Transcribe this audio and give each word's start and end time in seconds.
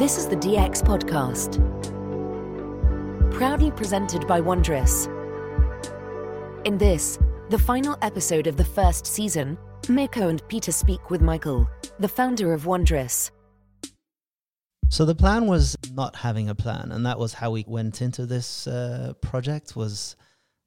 This 0.00 0.16
is 0.16 0.26
the 0.26 0.36
DX 0.36 0.82
Podcast. 0.82 1.60
Proudly 3.34 3.70
presented 3.70 4.26
by 4.26 4.40
Wondrous. 4.40 5.04
In 6.64 6.78
this, 6.78 7.18
the 7.50 7.58
final 7.58 7.98
episode 8.00 8.46
of 8.46 8.56
the 8.56 8.64
first 8.64 9.04
season, 9.04 9.58
Mirko 9.90 10.28
and 10.28 10.42
Peter 10.48 10.72
speak 10.72 11.10
with 11.10 11.20
Michael, 11.20 11.68
the 11.98 12.08
founder 12.08 12.54
of 12.54 12.64
Wondrous. 12.64 13.30
So 14.88 15.04
the 15.04 15.14
plan 15.14 15.46
was 15.46 15.76
not 15.92 16.16
having 16.16 16.48
a 16.48 16.54
plan, 16.54 16.92
and 16.92 17.04
that 17.04 17.18
was 17.18 17.34
how 17.34 17.50
we 17.50 17.66
went 17.68 18.00
into 18.00 18.24
this 18.24 18.66
uh, 18.66 19.12
project. 19.20 19.76
Was 19.76 20.16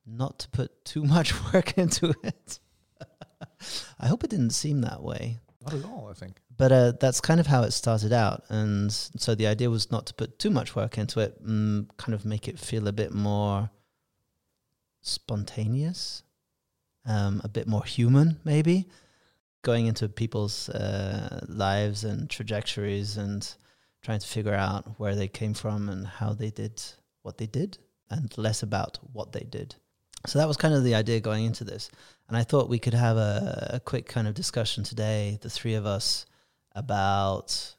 not 0.05 0.37
to 0.41 0.49
put 0.49 0.85
too 0.85 1.03
much 1.03 1.33
work 1.53 1.75
into 1.79 2.13
it. 2.23 2.59
I 3.99 4.05
hope 4.05 4.23
it 4.23 4.29
didn't 4.29 4.51
seem 4.51 4.81
that 4.81 5.01
way. 5.01 5.39
Not 5.63 5.73
at 5.73 5.85
all, 5.85 6.09
I 6.11 6.13
think. 6.13 6.39
But 6.55 6.71
uh, 6.71 6.93
that's 6.99 7.19
kind 7.19 7.39
of 7.39 7.47
how 7.47 7.63
it 7.63 7.71
started 7.71 8.13
out. 8.13 8.43
And 8.49 8.91
so 8.91 9.33
the 9.33 9.47
idea 9.47 9.69
was 9.69 9.91
not 9.91 10.05
to 10.07 10.13
put 10.13 10.37
too 10.37 10.51
much 10.51 10.75
work 10.75 10.97
into 10.97 11.19
it, 11.19 11.43
mm, 11.43 11.87
kind 11.97 12.13
of 12.13 12.25
make 12.25 12.47
it 12.47 12.59
feel 12.59 12.87
a 12.87 12.91
bit 12.91 13.11
more 13.13 13.71
spontaneous, 15.01 16.23
um, 17.05 17.41
a 17.43 17.49
bit 17.49 17.67
more 17.67 17.83
human, 17.83 18.39
maybe. 18.43 18.87
Going 19.63 19.87
into 19.87 20.09
people's 20.09 20.69
uh, 20.69 21.45
lives 21.47 22.03
and 22.03 22.29
trajectories 22.29 23.17
and 23.17 23.55
trying 24.01 24.19
to 24.19 24.27
figure 24.27 24.53
out 24.53 24.99
where 24.99 25.15
they 25.15 25.29
came 25.29 25.53
from 25.53 25.89
and 25.89 26.05
how 26.05 26.33
they 26.33 26.51
did 26.51 26.81
what 27.23 27.37
they 27.37 27.47
did, 27.47 27.77
and 28.09 28.37
less 28.37 28.61
about 28.61 28.99
what 29.13 29.31
they 29.31 29.45
did. 29.49 29.75
So 30.27 30.39
that 30.39 30.47
was 30.47 30.57
kind 30.57 30.73
of 30.73 30.83
the 30.83 30.95
idea 30.95 31.19
going 31.19 31.45
into 31.45 31.63
this. 31.63 31.89
And 32.27 32.37
I 32.37 32.43
thought 32.43 32.69
we 32.69 32.79
could 32.79 32.93
have 32.93 33.17
a, 33.17 33.71
a 33.75 33.79
quick 33.79 34.05
kind 34.05 34.27
of 34.27 34.33
discussion 34.33 34.83
today, 34.83 35.39
the 35.41 35.49
three 35.49 35.73
of 35.73 35.85
us, 35.85 36.25
about 36.75 37.75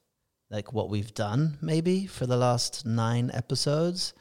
like 0.50 0.72
what 0.72 0.88
we've 0.88 1.14
done 1.14 1.58
maybe 1.60 2.06
for 2.06 2.27
the 2.27 2.36
last 2.36 2.86
nine 2.86 3.30
episodes 3.34 4.14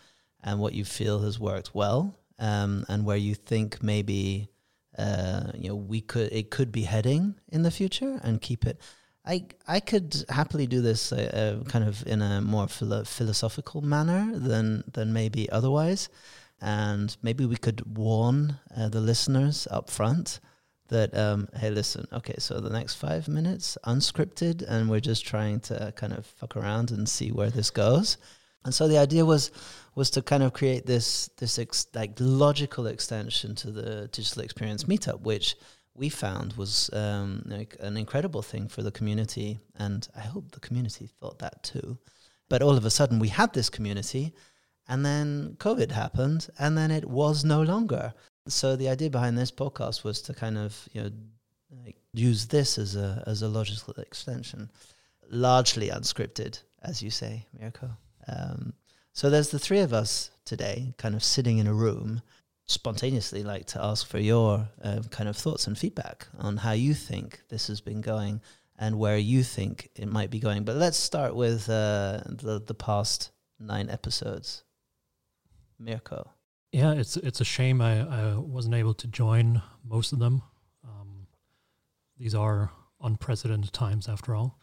and 0.44 0.59
what 0.59 0.73
you 0.73 0.84
feel 0.84 1.22
has 1.22 1.39
worked 1.39 1.75
well 1.75 2.17
um, 2.39 2.86
and 2.89 3.06
where 3.06 3.17
you 3.17 3.36
think 3.36 3.81
maybe 3.81 4.50
uh, 4.98 5.52
you 5.56 5.70
know 5.70 5.75
we 5.75 6.02
could 6.02 6.31
it 6.31 6.52
could 6.52 6.72
be 6.72 6.83
heading 6.83 7.36
in 7.52 7.64
the 7.64 7.72
future 7.72 8.20
and 8.23 8.42
keep 8.42 8.66
it. 8.66 8.80
I 9.25 9.45
I 9.67 9.80
could 9.80 10.25
happily 10.30 10.67
do 10.67 10.81
this 10.81 11.11
uh, 11.11 11.61
uh, 11.64 11.70
kind 11.70 11.86
of 11.86 12.05
in 12.05 12.22
a 12.22 12.42
more 12.42 12.67
philo- 12.67 13.05
philosophical 13.05 13.81
manner 13.81 14.38
than 14.38 14.83
than 14.92 15.14
maybe 15.14 15.50
otherwise. 15.50 16.09
And 16.61 17.16
maybe 17.22 17.45
we 17.45 17.58
could 17.58 17.98
warn 17.98 18.58
uh, 18.76 18.88
the 18.88 19.02
listeners 19.02 19.67
up 19.70 19.89
front 19.89 20.39
that 20.94 21.16
um, 21.17 21.49
hey 21.55 21.69
listen 21.69 22.08
okay 22.13 22.36
so 22.38 22.59
the 22.59 22.69
next 22.69 22.95
five 22.95 23.27
minutes 23.27 23.77
unscripted 23.86 24.63
and 24.67 24.89
we're 24.89 25.08
just 25.11 25.25
trying 25.25 25.59
to 25.59 25.91
kind 25.95 26.13
of 26.13 26.25
fuck 26.25 26.55
around 26.55 26.91
and 26.91 27.09
see 27.09 27.31
where 27.31 27.49
this 27.49 27.69
goes. 27.69 28.17
And 28.66 28.73
so 28.73 28.88
the 28.88 28.97
idea 28.97 29.25
was 29.25 29.52
was 29.95 30.09
to 30.11 30.21
kind 30.21 30.44
of 30.44 30.53
create 30.53 30.86
this 30.86 31.30
this 31.38 31.59
ex- 31.59 31.88
like 31.94 32.14
logical 32.19 32.88
extension 32.88 33.55
to 33.55 33.71
the 33.71 34.08
digital 34.11 34.44
experience 34.44 34.86
meetup 34.86 35.21
which 35.21 35.55
we 35.95 36.09
found 36.09 36.53
was 36.53 36.89
um, 36.94 37.44
like 37.45 37.75
an 37.80 37.97
incredible 37.97 38.41
thing 38.41 38.67
for 38.67 38.81
the 38.81 38.91
community. 38.91 39.59
And 39.75 40.08
i 40.16 40.21
hope 40.21 40.52
the 40.52 40.59
community 40.67 41.08
thought 41.19 41.39
that 41.39 41.64
too. 41.64 41.97
But 42.49 42.61
all 42.61 42.77
of 42.77 42.86
a 42.86 42.95
sudden 42.97 43.19
we 43.19 43.30
had 43.30 43.53
this 43.53 43.69
community 43.69 44.33
and 44.88 45.05
then 45.05 45.55
COVID 45.59 45.91
happened, 45.91 46.49
and 46.59 46.77
then 46.77 46.91
it 46.91 47.05
was 47.05 47.45
no 47.45 47.61
longer. 47.61 48.14
So 48.47 48.75
the 48.75 48.89
idea 48.89 49.09
behind 49.09 49.38
this 49.38 49.52
podcast 49.52 50.03
was 50.03 50.22
to 50.23 50.33
kind 50.33 50.58
of 50.58 50.89
you 50.91 51.03
know 51.03 51.11
like 51.86 51.97
use 52.13 52.47
this 52.47 52.77
as 52.77 52.95
a 52.95 53.23
as 53.25 53.41
a 53.41 53.47
logical 53.47 53.94
extension, 53.95 54.69
largely 55.30 55.89
unscripted, 55.89 56.61
as 56.81 57.02
you 57.02 57.09
say, 57.09 57.45
Mirko. 57.59 57.91
Um, 58.27 58.73
so 59.14 59.30
there's 59.30 59.49
the 59.49 59.59
three 59.59 59.80
of 59.80 59.94
us 59.94 60.31
today, 60.45 60.93
kind 60.98 61.15
of 61.15 61.23
sitting 61.23 61.58
in 61.59 61.67
a 61.67 61.73
room, 61.73 62.21
spontaneously 62.65 63.43
like 63.43 63.65
to 63.67 63.83
ask 63.83 64.08
for 64.08 64.20
your 64.20 64.67
uh, 64.83 65.02
kind 65.11 65.30
of 65.30 65.37
thoughts 65.37 65.67
and 65.67 65.77
feedback 65.77 66.27
on 66.39 66.58
how 66.58 66.71
you 66.71 66.93
think 66.93 67.42
this 67.49 67.67
has 67.67 67.82
been 67.82 68.02
going 68.02 68.42
and 68.80 68.98
where 68.98 69.17
you 69.17 69.43
think 69.43 69.89
it 69.95 70.08
might 70.08 70.32
be 70.32 70.39
going. 70.39 70.64
But 70.64 70.77
let's 70.77 70.98
start 70.98 71.36
with 71.36 71.70
uh, 71.70 72.21
the 72.26 72.61
the 72.65 72.73
past 72.73 73.32
nine 73.59 73.89
episodes. 73.89 74.64
Mirko. 75.80 76.32
Yeah, 76.73 76.94
it's 76.94 77.17
it's 77.17 77.39
a 77.39 77.45
shame 77.45 77.82
I, 77.82 78.02
I 78.02 78.36
wasn't 78.36 78.73
able 78.73 78.95
to 78.95 79.08
join 79.08 79.61
most 79.88 80.11
of 80.11 80.17
them. 80.17 80.42
Um, 80.84 81.28
these 82.17 82.34
are 82.34 82.72
unprecedented 83.00 83.72
times, 83.72 84.10
after 84.10 84.34
all. 84.34 84.60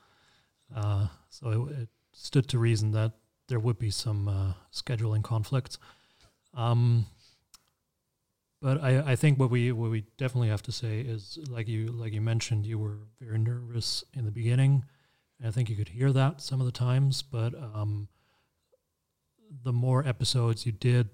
Uh, 0.75 1.07
so 1.29 1.69
it, 1.71 1.83
it, 1.83 1.89
stood 2.13 2.49
to 2.49 2.59
reason 2.59 2.91
that 2.91 3.13
there 3.47 3.61
would 3.61 3.79
be 3.79 3.91
some 3.91 4.27
uh, 4.27 4.53
scheduling 4.73 5.23
conflicts. 5.23 5.79
Um, 6.53 7.07
but 8.61 8.83
I, 8.83 9.13
I 9.13 9.17
think 9.17 9.39
what 9.39 9.51
we 9.51 9.71
what 9.71 9.93
we 9.93 10.05
definitely 10.19 10.49
have 10.49 10.65
to 10.65 10.73
say 10.73 11.01
is 11.01 11.39
like 11.49 11.69
you 11.69 11.93
like 11.93 12.13
you 12.13 12.21
mentioned, 12.21 12.67
you 12.67 12.81
were 12.81 12.99
very 13.21 13.39
nervous 13.39 14.03
in 14.15 14.25
the 14.25 14.33
beginning. 14.33 14.85
And 15.39 15.47
I 15.47 15.53
think 15.53 15.71
you 15.71 15.77
could 15.77 15.91
hear 15.91 16.13
that 16.13 16.41
some 16.41 16.59
of 16.59 16.67
the 16.67 16.73
times, 16.73 17.23
but 17.23 17.55
um, 17.55 18.09
the 19.63 19.73
more 19.73 20.05
episodes 20.05 20.67
you 20.67 20.73
did, 20.73 21.09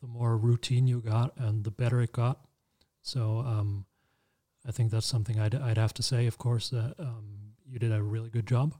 the 0.00 0.06
more 0.06 0.36
routine 0.36 0.86
you 0.86 1.00
got 1.00 1.36
and 1.36 1.64
the 1.64 1.70
better 1.70 2.00
it 2.00 2.12
got. 2.12 2.40
So 3.02 3.38
um, 3.38 3.86
I 4.66 4.72
think 4.72 4.90
that's 4.90 5.06
something 5.06 5.38
I'd, 5.38 5.54
I'd 5.54 5.78
have 5.78 5.94
to 5.94 6.02
say, 6.02 6.26
of 6.26 6.38
course, 6.38 6.70
that 6.70 6.94
um, 6.98 7.54
you 7.66 7.78
did 7.78 7.92
a 7.92 8.02
really 8.02 8.30
good 8.30 8.46
job. 8.46 8.74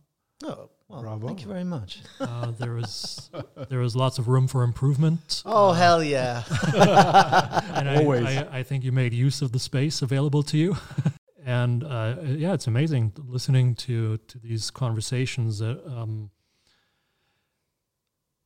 Oh, 0.45 0.71
well, 0.89 1.03
Bravo. 1.03 1.27
thank 1.27 1.43
you 1.43 1.49
very 1.49 1.65
much. 1.65 2.01
Uh, 2.21 2.53
there 2.53 2.73
was 2.73 3.31
there 3.69 3.81
was 3.81 3.95
lots 3.97 4.19
of 4.19 4.29
room 4.29 4.47
for 4.47 4.63
improvement. 4.63 5.43
Oh 5.45 5.71
uh, 5.71 5.73
hell 5.73 6.03
yeah! 6.03 6.45
and 7.75 7.89
Always. 7.89 8.25
I, 8.25 8.43
I, 8.45 8.59
I, 8.59 8.63
think 8.63 8.85
you 8.85 8.93
made 8.93 9.13
use 9.13 9.43
of 9.43 9.53
the 9.53 9.59
space 9.59 10.01
available 10.01 10.43
to 10.45 10.57
you, 10.57 10.77
and 11.45 11.85
uh, 11.85 12.17
yeah, 12.25 12.55
it's 12.55 12.69
amazing 12.69 13.13
listening 13.19 13.75
to 13.77 14.17
to 14.17 14.39
these 14.39 14.71
conversations 14.71 15.59
that 15.59 15.85
um, 15.87 16.31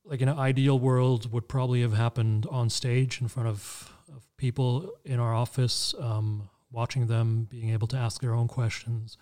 like 0.05 0.21
in 0.21 0.27
an 0.27 0.37
ideal 0.37 0.77
world 0.79 1.31
would 1.31 1.47
probably 1.47 1.81
have 1.81 1.93
happened 1.93 2.45
on 2.49 2.69
stage 2.69 3.21
in 3.21 3.27
front 3.27 3.47
of, 3.47 3.91
of 4.13 4.25
people 4.37 4.91
in 5.05 5.19
our 5.19 5.33
office, 5.33 5.95
um, 5.99 6.49
watching 6.71 7.07
them 7.07 7.47
being 7.49 7.69
able 7.69 7.87
to 7.87 7.97
ask 7.97 8.21
their 8.21 8.33
own 8.33 8.47
questions, 8.47 9.17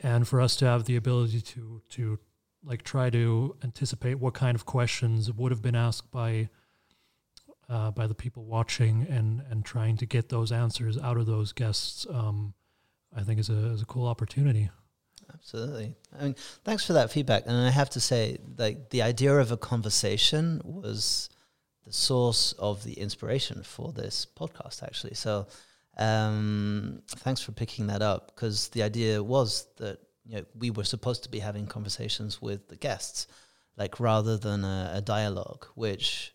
and 0.00 0.26
for 0.28 0.40
us 0.40 0.56
to 0.56 0.66
have 0.66 0.84
the 0.84 0.96
ability 0.96 1.40
to 1.40 1.80
to 1.90 2.18
like 2.64 2.82
try 2.82 3.10
to 3.10 3.56
anticipate 3.64 4.14
what 4.14 4.34
kind 4.34 4.54
of 4.54 4.66
questions 4.66 5.32
would 5.32 5.50
have 5.50 5.62
been 5.62 5.74
asked 5.74 6.10
by 6.10 6.48
uh, 7.68 7.90
by 7.90 8.06
the 8.06 8.14
people 8.14 8.44
watching 8.44 9.06
and 9.08 9.42
and 9.50 9.64
trying 9.64 9.96
to 9.96 10.06
get 10.06 10.28
those 10.28 10.52
answers 10.52 10.98
out 10.98 11.16
of 11.16 11.26
those 11.26 11.52
guests, 11.52 12.06
um, 12.10 12.54
I 13.16 13.22
think 13.22 13.40
is 13.40 13.48
a 13.48 13.72
is 13.72 13.82
a 13.82 13.86
cool 13.86 14.06
opportunity. 14.06 14.70
Absolutely. 15.42 15.96
I 16.18 16.24
mean, 16.24 16.36
thanks 16.64 16.86
for 16.86 16.92
that 16.92 17.10
feedback. 17.10 17.44
And 17.46 17.56
I 17.56 17.70
have 17.70 17.90
to 17.90 18.00
say, 18.00 18.38
like, 18.56 18.90
the 18.90 19.02
idea 19.02 19.36
of 19.36 19.50
a 19.50 19.56
conversation 19.56 20.60
was 20.64 21.30
the 21.84 21.92
source 21.92 22.52
of 22.58 22.84
the 22.84 22.92
inspiration 22.92 23.64
for 23.64 23.92
this 23.92 24.24
podcast, 24.38 24.84
actually. 24.84 25.14
So, 25.14 25.48
um, 25.98 27.02
thanks 27.08 27.42
for 27.42 27.52
picking 27.52 27.88
that 27.88 28.02
up 28.02 28.34
because 28.34 28.68
the 28.68 28.82
idea 28.82 29.22
was 29.22 29.66
that 29.76 29.98
you 30.24 30.36
know 30.36 30.44
we 30.58 30.70
were 30.70 30.84
supposed 30.84 31.24
to 31.24 31.28
be 31.28 31.40
having 31.40 31.66
conversations 31.66 32.40
with 32.40 32.68
the 32.68 32.76
guests, 32.76 33.26
like 33.76 34.00
rather 34.00 34.38
than 34.38 34.64
a, 34.64 34.92
a 34.94 35.00
dialogue, 35.02 35.66
which 35.74 36.32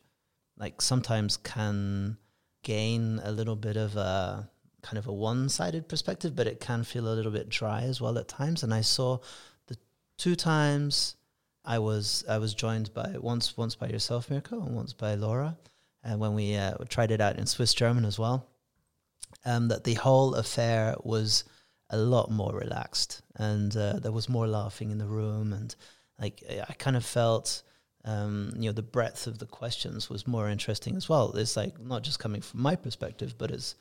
like 0.57 0.81
sometimes 0.81 1.37
can 1.37 2.17
gain 2.63 3.19
a 3.23 3.31
little 3.31 3.55
bit 3.55 3.77
of 3.77 3.95
a 3.95 4.49
kind 4.87 4.97
of 4.97 5.07
a 5.07 5.13
one-sided 5.13 5.89
perspective, 5.89 6.33
but 6.35 6.47
it 6.47 6.61
can 6.61 6.83
feel 6.83 7.07
a 7.07 7.15
little 7.15 7.31
bit 7.31 7.49
dry 7.49 7.81
as 7.81 7.99
well 7.99 8.17
at 8.17 8.27
times. 8.29 8.63
And 8.63 8.73
I 8.73 8.81
saw 8.81 9.19
the 9.67 9.77
two 10.17 10.35
times 10.35 11.17
I 11.65 11.79
was 11.79 12.23
I 12.29 12.37
was 12.37 12.53
joined 12.53 12.93
by 12.93 13.15
once 13.19 13.57
once 13.57 13.75
by 13.75 13.89
yourself, 13.89 14.29
Mirko, 14.29 14.61
and 14.61 14.75
once 14.75 14.93
by 14.93 15.15
Laura, 15.15 15.57
and 16.03 16.19
when 16.19 16.33
we 16.33 16.55
uh, 16.55 16.75
tried 16.87 17.11
it 17.11 17.19
out 17.19 17.37
in 17.37 17.45
Swiss 17.45 17.73
German 17.73 18.05
as 18.05 18.17
well, 18.17 18.47
um, 19.43 19.67
that 19.67 19.83
the 19.83 19.95
whole 19.95 20.35
affair 20.35 20.95
was 21.03 21.43
a 21.89 21.97
lot 21.97 22.31
more 22.31 22.53
relaxed, 22.55 23.21
and 23.35 23.75
uh, 23.75 23.99
there 23.99 24.13
was 24.13 24.29
more 24.29 24.47
laughing 24.47 24.91
in 24.91 24.97
the 24.97 25.05
room, 25.05 25.51
and 25.51 25.75
like 26.19 26.43
I 26.69 26.73
kind 26.73 26.95
of 26.95 27.05
felt. 27.05 27.63
Um, 28.05 28.53
you 28.55 28.69
know, 28.69 28.71
the 28.71 28.83
breadth 28.83 29.27
of 29.27 29.37
the 29.37 29.45
questions 29.45 30.09
was 30.09 30.25
more 30.25 30.47
interesting 30.47 30.95
as 30.95 31.09
well. 31.09 31.35
It's 31.35 31.57
like 31.57 31.77
not 31.77 32.03
just 32.03 32.19
coming 32.19 32.39
from 32.39 32.61
my 32.61 32.77
perspective, 32.77 33.35
but 33.37 33.51
it's 33.51 33.75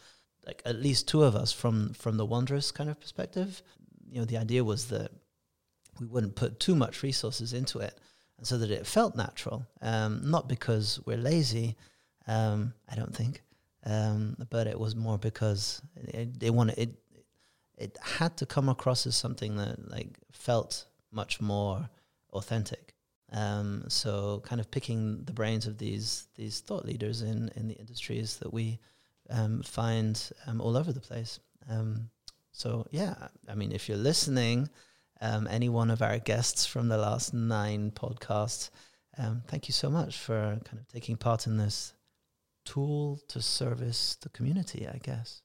like 0.46 0.62
at 0.64 0.76
least 0.76 1.08
two 1.08 1.22
of 1.22 1.34
us 1.34 1.52
from 1.52 1.92
from 1.94 2.16
the 2.16 2.26
wondrous 2.26 2.70
kind 2.70 2.88
of 2.90 3.00
perspective. 3.00 3.62
You 4.08 4.20
know 4.20 4.24
the 4.24 4.38
idea 4.38 4.64
was 4.64 4.86
that 4.88 5.10
we 6.00 6.06
wouldn't 6.06 6.36
put 6.36 6.60
too 6.60 6.76
much 6.76 7.02
resources 7.02 7.52
into 7.52 7.78
it 7.78 7.98
and 8.38 8.46
so 8.46 8.58
that 8.58 8.70
it 8.70 8.86
felt 8.86 9.16
natural. 9.16 9.66
Um, 9.82 10.30
not 10.30 10.48
because 10.48 11.00
we're 11.06 11.16
lazy 11.16 11.76
um, 12.28 12.74
i 12.88 12.96
don't 12.96 13.14
think 13.14 13.42
um, 13.84 14.36
but 14.50 14.66
it 14.66 14.78
was 14.78 14.96
more 14.96 15.16
because 15.16 15.80
it, 15.96 16.40
they 16.40 16.50
wanted 16.50 16.76
it 16.76 16.94
it 17.78 17.96
had 18.02 18.36
to 18.38 18.46
come 18.46 18.68
across 18.68 19.06
as 19.06 19.14
something 19.14 19.56
that 19.56 19.90
like 19.90 20.18
felt 20.32 20.86
much 21.12 21.40
more 21.40 21.88
authentic. 22.32 22.94
Um, 23.32 23.84
so 23.88 24.40
kind 24.44 24.60
of 24.60 24.70
picking 24.70 25.24
the 25.24 25.32
brains 25.32 25.66
of 25.66 25.78
these 25.78 26.28
these 26.36 26.60
thought 26.60 26.84
leaders 26.84 27.22
in 27.22 27.50
in 27.56 27.68
the 27.68 27.74
industries 27.74 28.36
that 28.38 28.52
we 28.52 28.78
um, 29.30 29.62
find 29.62 30.30
um, 30.46 30.60
all 30.60 30.76
over 30.76 30.92
the 30.92 31.00
place. 31.00 31.40
Um, 31.68 32.10
so 32.52 32.86
yeah, 32.90 33.28
I 33.48 33.54
mean, 33.54 33.72
if 33.72 33.88
you're 33.88 33.98
listening, 33.98 34.68
um, 35.20 35.46
any 35.50 35.68
one 35.68 35.90
of 35.90 36.02
our 36.02 36.18
guests 36.18 36.66
from 36.66 36.88
the 36.88 36.98
last 36.98 37.34
nine 37.34 37.90
podcasts, 37.90 38.70
um, 39.18 39.42
thank 39.46 39.68
you 39.68 39.72
so 39.72 39.90
much 39.90 40.18
for 40.18 40.58
kind 40.64 40.78
of 40.78 40.88
taking 40.88 41.16
part 41.16 41.46
in 41.46 41.56
this 41.56 41.94
tool 42.64 43.20
to 43.28 43.40
service 43.40 44.16
the 44.22 44.28
community. 44.28 44.86
I 44.86 44.98
guess, 45.02 45.42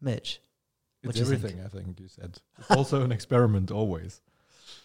Mitch. 0.00 0.40
It's 1.02 1.20
everything. 1.20 1.60
I 1.64 1.68
think 1.68 1.98
you 1.98 2.08
said. 2.08 2.38
It's 2.58 2.70
also 2.70 3.02
an 3.02 3.10
experiment, 3.12 3.70
always. 3.70 4.20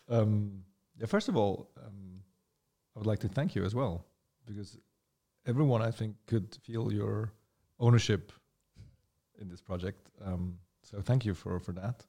Um, 0.07 0.63
yeah. 0.97 1.07
First 1.07 1.27
of 1.27 1.35
all, 1.35 1.69
um, 1.77 2.21
I 2.95 2.99
would 2.99 3.07
like 3.07 3.19
to 3.19 3.27
thank 3.27 3.53
you 3.53 3.65
as 3.65 3.75
well, 3.75 4.05
because 4.45 4.77
everyone 5.45 5.81
I 5.81 5.91
think 5.91 6.15
could 6.25 6.57
feel 6.63 6.93
your 6.93 7.33
ownership 7.79 8.31
in 9.41 9.49
this 9.49 9.61
project. 9.61 10.09
Um, 10.25 10.59
so 10.81 11.01
thank 11.01 11.25
you 11.25 11.33
for 11.33 11.59
for 11.59 11.73
that. 11.73 12.05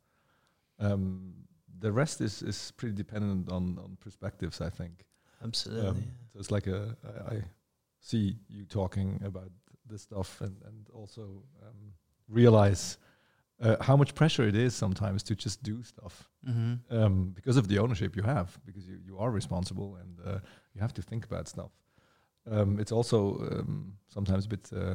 Um, 0.78 1.34
the 1.80 1.92
rest 1.92 2.20
is 2.20 2.42
is 2.42 2.72
pretty 2.76 2.94
dependent 2.94 3.50
on 3.52 3.78
on 3.78 3.96
perspectives. 4.00 4.60
I 4.60 4.70
think. 4.70 5.04
Absolutely. 5.44 5.88
Um, 5.88 6.02
so 6.32 6.38
it's 6.38 6.50
like 6.50 6.66
a 6.66 6.96
I, 7.04 7.34
I 7.36 7.42
see 8.00 8.36
you 8.48 8.64
talking 8.66 9.20
about 9.24 9.50
this 9.90 10.02
stuff 10.02 10.40
and 10.40 10.56
and 10.66 10.88
also 10.94 11.22
um, 11.62 11.92
realize 12.28 12.98
uh, 13.60 13.76
how 13.80 13.96
much 13.96 14.14
pressure 14.14 14.48
it 14.48 14.54
is 14.54 14.74
sometimes 14.74 15.22
to 15.22 15.34
just 15.34 15.62
do 15.62 15.82
stuff 15.82 16.28
Mm-hmm. 16.46 16.96
um, 16.96 17.32
because 17.34 17.56
of 17.56 17.66
the 17.66 17.78
ownership 17.80 18.14
you 18.16 18.22
have, 18.22 18.56
because 18.64 18.86
you, 18.88 18.98
you 19.04 19.18
are 19.18 19.32
responsible 19.32 19.96
and 19.96 20.20
uh, 20.24 20.38
you 20.74 20.80
have 20.80 20.92
to 20.94 21.02
think 21.02 21.24
about 21.24 21.48
stuff. 21.48 21.72
Um, 22.50 22.78
it's 22.78 22.92
also 22.92 23.18
um, 23.50 23.94
sometimes 24.06 24.44
a 24.44 24.48
bit 24.48 24.70
uh, 24.72 24.94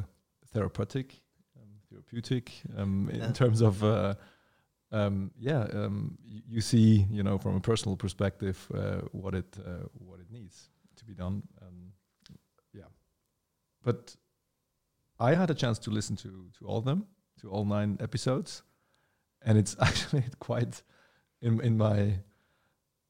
therapeutic, 0.52 1.20
um, 1.56 1.68
therapeutic 1.90 2.52
um, 2.76 3.10
Yeah. 3.12 3.26
in 3.26 3.32
terms 3.32 3.60
of, 3.62 3.82
uh, 3.82 4.14
um, 4.90 5.30
yeah, 5.38 5.62
um, 5.72 6.18
you 6.48 6.60
see, 6.60 7.06
you 7.10 7.22
know, 7.22 7.38
from 7.38 7.56
a 7.56 7.60
personal 7.60 7.96
perspective, 7.96 8.56
uh, 8.74 9.00
what 9.12 9.34
it 9.34 9.56
uh, 9.58 9.86
what 10.08 10.20
it 10.20 10.30
needs 10.30 10.70
to 10.96 11.04
be 11.04 11.14
done. 11.14 11.42
Um, 11.62 11.92
yeah, 12.72 12.88
but 13.82 14.16
I 15.18 15.34
had 15.34 15.50
a 15.50 15.54
chance 15.54 15.78
to 15.80 15.90
listen 15.90 16.16
to 16.16 16.28
to 16.58 16.66
all 16.66 16.76
of 16.78 16.84
them, 16.84 17.06
to 17.40 17.48
all 17.50 17.64
nine 17.64 17.96
episodes, 18.00 18.62
and 19.46 19.58
it's 19.58 19.76
actually 19.80 20.24
quite 20.38 20.82
in 21.40 21.60
in 21.60 21.76
my 21.76 22.20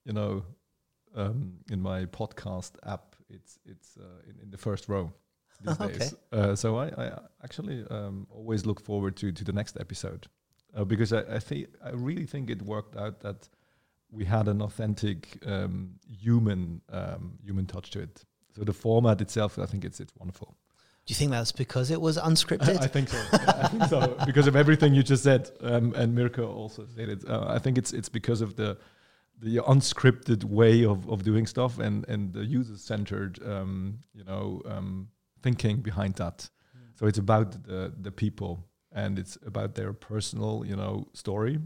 you 0.05 0.13
know 0.13 0.45
um, 1.17 1.59
in 1.71 1.81
my 1.83 2.07
podcast 2.07 2.73
app 2.87 3.17
it's 3.29 3.59
it's 3.65 3.97
uh, 3.97 4.31
in, 4.31 4.39
in 4.43 4.51
the 4.51 4.59
first 4.59 4.89
row 4.89 5.13
these 5.63 5.81
Okay. 5.81 5.99
days 5.99 6.15
uh, 6.33 6.55
so 6.57 6.77
I, 6.77 6.87
I 7.05 7.19
actually 7.45 7.85
um, 7.91 8.27
always 8.31 8.67
look 8.67 8.81
forward 8.81 9.17
to 9.17 9.33
to 9.33 9.45
the 9.45 9.53
next 9.53 9.77
episode 9.81 10.27
uh, 10.77 10.85
because 10.85 11.13
I, 11.13 11.21
I 11.37 11.39
think 11.39 11.69
I 11.85 11.91
really 11.91 12.27
think 12.27 12.51
it 12.51 12.63
worked 12.63 12.97
out 12.97 13.21
that 13.21 13.49
we 14.11 14.25
had 14.25 14.47
an 14.49 14.61
authentic 14.63 15.39
um, 15.47 15.95
human 16.25 16.81
um, 16.91 17.39
human 17.45 17.67
touch 17.67 17.91
to 17.91 18.01
it 18.01 18.25
so 18.55 18.65
the 18.65 18.73
format 18.73 19.21
itself 19.21 19.59
I 19.59 19.67
think 19.67 19.85
it's 19.85 20.01
it's 20.01 20.15
wonderful 20.19 20.49
Do 21.07 21.13
you 21.13 21.17
think 21.21 21.31
that's 21.33 21.53
because 21.65 21.91
it 21.95 22.01
was 22.01 22.17
unscripted? 22.19 22.79
I 22.87 22.89
think 22.95 23.09
so. 23.09 23.19
I 23.65 23.69
think 23.73 23.85
so 23.95 24.01
because 24.31 24.47
of 24.51 24.55
everything 24.55 24.95
you 24.95 25.03
just 25.03 25.23
said, 25.25 25.43
um, 25.61 25.95
and 26.01 26.15
Mirko 26.15 26.45
also 26.63 26.87
said 26.95 27.09
it. 27.15 27.21
Uh, 27.29 27.57
I 27.57 27.59
think 27.63 27.75
it's 27.81 27.93
it's 27.99 28.11
because 28.19 28.41
of 28.47 28.51
the 28.61 28.71
the 29.47 29.57
unscripted 29.75 30.45
way 30.45 30.85
of, 30.93 30.99
of 31.13 31.19
doing 31.31 31.47
stuff 31.49 31.73
and 31.87 31.97
and 32.13 32.33
the 32.33 32.45
user 32.59 32.77
centered, 32.79 33.35
um, 33.55 33.99
you 34.19 34.25
know, 34.31 34.63
um, 34.75 35.09
thinking 35.43 35.83
behind 35.83 36.15
that. 36.17 36.51
So 36.95 37.07
it's 37.07 37.19
about 37.19 37.65
the 37.65 37.93
the 38.03 38.11
people 38.13 38.57
and 38.95 39.19
it's 39.19 39.39
about 39.47 39.75
their 39.75 39.93
personal, 39.93 40.65
you 40.67 40.77
know, 40.77 41.07
story, 41.13 41.59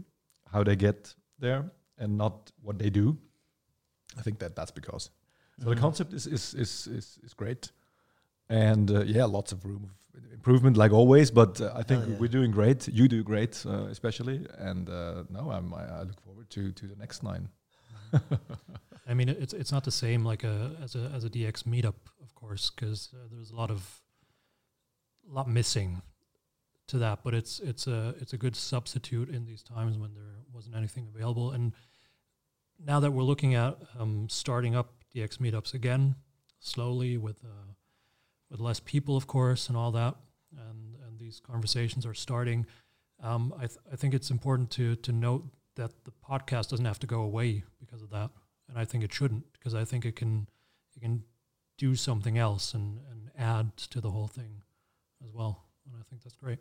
how 0.53 0.63
they 0.63 0.75
get 0.75 1.15
there, 1.39 1.63
and 1.97 2.17
not 2.17 2.51
what 2.63 2.77
they 2.79 2.89
do. 2.89 3.17
I 4.17 4.21
think 4.21 4.39
that 4.39 4.55
that's 4.55 4.71
because. 4.71 5.11
So 5.59 5.69
the 5.69 5.75
Mhm. 5.75 5.81
concept 5.81 6.13
is 6.13 6.25
is 6.27 6.53
is 6.53 6.87
is, 6.87 7.19
is 7.23 7.33
great, 7.35 7.71
and 8.49 8.89
uh, 8.91 9.03
yeah, 9.05 9.25
lots 9.25 9.51
of 9.51 9.65
room 9.65 9.83
of 9.83 9.91
improvement, 10.33 10.77
like 10.77 10.93
always. 10.95 11.31
But 11.31 11.59
uh, 11.61 11.71
I 11.75 11.83
think 11.83 12.05
yeah. 12.07 12.17
we're 12.19 12.31
doing 12.31 12.51
great. 12.51 12.87
You 12.87 13.07
do 13.07 13.23
great, 13.23 13.65
uh, 13.65 13.87
especially, 13.91 14.47
and 14.57 14.89
uh, 14.89 15.23
no, 15.29 15.51
I'm 15.51 15.73
I, 15.73 15.83
I 15.99 16.03
look 16.03 16.21
forward 16.21 16.49
to 16.49 16.71
to 16.71 16.87
the 16.87 16.95
next 16.95 17.23
nine. 17.23 17.49
I 19.09 19.13
mean, 19.13 19.29
it's 19.29 19.53
it's 19.53 19.71
not 19.71 19.83
the 19.83 19.91
same 19.91 20.29
like 20.29 20.43
a 20.47 20.71
as 20.83 20.95
a 20.95 21.11
as 21.15 21.23
a 21.23 21.29
DX 21.29 21.63
meetup, 21.63 21.95
course, 22.39 22.69
because 22.69 23.09
uh, 23.13 23.27
there's 23.31 23.51
a 23.51 23.55
lot 23.55 23.71
of 23.71 24.01
a 25.29 25.33
lot 25.33 25.49
missing 25.49 26.01
to 26.87 26.97
that. 26.99 27.19
But 27.23 27.33
it's 27.33 27.59
it's 27.59 27.87
a 27.87 28.15
it's 28.19 28.33
a 28.33 28.37
good 28.37 28.55
substitute 28.55 29.29
in 29.29 29.45
these 29.45 29.63
times 29.63 29.97
when 29.97 30.13
there 30.13 30.35
wasn't 30.53 30.75
anything 30.75 31.07
available. 31.13 31.51
And 31.51 31.73
now 32.83 32.99
that 32.99 33.11
we're 33.11 33.23
looking 33.23 33.55
at 33.55 33.77
um, 33.99 34.27
starting 34.29 34.75
up 34.75 34.93
DX 35.15 35.37
meetups 35.37 35.73
again, 35.73 36.15
slowly 36.59 37.17
with 37.17 37.43
uh, 37.43 37.73
with 38.49 38.59
less 38.59 38.79
people, 38.79 39.17
of 39.17 39.27
course, 39.27 39.67
and 39.67 39.77
all 39.77 39.91
that, 39.91 40.15
and 40.57 40.95
and 41.05 41.19
these 41.19 41.39
conversations 41.39 42.05
are 42.05 42.13
starting. 42.13 42.65
Um, 43.21 43.53
I 43.57 43.67
th- 43.67 43.79
I 43.91 43.95
think 43.95 44.13
it's 44.13 44.29
important 44.29 44.69
to 44.71 44.95
to 44.97 45.11
note 45.11 45.45
that 45.75 45.91
the 46.05 46.11
podcast 46.11 46.69
doesn't 46.69 46.85
have 46.85 46.99
to 46.99 47.07
go 47.07 47.21
away 47.21 47.63
because 47.79 48.01
of 48.01 48.09
that, 48.11 48.29
and 48.69 48.77
I 48.77 48.85
think 48.85 49.03
it 49.03 49.13
shouldn't 49.13 49.51
because 49.53 49.73
I 49.73 49.85
think 49.85 50.05
it 50.05 50.15
can 50.15 50.47
it 50.95 51.01
can 51.01 51.23
do 51.77 51.95
something 51.95 52.37
else 52.37 52.73
and 52.73 52.99
and 53.11 53.31
add 53.37 53.75
to 53.77 54.01
the 54.01 54.09
whole 54.09 54.27
thing 54.27 54.61
as 55.23 55.31
well, 55.33 55.63
and 55.85 55.95
I 55.99 56.03
think 56.09 56.23
that's 56.23 56.35
great. 56.35 56.59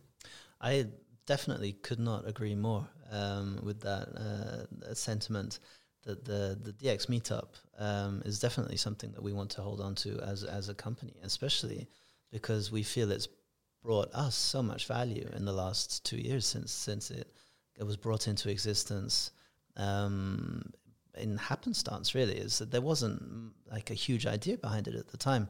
I 0.61 0.87
definitely 1.27 1.73
could 1.73 1.99
not 1.99 2.27
agree 2.27 2.55
more 2.55 2.87
um, 3.11 3.61
with 3.63 3.81
that 3.81 4.09
uh, 4.09 4.95
sentiment. 4.95 5.59
That 6.05 6.25
the 6.25 6.57
the 6.63 6.73
DX 6.73 7.07
meetup 7.07 7.49
um, 7.79 8.23
is 8.25 8.39
definitely 8.39 8.77
something 8.77 9.11
that 9.13 9.23
we 9.23 9.33
want 9.33 9.51
to 9.53 9.63
hold 9.63 9.81
on 9.81 9.95
to 9.97 10.21
as 10.21 10.45
as 10.45 10.69
a 10.69 10.75
company, 10.75 11.15
especially 11.25 11.89
because 12.31 12.71
we 12.71 12.83
feel 12.83 13.11
it's 13.11 13.29
brought 13.83 14.13
us 14.15 14.35
so 14.35 14.63
much 14.63 14.87
value 14.87 15.29
in 15.37 15.45
the 15.45 15.53
last 15.53 16.05
two 16.05 16.17
years 16.17 16.47
since 16.47 16.73
since 16.73 17.11
it 17.11 17.33
it 17.77 17.85
was 17.85 17.97
brought 17.97 18.29
into 18.29 18.51
existence. 18.51 19.33
Um, 19.77 20.73
in 21.17 21.37
happenstance, 21.37 22.15
really, 22.15 22.37
is 22.37 22.59
that 22.59 22.71
there 22.71 22.81
wasn't 22.81 23.23
mm, 23.23 23.51
like 23.71 23.91
a 23.91 23.95
huge 23.95 24.27
idea 24.27 24.59
behind 24.59 24.89
it 24.89 24.95
at 24.95 25.09
the 25.09 25.17
time, 25.17 25.49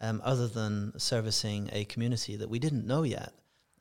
um, 0.00 0.20
other 0.24 0.48
than 0.48 0.92
servicing 0.98 1.68
a 1.72 1.84
community 1.86 2.36
that 2.36 2.48
we 2.48 2.58
didn't 2.58 2.86
know 2.86 3.02
yet 3.02 3.32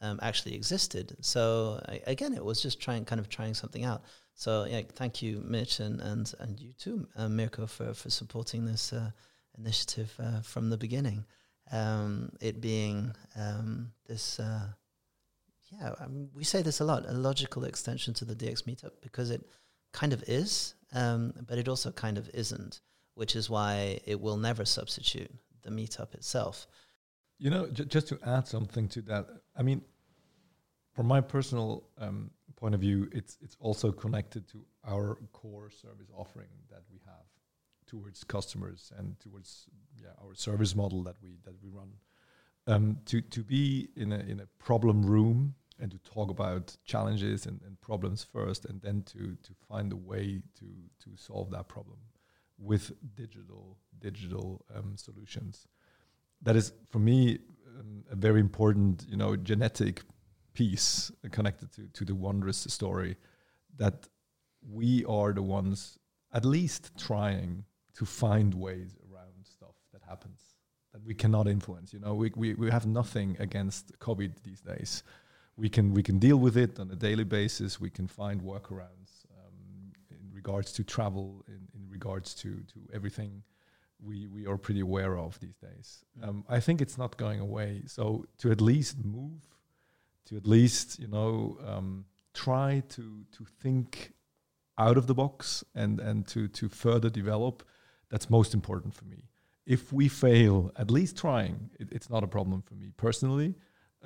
um, 0.01 0.19
actually 0.21 0.55
existed. 0.55 1.15
So 1.21 1.81
I, 1.87 2.01
again, 2.07 2.33
it 2.33 2.43
was 2.43 2.61
just 2.61 2.79
trying, 2.79 3.05
kind 3.05 3.19
of 3.19 3.29
trying 3.29 3.53
something 3.53 3.83
out. 3.83 4.03
So 4.33 4.65
yeah, 4.65 4.81
thank 4.93 5.21
you, 5.21 5.41
Mitch, 5.43 5.79
and 5.79 5.99
and 5.99 6.31
and 6.39 6.59
you 6.59 6.73
too, 6.77 7.07
uh, 7.15 7.27
Mirko, 7.27 7.65
for 7.65 7.93
for 7.93 8.09
supporting 8.11 8.65
this 8.65 8.93
uh, 8.93 9.09
initiative 9.57 10.13
uh, 10.19 10.41
from 10.41 10.69
the 10.69 10.77
beginning. 10.77 11.25
Um, 11.71 12.31
it 12.39 12.61
being 12.61 13.13
um, 13.35 13.91
this, 14.07 14.39
uh, 14.39 14.67
yeah, 15.71 15.91
I 15.99 16.07
mean, 16.07 16.29
we 16.33 16.43
say 16.43 16.61
this 16.61 16.79
a 16.79 16.85
lot, 16.85 17.05
a 17.07 17.11
logical 17.11 17.65
extension 17.65 18.13
to 18.15 18.25
the 18.25 18.35
DX 18.35 18.63
meetup 18.63 18.91
because 19.01 19.31
it 19.31 19.41
kind 19.91 20.13
of 20.13 20.23
is, 20.27 20.75
um, 20.93 21.33
but 21.47 21.57
it 21.57 21.67
also 21.67 21.91
kind 21.91 22.17
of 22.17 22.29
isn't, 22.33 22.81
which 23.15 23.35
is 23.35 23.49
why 23.49 23.99
it 24.05 24.19
will 24.19 24.37
never 24.37 24.65
substitute 24.65 25.31
the 25.63 25.69
meetup 25.69 26.13
itself. 26.13 26.67
You 27.39 27.49
know, 27.49 27.67
j- 27.67 27.85
just 27.85 28.07
to 28.09 28.19
add 28.25 28.47
something 28.47 28.87
to 28.89 29.01
that, 29.03 29.27
I 29.55 29.63
mean, 29.63 29.81
from 30.93 31.07
my 31.07 31.21
personal 31.21 31.83
um, 31.99 32.31
point 32.55 32.73
of 32.73 32.81
view, 32.81 33.07
it's 33.11 33.37
it's 33.41 33.55
also 33.59 33.91
connected 33.91 34.47
to 34.49 34.65
our 34.83 35.17
core 35.31 35.69
service 35.69 36.09
offering 36.15 36.49
that 36.69 36.81
we 36.91 36.99
have 37.05 37.25
towards 37.85 38.23
customers 38.23 38.91
and 38.97 39.19
towards 39.19 39.67
yeah 39.95 40.09
our 40.23 40.33
service 40.33 40.75
model 40.75 41.03
that 41.03 41.15
we 41.21 41.37
that 41.43 41.53
we 41.61 41.69
run. 41.69 41.91
Um, 42.65 42.97
to 43.05 43.21
to 43.21 43.43
be 43.43 43.89
in 43.95 44.11
a 44.11 44.19
in 44.19 44.39
a 44.39 44.47
problem 44.57 45.05
room 45.05 45.55
and 45.79 45.91
to 45.91 45.97
talk 45.99 46.29
about 46.29 46.75
challenges 46.85 47.45
and, 47.45 47.61
and 47.65 47.79
problems 47.81 48.23
first, 48.23 48.65
and 48.65 48.81
then 48.81 49.03
to 49.03 49.37
to 49.43 49.53
find 49.67 49.91
a 49.91 49.95
way 49.95 50.41
to 50.59 50.65
to 51.03 51.15
solve 51.15 51.51
that 51.51 51.67
problem 51.67 51.97
with 52.57 52.91
digital 53.15 53.77
digital 53.99 54.65
um, 54.75 54.93
solutions. 54.95 55.67
That 56.41 56.55
is 56.55 56.73
for 56.89 56.99
me 56.99 57.39
um, 57.79 58.03
a 58.11 58.15
very 58.15 58.39
important 58.39 59.05
you 59.09 59.17
know 59.17 59.35
genetic 59.35 60.01
piece 60.53 61.11
connected 61.31 61.71
to 61.73 61.87
to 61.93 62.05
the 62.05 62.15
wondrous 62.15 62.65
story 62.69 63.15
that 63.77 64.07
we 64.67 65.05
are 65.05 65.33
the 65.33 65.41
ones 65.41 65.97
at 66.33 66.45
least 66.45 66.91
trying 66.97 67.63
to 67.93 68.05
find 68.05 68.53
ways 68.53 68.95
around 69.09 69.33
stuff 69.43 69.75
that 69.93 70.01
happens 70.07 70.41
that 70.93 71.03
we 71.03 71.13
cannot 71.13 71.47
influence 71.47 71.93
you 71.93 71.99
know? 71.99 72.15
We 72.15 72.31
we, 72.35 72.55
we 72.55 72.71
have 72.71 72.87
nothing 72.87 73.37
against 73.39 73.97
covid 73.99 74.31
these 74.43 74.61
days 74.61 75.03
we 75.57 75.69
can 75.69 75.93
we 75.93 76.03
can 76.03 76.19
deal 76.19 76.37
with 76.37 76.55
it 76.55 76.79
on 76.79 76.89
a 76.91 76.95
daily 76.95 77.23
basis 77.23 77.79
we 77.79 77.89
can 77.89 78.07
find 78.07 78.41
workarounds 78.41 79.25
um, 79.39 79.91
in 80.11 80.31
regards 80.33 80.71
to 80.71 80.83
travel 80.83 81.43
in, 81.47 81.67
in 81.73 81.89
regards 81.89 82.33
to 82.33 82.49
to 82.73 82.79
everything 82.93 83.43
we 84.03 84.27
we 84.27 84.45
are 84.45 84.57
pretty 84.57 84.81
aware 84.81 85.17
of 85.17 85.39
these 85.39 85.57
days. 85.57 86.05
Mm. 86.19 86.27
Um, 86.27 86.45
I 86.49 86.59
think 86.59 86.81
it's 86.81 86.97
not 86.97 87.17
going 87.17 87.39
away. 87.39 87.83
So 87.87 88.25
to 88.39 88.51
at 88.51 88.61
least 88.61 89.03
move, 89.03 89.41
to 90.25 90.37
at 90.37 90.45
least 90.45 90.99
you 90.99 91.07
know 91.07 91.57
um, 91.65 92.05
try 92.33 92.83
to 92.89 93.25
to 93.31 93.45
think 93.61 94.13
out 94.77 94.97
of 94.97 95.07
the 95.07 95.13
box 95.13 95.63
and 95.73 95.99
and 95.99 96.27
to 96.27 96.47
to 96.49 96.69
further 96.69 97.09
develop. 97.09 97.63
That's 98.09 98.29
most 98.29 98.53
important 98.53 98.93
for 98.93 99.05
me. 99.05 99.25
If 99.65 99.91
we 99.91 100.07
fail, 100.07 100.71
at 100.77 100.89
least 100.89 101.17
trying, 101.17 101.71
it, 101.77 101.89
it's 101.91 102.09
not 102.09 102.23
a 102.23 102.27
problem 102.27 102.61
for 102.61 102.75
me 102.75 102.93
personally, 102.95 103.55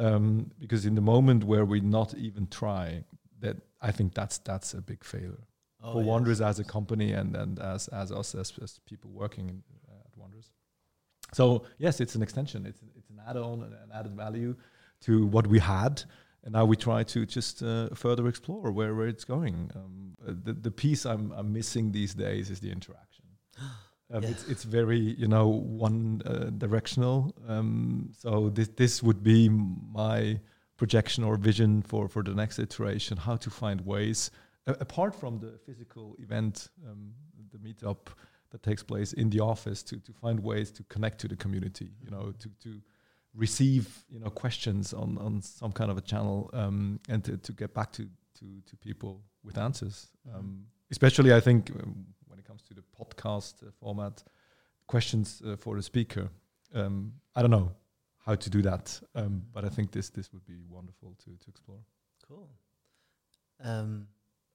um, 0.06 0.52
because 0.60 0.86
in 0.86 0.96
the 0.96 1.02
moment 1.02 1.44
where 1.44 1.66
we 1.66 1.80
not 1.82 2.14
even 2.16 2.48
try, 2.48 3.04
that 3.40 3.58
I 3.82 3.92
think 3.92 4.14
that's 4.14 4.38
that's 4.40 4.74
a 4.74 4.82
big 4.82 5.04
failure 5.04 5.48
Oh, 5.84 5.94
for 5.94 6.02
yes. 6.02 6.08
Wondrous 6.08 6.42
as 6.42 6.60
a 6.60 6.64
company 6.64 7.12
and 7.14 7.36
and 7.36 7.60
as 7.60 7.88
as 7.88 8.12
us 8.12 8.36
as, 8.36 8.54
as 8.62 8.80
people 8.86 9.10
working 9.12 9.50
in, 9.50 9.64
uh, 9.90 10.08
at 10.08 10.18
Wondrous. 10.18 10.52
So 11.34 11.64
yes, 11.78 12.00
it's 12.00 12.16
an 12.16 12.22
extension. 12.22 12.66
It's 12.66 12.82
it's 12.98 13.10
an 13.10 13.20
add-on 13.28 13.64
and 13.64 13.74
an 13.74 13.90
added 13.94 14.16
value 14.16 14.56
to 15.06 15.26
what 15.26 15.48
we 15.48 15.60
had, 15.60 16.04
and 16.44 16.54
now 16.54 16.66
we 16.66 16.76
try 16.76 17.04
to 17.04 17.26
just 17.26 17.64
uh, 17.64 17.90
further 17.96 18.28
explore 18.28 18.72
where, 18.72 18.94
where 18.94 19.08
it's 19.08 19.26
going. 19.26 19.72
Um, 19.76 20.14
the 20.46 20.54
the 20.54 20.72
piece 20.72 21.06
I'm 21.06 21.32
I'm 21.32 21.52
missing 21.52 21.92
these 21.92 22.14
days 22.14 22.50
is 22.52 22.60
the 22.60 22.72
interaction. 22.72 23.11
Um, 24.14 24.24
Yeah. 24.24 24.30
It's 24.32 24.44
it's 24.48 24.64
very 24.66 25.00
you 25.18 25.28
know 25.28 25.48
one 25.48 26.22
uh, 26.26 26.50
directional. 26.58 27.34
Um, 27.48 28.12
so 28.18 28.50
this 28.50 28.70
this 28.76 29.02
would 29.04 29.22
be 29.24 29.50
my 29.94 30.40
projection 30.78 31.24
or 31.24 31.38
vision 31.38 31.82
for 31.82 32.08
for 32.10 32.24
the 32.24 32.34
next 32.34 32.60
iteration. 32.60 33.18
How 33.18 33.38
to 33.38 33.50
find 33.50 33.82
ways 33.86 34.32
a- 34.68 34.78
apart 34.80 35.16
from 35.16 35.40
the 35.40 35.58
physical 35.66 36.16
event, 36.20 36.70
um, 36.90 37.14
the 37.52 37.58
meetup 37.58 38.08
that 38.50 38.62
takes 38.64 38.84
place 38.84 39.14
in 39.14 39.30
the 39.30 39.40
office, 39.42 39.84
to 39.84 40.00
to 40.00 40.14
find 40.14 40.40
ways 40.40 40.72
to 40.72 40.84
connect 40.84 41.20
to 41.20 41.28
the 41.28 41.36
community. 41.36 41.92
You 42.04 42.10
know, 42.12 42.32
to 42.40 42.50
to 42.64 42.82
receive 43.34 43.86
you 44.10 44.20
know 44.20 44.30
questions 44.30 44.94
on 44.94 45.18
on 45.18 45.42
some 45.42 45.72
kind 45.72 45.90
of 45.92 45.98
a 45.98 46.02
channel, 46.02 46.50
um, 46.54 47.00
and 47.10 47.24
to, 47.24 47.38
to 47.38 47.54
get 47.54 47.74
back 47.74 47.92
to 47.94 48.04
to 48.40 48.46
to 48.66 48.76
people 48.78 49.22
with 49.44 49.58
answers. 49.58 50.10
Mhm. 50.28 50.36
Um, 50.36 50.66
especially, 50.90 51.34
I 51.34 51.42
think 51.42 51.70
um, 51.72 52.06
comes 52.52 52.64
to 52.64 52.74
the 52.74 52.84
podcast 53.00 53.66
uh, 53.66 53.72
format, 53.80 54.24
questions 54.86 55.42
uh, 55.48 55.56
for 55.56 55.78
the 55.78 55.82
speaker. 55.82 56.28
Um, 56.74 57.14
I 57.34 57.42
don't 57.42 57.52
know 57.52 57.72
how 58.26 58.36
to 58.36 58.50
do 58.50 58.62
that, 58.64 59.00
um, 59.16 59.44
but 59.54 59.64
I 59.64 59.70
think 59.70 59.92
this 59.92 60.10
this 60.10 60.34
would 60.34 60.46
be 60.46 60.60
wonderful 60.70 61.16
to 61.24 61.30
to 61.44 61.48
explore. 61.48 61.80
Cool. 62.28 62.50
Um, 63.64 64.08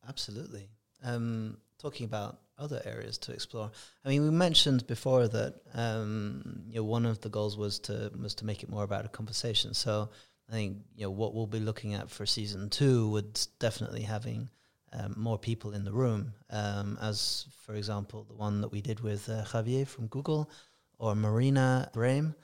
absolutely. 0.07 0.69
Um, 1.03 1.57
talking 1.79 2.05
about 2.05 2.41
other 2.59 2.83
areas 2.85 3.17
to 3.19 3.33
explore. 3.33 3.71
I 4.05 4.09
mean, 4.11 4.23
we 4.23 4.31
mentioned 4.31 4.87
before 4.87 5.27
that 5.29 5.55
um, 5.73 6.65
you 6.69 6.77
know 6.77 6.85
one 6.85 7.07
of 7.07 7.23
the 7.23 7.31
goals 7.31 7.57
was 7.57 7.79
to 7.81 8.13
was 8.21 8.35
to 8.35 8.45
make 8.45 8.63
it 8.63 8.69
more 8.69 8.85
about 8.85 9.07
a 9.07 9.09
conversation. 9.21 9.73
So 9.73 10.11
I 10.51 10.53
think 10.53 10.77
you 10.97 11.05
know 11.05 11.11
what 11.11 11.33
we'll 11.35 11.47
be 11.47 11.61
looking 11.61 11.95
at 11.95 12.11
for 12.11 12.27
season 12.27 12.69
two 12.69 13.09
would 13.09 13.41
definitely 13.59 14.03
having 14.03 14.51
um, 14.93 15.15
more 15.17 15.39
people 15.39 15.73
in 15.73 15.85
the 15.85 15.93
room. 15.93 16.33
Um, 16.51 16.99
as 17.01 17.47
for 17.65 17.75
example, 17.75 18.25
the 18.25 18.35
one 18.35 18.61
that 18.61 18.73
we 18.73 18.81
did 18.81 19.01
with 19.01 19.29
uh, 19.29 19.45
Javier 19.45 19.87
from 19.87 20.07
Google 20.07 20.51
or 20.99 21.15
Marina 21.15 21.91
Brame. 21.93 22.35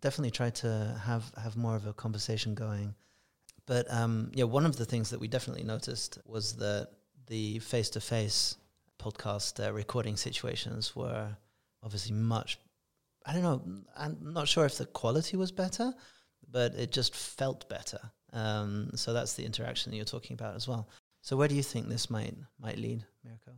Definitely 0.00 0.30
try 0.30 0.50
to 0.50 1.00
have 1.04 1.24
have 1.42 1.56
more 1.56 1.74
of 1.74 1.86
a 1.86 1.92
conversation 1.92 2.54
going. 2.54 2.94
But 3.66 3.92
um, 3.92 4.30
yeah, 4.34 4.44
one 4.44 4.66
of 4.66 4.76
the 4.76 4.84
things 4.84 5.10
that 5.10 5.20
we 5.20 5.28
definitely 5.28 5.64
noticed 5.64 6.18
was 6.24 6.54
that 6.56 6.90
the 7.26 7.58
face-to-face 7.58 8.56
podcast 9.00 9.64
uh, 9.64 9.72
recording 9.72 10.16
situations 10.16 10.94
were 10.94 11.36
obviously 11.82 12.14
much. 12.14 12.58
I 13.24 13.32
don't 13.32 13.42
know. 13.42 13.62
I'm 13.96 14.18
not 14.20 14.46
sure 14.46 14.64
if 14.66 14.78
the 14.78 14.86
quality 14.86 15.36
was 15.36 15.50
better, 15.50 15.92
but 16.48 16.74
it 16.74 16.92
just 16.92 17.16
felt 17.16 17.68
better. 17.68 17.98
Um, 18.32 18.90
so 18.94 19.12
that's 19.12 19.34
the 19.34 19.44
interaction 19.44 19.90
that 19.90 19.96
you're 19.96 20.04
talking 20.04 20.34
about 20.34 20.54
as 20.54 20.68
well. 20.68 20.88
So 21.26 21.36
where 21.36 21.48
do 21.48 21.56
you 21.56 21.62
think 21.64 21.88
this 21.88 22.08
might 22.08 22.36
might 22.60 22.78
lead, 22.78 23.04
Mirko? 23.24 23.50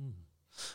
Hmm. 0.00 0.10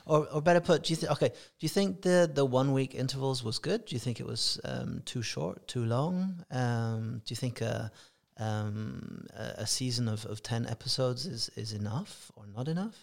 Or, 0.06 0.28
or 0.34 0.42
better 0.42 0.60
put, 0.60 0.84
do 0.84 0.92
you 0.92 0.98
think? 0.98 1.14
Okay, 1.14 1.30
do 1.30 1.62
you 1.62 1.70
think 1.70 2.02
the 2.02 2.30
the 2.34 2.44
one 2.44 2.74
week 2.74 2.94
intervals 2.94 3.42
was 3.42 3.58
good? 3.58 3.86
Do 3.86 3.96
you 3.96 4.00
think 4.00 4.20
it 4.20 4.26
was 4.26 4.60
um, 4.66 5.02
too 5.06 5.22
short, 5.22 5.66
too 5.70 5.86
long? 5.86 6.44
Um, 6.52 7.22
do 7.24 7.32
you 7.32 7.38
think 7.38 7.62
a 7.62 7.90
um, 8.36 9.28
a, 9.34 9.62
a 9.64 9.66
season 9.66 10.10
of, 10.10 10.26
of 10.26 10.44
ten 10.44 10.68
episodes 10.68 11.26
is 11.26 11.50
is 11.56 11.72
enough 11.72 12.30
or 12.36 12.46
not 12.48 12.68
enough? 12.68 12.98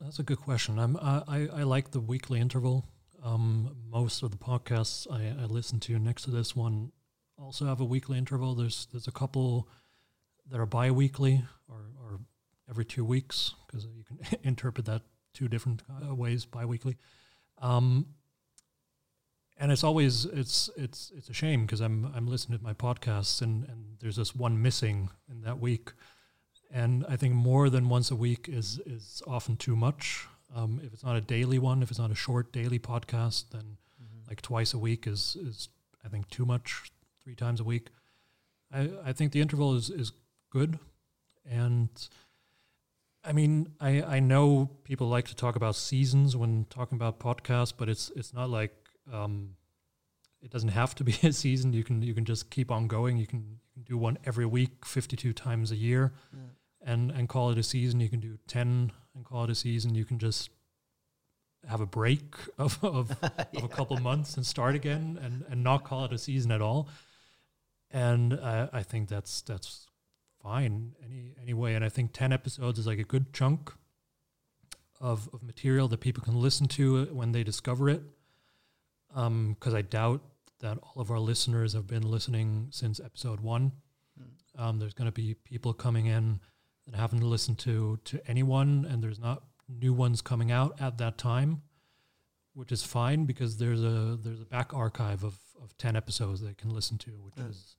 That's 0.00 0.18
a 0.18 0.22
good 0.22 0.40
question. 0.40 0.78
I'm, 0.78 0.96
I, 0.96 1.22
I, 1.28 1.48
I 1.60 1.62
like 1.64 1.90
the 1.90 2.00
weekly 2.00 2.40
interval. 2.40 2.86
Um, 3.22 3.76
most 3.86 4.22
of 4.22 4.30
the 4.30 4.38
podcasts 4.38 5.06
I, 5.12 5.42
I 5.42 5.44
listen 5.44 5.78
to 5.80 5.98
next 5.98 6.22
to 6.22 6.30
this 6.30 6.56
one 6.56 6.92
also 7.36 7.66
have 7.66 7.82
a 7.82 7.84
weekly 7.84 8.16
interval. 8.16 8.54
There's 8.54 8.88
there's 8.92 9.08
a 9.08 9.12
couple 9.12 9.68
that 10.50 10.60
are 10.60 10.66
bi-weekly 10.66 11.44
or, 11.68 11.86
or 12.02 12.20
every 12.68 12.84
two 12.84 13.04
weeks 13.04 13.54
because 13.66 13.86
you 13.96 14.04
can 14.04 14.38
interpret 14.42 14.86
that 14.86 15.02
two 15.32 15.48
different 15.48 15.82
uh, 15.90 16.14
ways 16.14 16.44
bi-weekly. 16.44 16.96
Um, 17.58 18.06
and 19.58 19.70
it's 19.70 19.84
always 19.84 20.24
it's 20.24 20.70
it's 20.76 21.12
it's 21.14 21.28
a 21.28 21.34
shame 21.34 21.66
because 21.66 21.80
I'm 21.80 22.10
I'm 22.14 22.26
listening 22.26 22.58
to 22.58 22.64
my 22.64 22.72
podcasts 22.72 23.42
and 23.42 23.64
and 23.68 23.96
there's 24.00 24.16
this 24.16 24.34
one 24.34 24.62
missing 24.62 25.10
in 25.30 25.42
that 25.42 25.60
week 25.60 25.92
and 26.72 27.04
I 27.08 27.16
think 27.16 27.34
more 27.34 27.68
than 27.68 27.88
once 27.88 28.10
a 28.10 28.16
week 28.16 28.48
is 28.48 28.80
is 28.86 29.22
often 29.26 29.56
too 29.56 29.76
much. 29.76 30.26
Um, 30.54 30.80
if 30.84 30.92
it's 30.92 31.04
not 31.04 31.16
a 31.16 31.20
daily 31.20 31.58
one, 31.58 31.82
if 31.82 31.90
it's 31.90 31.98
not 31.98 32.10
a 32.10 32.16
short 32.16 32.52
daily 32.52 32.78
podcast, 32.78 33.50
then 33.50 33.76
like 34.28 34.40
twice 34.40 34.72
a 34.72 34.78
week 34.78 35.06
is 35.06 35.36
is 35.40 35.68
I 36.04 36.08
think 36.08 36.30
too 36.30 36.46
much. 36.46 36.90
Three 37.22 37.34
times 37.34 37.60
a 37.60 37.64
week, 37.64 37.88
I 38.72 38.88
I 39.04 39.12
think 39.12 39.32
the 39.32 39.40
interval 39.40 39.74
is 39.74 39.90
is 39.90 40.12
good, 40.50 40.78
and 41.48 41.88
I 43.24 43.32
mean 43.32 43.72
I 43.80 44.02
I 44.02 44.20
know 44.20 44.70
people 44.84 45.08
like 45.08 45.26
to 45.28 45.36
talk 45.36 45.56
about 45.56 45.76
seasons 45.76 46.36
when 46.36 46.66
talking 46.70 46.96
about 46.96 47.18
podcasts, 47.18 47.72
but 47.76 47.88
it's 47.88 48.10
it's 48.16 48.34
not 48.34 48.50
like 48.50 48.74
um, 49.12 49.56
it 50.42 50.50
doesn't 50.50 50.70
have 50.70 50.94
to 50.96 51.04
be 51.04 51.14
a 51.22 51.32
season. 51.32 51.72
You 51.72 51.84
can 51.84 52.02
you 52.02 52.14
can 52.14 52.24
just 52.24 52.50
keep 52.50 52.70
on 52.70 52.86
going. 52.86 53.16
You 53.16 53.26
can 53.26 53.40
you 53.40 53.72
can 53.72 53.82
do 53.82 53.96
one 53.96 54.18
every 54.24 54.46
week, 54.46 54.84
fifty 54.84 55.16
two 55.16 55.32
times 55.32 55.72
a 55.72 55.76
year 55.76 56.12
and 56.82 57.10
and 57.10 57.28
call 57.28 57.50
it 57.50 57.58
a 57.58 57.62
season. 57.62 58.00
You 58.00 58.08
can 58.08 58.20
do 58.20 58.38
ten 58.46 58.92
and 59.14 59.24
call 59.24 59.44
it 59.44 59.50
a 59.50 59.54
season. 59.54 59.94
You 59.94 60.04
can 60.04 60.18
just 60.18 60.50
have 61.68 61.80
a 61.80 61.86
break 61.86 62.34
of 62.58 62.78
of, 62.84 63.16
of 63.22 63.64
a 63.64 63.68
couple 63.68 63.96
months 63.98 64.36
and 64.36 64.46
start 64.46 64.74
again 64.74 65.18
and 65.22 65.44
and 65.48 65.62
not 65.62 65.84
call 65.84 66.04
it 66.04 66.12
a 66.12 66.18
season 66.18 66.50
at 66.50 66.62
all. 66.62 66.88
And 67.90 68.34
I 68.34 68.68
I 68.72 68.82
think 68.82 69.08
that's 69.08 69.42
that's 69.42 69.86
fine 70.42 70.92
any 71.04 71.34
anyway. 71.40 71.74
And 71.74 71.84
I 71.84 71.88
think 71.88 72.12
ten 72.12 72.32
episodes 72.32 72.78
is 72.78 72.86
like 72.86 72.98
a 72.98 73.04
good 73.04 73.32
chunk 73.32 73.72
of 75.00 75.28
of 75.32 75.42
material 75.42 75.88
that 75.88 76.00
people 76.00 76.22
can 76.22 76.34
listen 76.40 76.66
to 76.68 77.04
when 77.06 77.32
they 77.32 77.42
discover 77.42 77.88
it. 77.88 78.02
Um, 79.14 79.54
because 79.58 79.74
I 79.74 79.82
doubt 79.82 80.22
that 80.60 80.78
all 80.82 81.00
of 81.02 81.10
our 81.10 81.18
listeners 81.18 81.72
have 81.72 81.86
been 81.86 82.02
listening 82.08 82.68
since 82.70 83.00
episode 83.00 83.40
one. 83.40 83.72
Um, 84.56 84.78
there's 84.78 84.94
going 84.94 85.06
to 85.06 85.12
be 85.12 85.34
people 85.34 85.72
coming 85.72 86.06
in 86.06 86.40
that 86.86 86.94
haven't 86.96 87.22
listened 87.22 87.58
to 87.60 87.98
to 88.04 88.20
anyone, 88.28 88.86
and 88.88 89.02
there's 89.02 89.18
not 89.18 89.42
new 89.68 89.92
ones 89.94 90.20
coming 90.20 90.50
out 90.52 90.80
at 90.80 90.98
that 90.98 91.16
time, 91.18 91.62
which 92.54 92.70
is 92.72 92.82
fine 92.82 93.24
because 93.24 93.56
there's 93.58 93.82
a 93.82 94.18
there's 94.22 94.40
a 94.40 94.44
back 94.44 94.74
archive 94.74 95.24
of 95.24 95.38
of 95.62 95.76
ten 95.78 95.96
episodes 95.96 96.40
they 96.40 96.54
can 96.54 96.70
listen 96.70 96.98
to, 96.98 97.10
which 97.22 97.34
Yeah. 97.36 97.46
is 97.48 97.76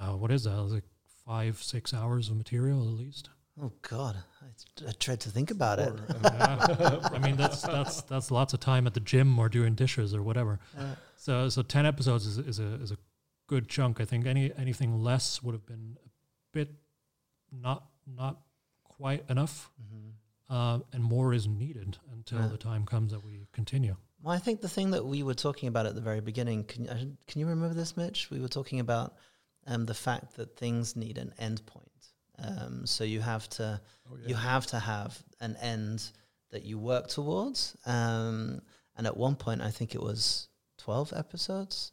uh, 0.00 0.12
what 0.16 0.30
is 0.30 0.44
that? 0.44 0.56
Like 0.62 0.84
five 1.28 1.62
six 1.62 1.92
hours 1.92 2.30
of 2.30 2.36
material 2.36 2.80
at 2.82 2.94
least. 2.94 3.28
Oh 3.60 3.72
God, 3.82 4.16
I, 4.40 4.88
I 4.88 4.92
dread 4.98 5.20
to 5.20 5.30
think 5.30 5.50
about 5.50 5.78
it. 5.78 5.92
Or, 5.92 6.06
Yeah. 6.22 7.08
I 7.12 7.18
mean 7.18 7.36
that's 7.36 7.62
that's 7.62 8.02
that's 8.02 8.30
lots 8.30 8.54
of 8.54 8.60
time 8.60 8.86
at 8.86 8.94
the 8.94 9.00
gym 9.00 9.38
or 9.38 9.48
doing 9.48 9.74
dishes 9.74 10.14
or 10.14 10.22
whatever. 10.22 10.58
Uh, 10.78 10.94
So 11.16 11.48
so 11.50 11.62
ten 11.62 11.84
episodes 11.84 12.24
is 12.26 12.38
is 12.38 12.58
a 12.58 12.74
is 12.84 12.92
a 12.92 12.96
good 13.46 13.68
chunk. 13.68 14.00
I 14.00 14.04
think 14.06 14.26
any 14.26 14.52
anything 14.56 15.02
less 15.02 15.42
would 15.42 15.54
have 15.54 15.66
been 15.66 15.98
a 16.04 16.08
bit 16.52 16.70
not 17.52 17.84
not 18.06 18.40
quite 18.84 19.28
enough, 19.28 19.70
mhm. 19.80 20.12
uh, 20.48 20.78
and 20.92 21.02
more 21.04 21.34
is 21.34 21.46
needed 21.46 21.98
until 22.12 22.38
Yeah. 22.40 22.48
the 22.48 22.58
time 22.58 22.86
comes 22.86 23.12
that 23.12 23.22
we 23.24 23.46
continue. 23.52 23.96
Well, 24.22 24.34
I 24.34 24.38
think 24.38 24.60
the 24.60 24.68
thing 24.68 24.90
that 24.92 25.04
we 25.04 25.22
were 25.22 25.34
talking 25.34 25.68
about 25.68 25.86
at 25.86 25.94
the 25.94 26.00
very 26.00 26.20
beginning, 26.20 26.64
can 26.64 26.86
can 27.26 27.40
you 27.40 27.46
remember 27.46 27.74
this, 27.74 27.96
Mitch? 27.96 28.30
We 28.30 28.40
were 28.40 28.48
talking 28.48 28.80
about 28.80 29.16
um, 29.68 29.86
the 29.86 29.94
fact 29.94 30.36
that 30.36 30.56
things 30.56 30.96
need 30.96 31.18
an 31.18 31.32
end 31.38 31.64
point. 31.66 31.84
Um, 32.38 32.86
so 32.86 33.04
you 33.04 33.20
have 33.20 33.48
to 33.50 33.80
oh, 34.10 34.16
you 34.26 34.34
have 34.34 34.66
to 34.66 34.78
have 34.78 35.18
an 35.40 35.56
end 35.60 36.10
that 36.50 36.64
you 36.64 36.78
work 36.78 37.08
towards. 37.08 37.76
Um, 37.86 38.60
and 38.96 39.06
at 39.06 39.16
one 39.16 39.36
point, 39.36 39.60
I 39.62 39.70
think 39.70 39.94
it 39.94 40.02
was 40.02 40.48
twelve 40.76 41.12
episodes, 41.16 41.92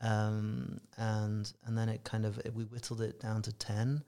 um, 0.00 0.80
and 0.96 1.50
and 1.64 1.76
then 1.78 1.88
it 1.88 2.04
kind 2.04 2.26
of 2.26 2.38
it, 2.38 2.54
we 2.54 2.64
whittled 2.64 3.00
it 3.00 3.20
down 3.20 3.42
to 3.42 3.52
ten 3.52 4.02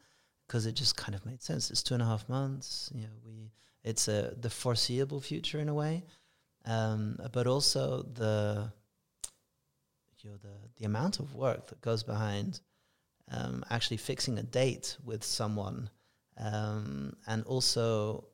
because 0.47 0.67
it 0.67 0.75
just 0.75 0.97
kind 0.97 1.15
of 1.15 1.25
made 1.25 1.43
sense. 1.43 1.71
It's 1.71 1.83
two 1.83 1.95
and 1.95 2.03
a 2.03 2.07
half 2.07 2.29
months. 2.29 2.91
You 2.95 3.03
know, 3.03 3.17
we 3.25 3.51
it's 3.83 4.09
a 4.09 4.35
the 4.41 4.51
foreseeable 4.51 5.21
future 5.21 5.61
in 5.61 5.69
a 5.69 5.75
way. 5.75 6.05
um, 6.67 7.19
but 7.33 7.47
also 7.47 8.03
the 8.15 8.73
you 10.23 10.31
know 10.31 10.37
the 10.43 10.55
the 10.79 10.85
amount 10.87 11.21
of 11.21 11.35
work 11.35 11.67
that 11.69 11.81
goes 11.83 12.03
behind 12.03 12.61
um, 13.31 13.65
actually 13.71 13.97
fixing 13.97 14.39
a 14.39 14.43
date 14.43 14.97
with 15.05 15.25
someone, 15.25 15.91
um, 16.39 17.17
and 17.27 17.45
also, 17.45 18.25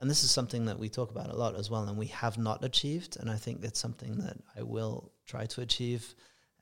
and 0.00 0.10
this 0.10 0.24
is 0.24 0.30
something 0.30 0.66
that 0.66 0.78
we 0.78 0.88
talk 0.88 1.10
about 1.10 1.30
a 1.30 1.36
lot 1.36 1.56
as 1.56 1.70
well, 1.70 1.88
and 1.88 1.96
we 1.96 2.06
have 2.06 2.38
not 2.38 2.64
achieved, 2.64 3.16
and 3.18 3.30
I 3.30 3.36
think 3.36 3.64
it's 3.64 3.80
something 3.80 4.18
that 4.18 4.36
I 4.56 4.62
will 4.62 5.12
try 5.26 5.46
to 5.46 5.60
achieve. 5.60 6.14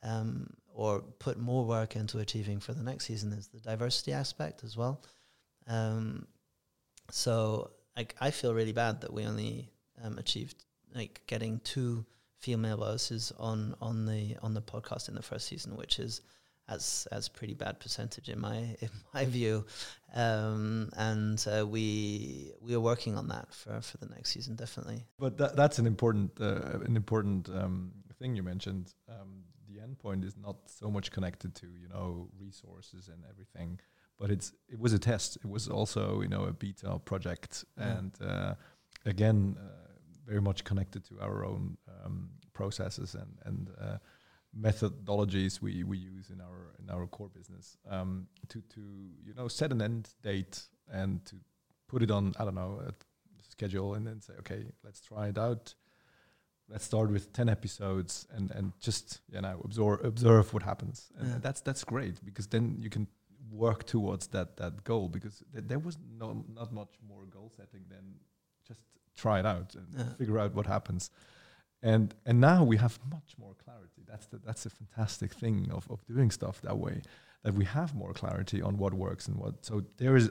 Um, 0.02 0.50
or 0.74 1.00
put 1.20 1.38
more 1.38 1.64
work 1.64 1.94
into 1.96 2.18
achieving 2.18 2.58
for 2.58 2.74
the 2.74 2.82
next 2.82 3.06
season 3.06 3.32
is 3.32 3.46
the 3.46 3.60
diversity 3.60 4.12
aspect 4.12 4.64
as 4.64 4.76
well. 4.76 5.00
Um, 5.68 6.26
so 7.10 7.70
like 7.96 8.14
I 8.20 8.30
feel 8.30 8.54
really 8.54 8.72
bad 8.72 9.00
that 9.02 9.12
we 9.12 9.24
only 9.24 9.70
um, 10.02 10.18
achieved 10.18 10.64
like 10.94 11.22
getting 11.26 11.60
two 11.60 12.04
female 12.38 12.76
voices 12.76 13.32
on 13.38 13.74
on 13.80 14.04
the 14.04 14.36
on 14.42 14.52
the 14.52 14.60
podcast 14.60 15.08
in 15.08 15.14
the 15.14 15.22
first 15.22 15.46
season, 15.46 15.76
which 15.76 15.98
is 15.98 16.20
as 16.68 17.06
as 17.12 17.28
pretty 17.28 17.54
bad 17.54 17.78
percentage 17.80 18.28
in 18.28 18.40
my 18.40 18.56
in 18.80 18.90
my 19.12 19.24
view. 19.24 19.64
Um, 20.14 20.90
and 20.96 21.44
uh, 21.48 21.66
we 21.66 22.52
we 22.60 22.74
are 22.74 22.80
working 22.80 23.16
on 23.16 23.28
that 23.28 23.52
for 23.52 23.80
for 23.80 23.98
the 23.98 24.06
next 24.06 24.30
season 24.32 24.56
definitely. 24.56 25.04
But 25.18 25.36
that, 25.38 25.56
that's 25.56 25.78
an 25.78 25.86
important 25.86 26.40
uh, 26.40 26.78
an 26.84 26.96
important 26.96 27.48
um, 27.48 27.92
thing 28.18 28.36
you 28.36 28.42
mentioned. 28.42 28.94
Um, 29.08 29.44
the 29.68 29.80
endpoint 29.80 30.24
is 30.24 30.36
not 30.36 30.56
so 30.66 30.90
much 30.90 31.10
connected 31.10 31.54
to 31.56 31.66
you 31.66 31.88
know 31.88 32.28
resources 32.38 33.08
and 33.08 33.24
everything 33.28 33.80
but 34.18 34.30
it's 34.30 34.52
it 34.68 34.78
was 34.78 34.92
a 34.92 34.98
test. 34.98 35.36
It 35.36 35.48
was 35.50 35.68
also 35.68 36.20
you 36.22 36.28
know 36.28 36.44
a 36.44 36.52
beta 36.52 37.00
project, 37.04 37.64
Yeah. 37.76 37.98
and 37.98 38.12
uh, 38.22 38.54
again 39.04 39.56
uh, 39.58 39.90
very 40.24 40.40
much 40.40 40.62
connected 40.62 41.04
to 41.06 41.20
our 41.20 41.44
own 41.44 41.76
um, 42.04 42.30
processes 42.52 43.14
and 43.16 43.32
and 43.44 43.70
uh, 43.80 43.98
methodologies 44.58 45.60
we, 45.60 45.82
we 45.84 45.98
use 45.98 46.30
in 46.30 46.40
our 46.40 46.74
in 46.82 46.90
our 46.90 47.06
core 47.06 47.28
business 47.28 47.76
um, 47.90 48.26
to 48.48 48.60
to 48.74 48.80
you 49.26 49.34
know 49.36 49.48
set 49.48 49.72
an 49.72 49.80
end 49.82 50.08
date 50.22 50.62
and 50.92 51.24
to 51.26 51.36
put 51.88 52.02
it 52.02 52.10
on 52.10 52.32
I 52.38 52.44
don't 52.44 52.54
know 52.54 52.80
a 52.86 52.92
schedule 53.50 53.94
and 53.94 54.06
then 54.06 54.20
say 54.20 54.34
okay 54.40 54.64
let's 54.84 55.00
try 55.00 55.28
it 55.28 55.38
out. 55.38 55.74
Let's 56.68 56.84
start 56.86 57.10
with 57.10 57.30
ten 57.34 57.48
episodes 57.50 58.26
and, 58.34 58.50
and 58.50 58.72
just 58.80 59.20
you 59.30 59.40
know 59.40 59.60
observe 59.64 60.04
observe 60.04 60.52
what 60.54 60.62
happens 60.62 61.10
and 61.18 61.28
Yeah. 61.28 61.38
that's 61.40 61.60
that's 61.60 61.84
great 61.84 62.24
because 62.24 62.46
then 62.48 62.78
you 62.80 62.88
can 62.90 63.06
work 63.50 63.84
towards 63.84 64.28
that 64.28 64.56
that 64.56 64.82
goal 64.84 65.08
because 65.08 65.42
th- 65.52 65.64
there 65.68 65.78
was 65.78 65.98
no 66.18 66.44
not 66.54 66.72
much 66.72 66.94
more 67.06 67.26
goal 67.26 67.50
setting 67.56 67.82
than 67.90 68.14
just 68.66 68.80
try 69.14 69.38
it 69.40 69.46
out 69.46 69.74
and 69.74 69.86
Yeah. 69.96 70.14
figure 70.16 70.38
out 70.38 70.54
what 70.54 70.66
happens 70.66 71.10
and 71.92 72.04
and 72.28 72.36
now 72.50 72.60
we 72.72 72.76
have 72.84 72.94
much 73.16 73.30
more 73.42 73.54
clarity 73.64 74.02
that's 74.10 74.26
the 74.32 74.38
that's 74.46 74.64
a 74.66 74.70
fantastic 74.80 75.30
thing 75.42 75.56
of, 75.76 75.82
of 75.94 75.98
doing 76.12 76.30
stuff 76.40 76.56
that 76.62 76.76
way 76.86 76.96
that 77.44 77.54
we 77.60 77.64
have 77.78 77.90
more 78.02 78.12
clarity 78.22 78.60
on 78.68 78.72
what 78.82 78.92
works 79.06 79.24
and 79.28 79.36
what 79.42 79.54
so 79.68 79.74
there 80.02 80.16
is 80.20 80.26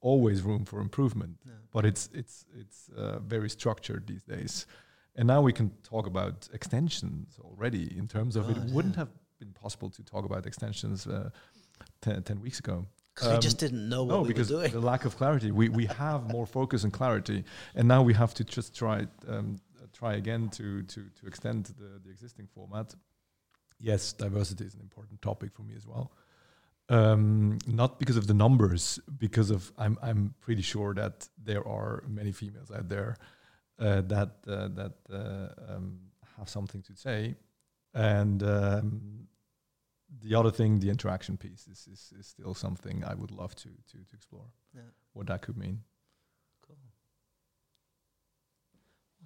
always 0.00 0.38
room 0.50 0.64
for 0.70 0.78
improvement 0.88 1.34
Yeah. 1.44 1.52
but 1.74 1.82
it's 1.90 2.04
it's 2.20 2.36
it's 2.62 2.78
uh, 2.96 3.18
very 3.34 3.50
structured 3.58 4.02
these 4.12 4.24
days 4.36 4.66
and 5.18 5.24
now 5.26 5.40
we 5.48 5.52
can 5.52 5.68
talk 5.92 6.04
about 6.14 6.48
extensions 6.58 7.38
already 7.48 7.84
in 8.00 8.06
terms 8.08 8.32
of 8.36 8.42
God, 8.46 8.56
it 8.56 8.72
wouldn't 8.76 8.96
have 9.02 9.10
been 9.38 9.52
possible 9.64 9.90
to 9.90 10.02
talk 10.12 10.24
about 10.30 10.46
extensions 10.46 11.06
uh, 11.06 11.30
10, 12.00 12.22
10 12.22 12.40
weeks 12.40 12.58
ago 12.60 12.76
Because 13.14 13.28
we 13.30 13.34
Um, 13.36 13.40
just 13.42 13.58
didn't 13.64 13.84
know 13.92 14.02
what 14.04 14.14
no, 14.14 14.22
we 14.22 14.28
because 14.28 14.50
were 14.50 14.60
doing. 14.60 14.72
the 14.72 14.86
lack 14.92 15.04
of 15.04 15.12
clarity. 15.20 15.50
We 15.60 15.68
we 15.80 15.86
have 16.04 16.20
more 16.36 16.46
focus 16.46 16.84
and 16.84 16.92
clarity, 17.00 17.44
and 17.76 17.84
now 17.94 18.02
we 18.08 18.14
have 18.22 18.32
to 18.34 18.44
just 18.56 18.68
try 18.82 18.98
um, 19.32 19.48
try 20.02 20.16
again 20.16 20.48
to 20.48 20.82
to 20.82 21.00
to 21.20 21.26
extend 21.26 21.64
the 21.78 22.00
the 22.04 22.10
existing 22.10 22.48
format. 22.54 22.94
Yes, 23.78 24.12
diversity 24.12 24.64
is 24.64 24.74
an 24.74 24.80
important 24.80 25.20
topic 25.20 25.52
for 25.52 25.64
me 25.64 25.74
as 25.76 25.86
well. 25.86 26.12
Um, 26.88 27.58
not 27.66 27.98
because 27.98 28.18
of 28.18 28.26
the 28.26 28.34
numbers, 28.34 29.00
because 29.18 29.54
of 29.54 29.72
I'm 29.78 29.96
I'm 30.02 30.34
pretty 30.40 30.62
sure 30.62 30.94
that 30.94 31.28
there 31.44 31.66
are 31.66 32.02
many 32.08 32.32
females 32.32 32.70
out 32.70 32.88
there 32.88 33.16
uh, 33.78 34.02
that 34.02 34.30
uh, 34.46 34.68
that 34.74 34.94
uh, 35.10 35.74
um, 35.74 35.98
have 36.36 36.48
something 36.48 36.82
to 36.82 36.94
say, 36.94 37.36
and 37.94 38.42
um, 38.42 39.28
the 40.20 40.34
other 40.38 40.50
thing, 40.50 40.80
the 40.80 40.90
interaction 40.90 41.36
piece, 41.36 41.66
is, 41.68 41.88
is, 41.92 42.12
is 42.18 42.26
still 42.26 42.54
something 42.54 43.04
I 43.04 43.14
would 43.14 43.30
love 43.30 43.54
to 43.56 43.68
to, 43.68 43.96
to 43.96 44.14
explore. 44.14 44.46
Yeah. 44.74 44.90
What 45.14 45.26
that 45.26 45.42
could 45.42 45.56
mean. 45.56 45.82
Cool. 46.66 46.76
Well, 48.74 48.82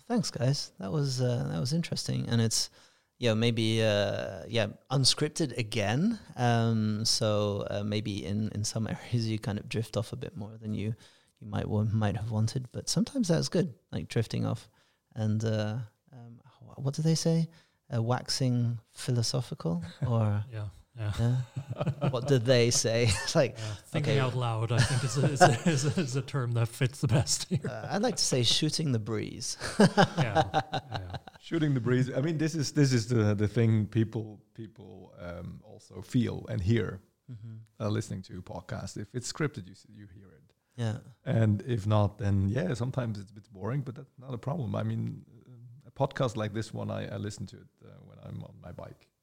thanks, 0.08 0.30
guys. 0.30 0.72
That 0.78 0.92
was 0.92 1.20
uh, 1.20 1.48
that 1.50 1.60
was 1.60 1.72
interesting, 1.72 2.28
and 2.28 2.40
it's 2.40 2.70
yeah 3.18 3.34
maybe 3.34 3.82
uh, 3.82 4.42
yeah 4.48 4.68
unscripted 4.90 5.56
again. 5.58 6.18
Um, 6.36 7.04
so 7.04 7.66
uh, 7.70 7.82
maybe 7.84 8.24
in 8.24 8.50
in 8.54 8.64
some 8.64 8.86
areas 8.96 9.28
you 9.28 9.38
kind 9.38 9.58
of 9.58 9.68
drift 9.68 9.96
off 9.96 10.12
a 10.12 10.16
bit 10.16 10.36
more 10.36 10.56
than 10.60 10.74
you 10.74 10.94
you 11.40 11.46
might 11.48 11.68
wa- 11.68 11.84
might 11.84 12.16
have 12.16 12.30
wanted, 12.30 12.68
but 12.72 12.88
sometimes 12.88 13.28
that's 13.28 13.48
good, 13.48 13.74
like 13.92 14.08
drifting 14.08 14.46
off. 14.46 14.68
And 15.14 15.44
uh, 15.44 15.76
um, 16.12 16.40
what 16.76 16.94
do 16.94 17.02
they 17.02 17.14
say? 17.14 17.48
Uh, 17.94 18.02
waxing 18.02 18.78
philosophical, 18.92 19.82
or 20.06 20.44
Yeah, 20.52 20.68
yeah. 20.98 21.12
yeah? 21.18 22.08
what 22.10 22.26
did 22.26 22.44
they 22.44 22.70
say? 22.70 23.04
it's 23.24 23.34
like 23.34 23.56
yeah. 23.58 23.64
Thinking 23.86 24.12
Okay. 24.12 24.20
out 24.20 24.34
loud, 24.34 24.72
I 24.72 24.78
think 24.78 25.04
is 25.04 25.18
a, 25.18 25.26
is, 25.26 25.40
a, 25.42 25.68
is, 25.70 25.84
a, 25.98 26.00
is 26.00 26.16
a 26.16 26.22
term 26.22 26.52
that 26.52 26.68
fits 26.68 27.00
the 27.00 27.08
best 27.08 27.48
here. 27.48 27.60
uh, 27.68 27.88
I'd 27.90 28.02
like 28.02 28.16
to 28.16 28.24
say 28.24 28.42
shooting 28.42 28.92
the 28.92 28.98
breeze. 28.98 29.56
yeah, 29.78 30.42
yeah. 30.72 31.16
Shooting 31.40 31.74
the 31.74 31.80
breeze. 31.80 32.10
I 32.16 32.20
mean, 32.20 32.38
this 32.38 32.54
is 32.54 32.72
this 32.72 32.92
is 32.92 33.06
the 33.08 33.34
the 33.34 33.48
thing 33.48 33.86
people 33.86 34.40
people 34.54 35.12
um, 35.20 35.60
also 35.62 36.00
feel 36.02 36.44
and 36.48 36.60
hear 36.60 37.00
hmm 37.28 37.56
uh, 37.80 37.88
listening 37.88 38.22
to 38.22 38.38
a 38.38 38.42
podcast. 38.42 38.96
If 38.96 39.08
it's 39.14 39.30
scripted, 39.32 39.66
you 39.68 39.74
you 39.94 40.06
hear 40.14 40.28
it, 40.38 40.52
Yeah. 40.76 40.98
and 41.24 41.62
if 41.66 41.86
not, 41.86 42.18
then 42.18 42.48
yeah, 42.48 42.74
sometimes 42.74 43.18
it's 43.18 43.30
a 43.30 43.34
bit 43.34 43.48
boring, 43.52 43.82
but 43.82 43.94
that's 43.94 44.14
not 44.18 44.32
a 44.34 44.38
problem. 44.38 44.74
I 44.74 44.82
mean, 44.82 45.24
uh, 45.28 45.88
a 45.88 45.90
podcast 45.90 46.36
like 46.36 46.52
this 46.54 46.72
one, 46.72 46.90
I, 46.90 47.14
I 47.14 47.16
listen 47.18 47.46
to 47.46 47.56
it 47.56 47.68
uh, 47.84 47.88
when 48.08 48.18
I'm 48.24 48.42
on 48.44 48.54
my 48.62 48.72
bike, 48.72 49.02
for 49.02 49.02
example, 49.02 49.04
and 49.04 49.15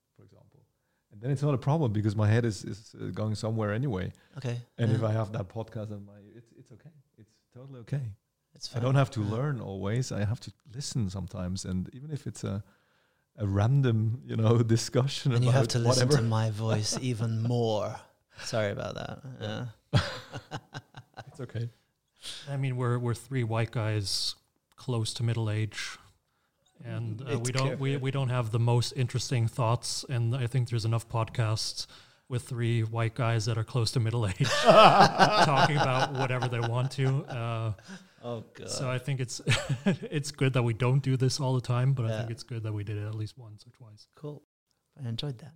then 1.24 1.32
it's 1.32 1.42
not 1.42 1.54
a 1.54 1.58
problem 1.58 1.94
because 1.94 2.16
my 2.16 2.28
head 2.28 2.46
is 2.46 2.64
is 2.66 2.96
uh, 3.02 3.06
going 3.14 3.36
somewhere 3.36 3.72
anyway. 3.74 4.12
Okay. 4.38 4.58
And 4.78 4.90
yeah. 4.90 4.98
if 4.98 5.04
I 5.04 5.12
have 5.12 5.32
that 5.32 5.48
podcast 5.48 5.92
on 5.92 6.06
my, 6.06 6.20
it's 6.36 6.52
it's 6.60 6.72
okay. 6.72 6.92
It's 7.18 7.32
totally 7.54 7.80
okay. 7.80 8.02
It's 8.56 8.68
fine. 8.68 8.82
I 8.82 8.86
don't 8.86 8.96
have 8.96 9.10
to 9.12 9.22
Yeah. 9.22 9.32
learn 9.32 9.62
always. 9.62 10.12
I 10.12 10.26
have 10.26 10.40
to 10.42 10.52
listen 10.76 11.10
sometimes, 11.10 11.66
and 11.66 11.90
even 11.94 12.12
if 12.12 12.28
it's 12.28 12.44
a 12.44 12.64
a 13.38 13.48
random, 13.48 14.22
you 14.26 14.36
know, 14.36 14.62
discussion 14.78 15.32
And 15.34 15.44
you 15.44 15.52
have 15.52 15.68
to 15.70 15.80
listen 15.80 16.10
to 16.10 16.22
my 16.22 16.52
voice 16.66 16.98
even 17.02 17.42
more. 17.42 17.96
Sorry 18.44 18.72
about 18.72 18.96
that. 18.96 19.20
Yeah. 19.42 19.66
it's 21.28 21.40
okay. 21.40 21.70
I 22.50 22.58
mean, 22.58 22.76
we're 22.78 23.00
we're 23.00 23.16
three 23.16 23.44
white 23.44 23.72
guys 23.72 24.36
close 24.76 25.14
to 25.16 25.24
middle 25.24 25.50
age, 25.50 25.98
and 26.86 27.22
uh, 27.22 27.40
we 27.40 27.52
don't 27.52 27.80
we, 27.80 27.98
we 27.98 28.12
don't 28.12 28.30
have 28.30 28.52
the 28.52 28.60
most 28.60 28.94
interesting 28.96 29.48
thoughts. 29.48 30.06
And 30.10 30.36
I 30.36 30.48
think 30.48 30.70
there's 30.70 30.86
enough 30.86 31.08
podcasts 31.08 31.88
with 32.30 32.44
three 32.44 32.82
white 32.82 33.16
guys 33.16 33.46
that 33.46 33.58
are 33.58 33.64
close 33.64 33.92
to 33.92 34.00
middle 34.00 34.26
age 34.28 34.50
talking 34.64 35.78
about 35.78 36.14
whatever 36.14 36.48
they 36.48 36.60
want 36.60 36.92
to. 36.92 37.08
Uh, 37.26 37.74
Oh 38.26 38.46
god. 38.54 38.70
so 38.70 38.90
I 38.90 39.00
think 39.00 39.20
it's 39.20 39.42
it's 39.86 40.32
good 40.32 40.54
that 40.54 40.64
we 40.64 40.74
don't 40.74 41.04
do 41.04 41.18
this 41.18 41.42
all 41.42 41.56
the 41.56 41.62
time, 41.62 41.92
but 41.92 42.06
I 42.06 42.18
think 42.20 42.32
it's 42.32 42.44
good 42.44 42.64
that 42.64 42.72
we 42.72 42.86
did 42.86 42.98
it 42.98 43.06
at 43.06 43.16
least 43.16 43.38
once 43.38 43.66
or 43.68 43.72
twice. 43.72 44.08
cool. 44.16 44.44
I 45.04 45.10
enjoyed 45.10 45.40
that. 45.40 45.52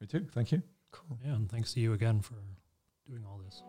Me 0.00 0.06
too. 0.06 0.26
Thank 0.34 0.52
you. 0.52 0.62
Cool. 0.90 1.18
Yeah, 1.24 1.32
and 1.32 1.50
thanks 1.50 1.72
to 1.72 1.80
you 1.80 1.94
again 1.94 2.20
for 2.20 2.34
doing 3.08 3.24
all 3.24 3.38
this. 3.38 3.62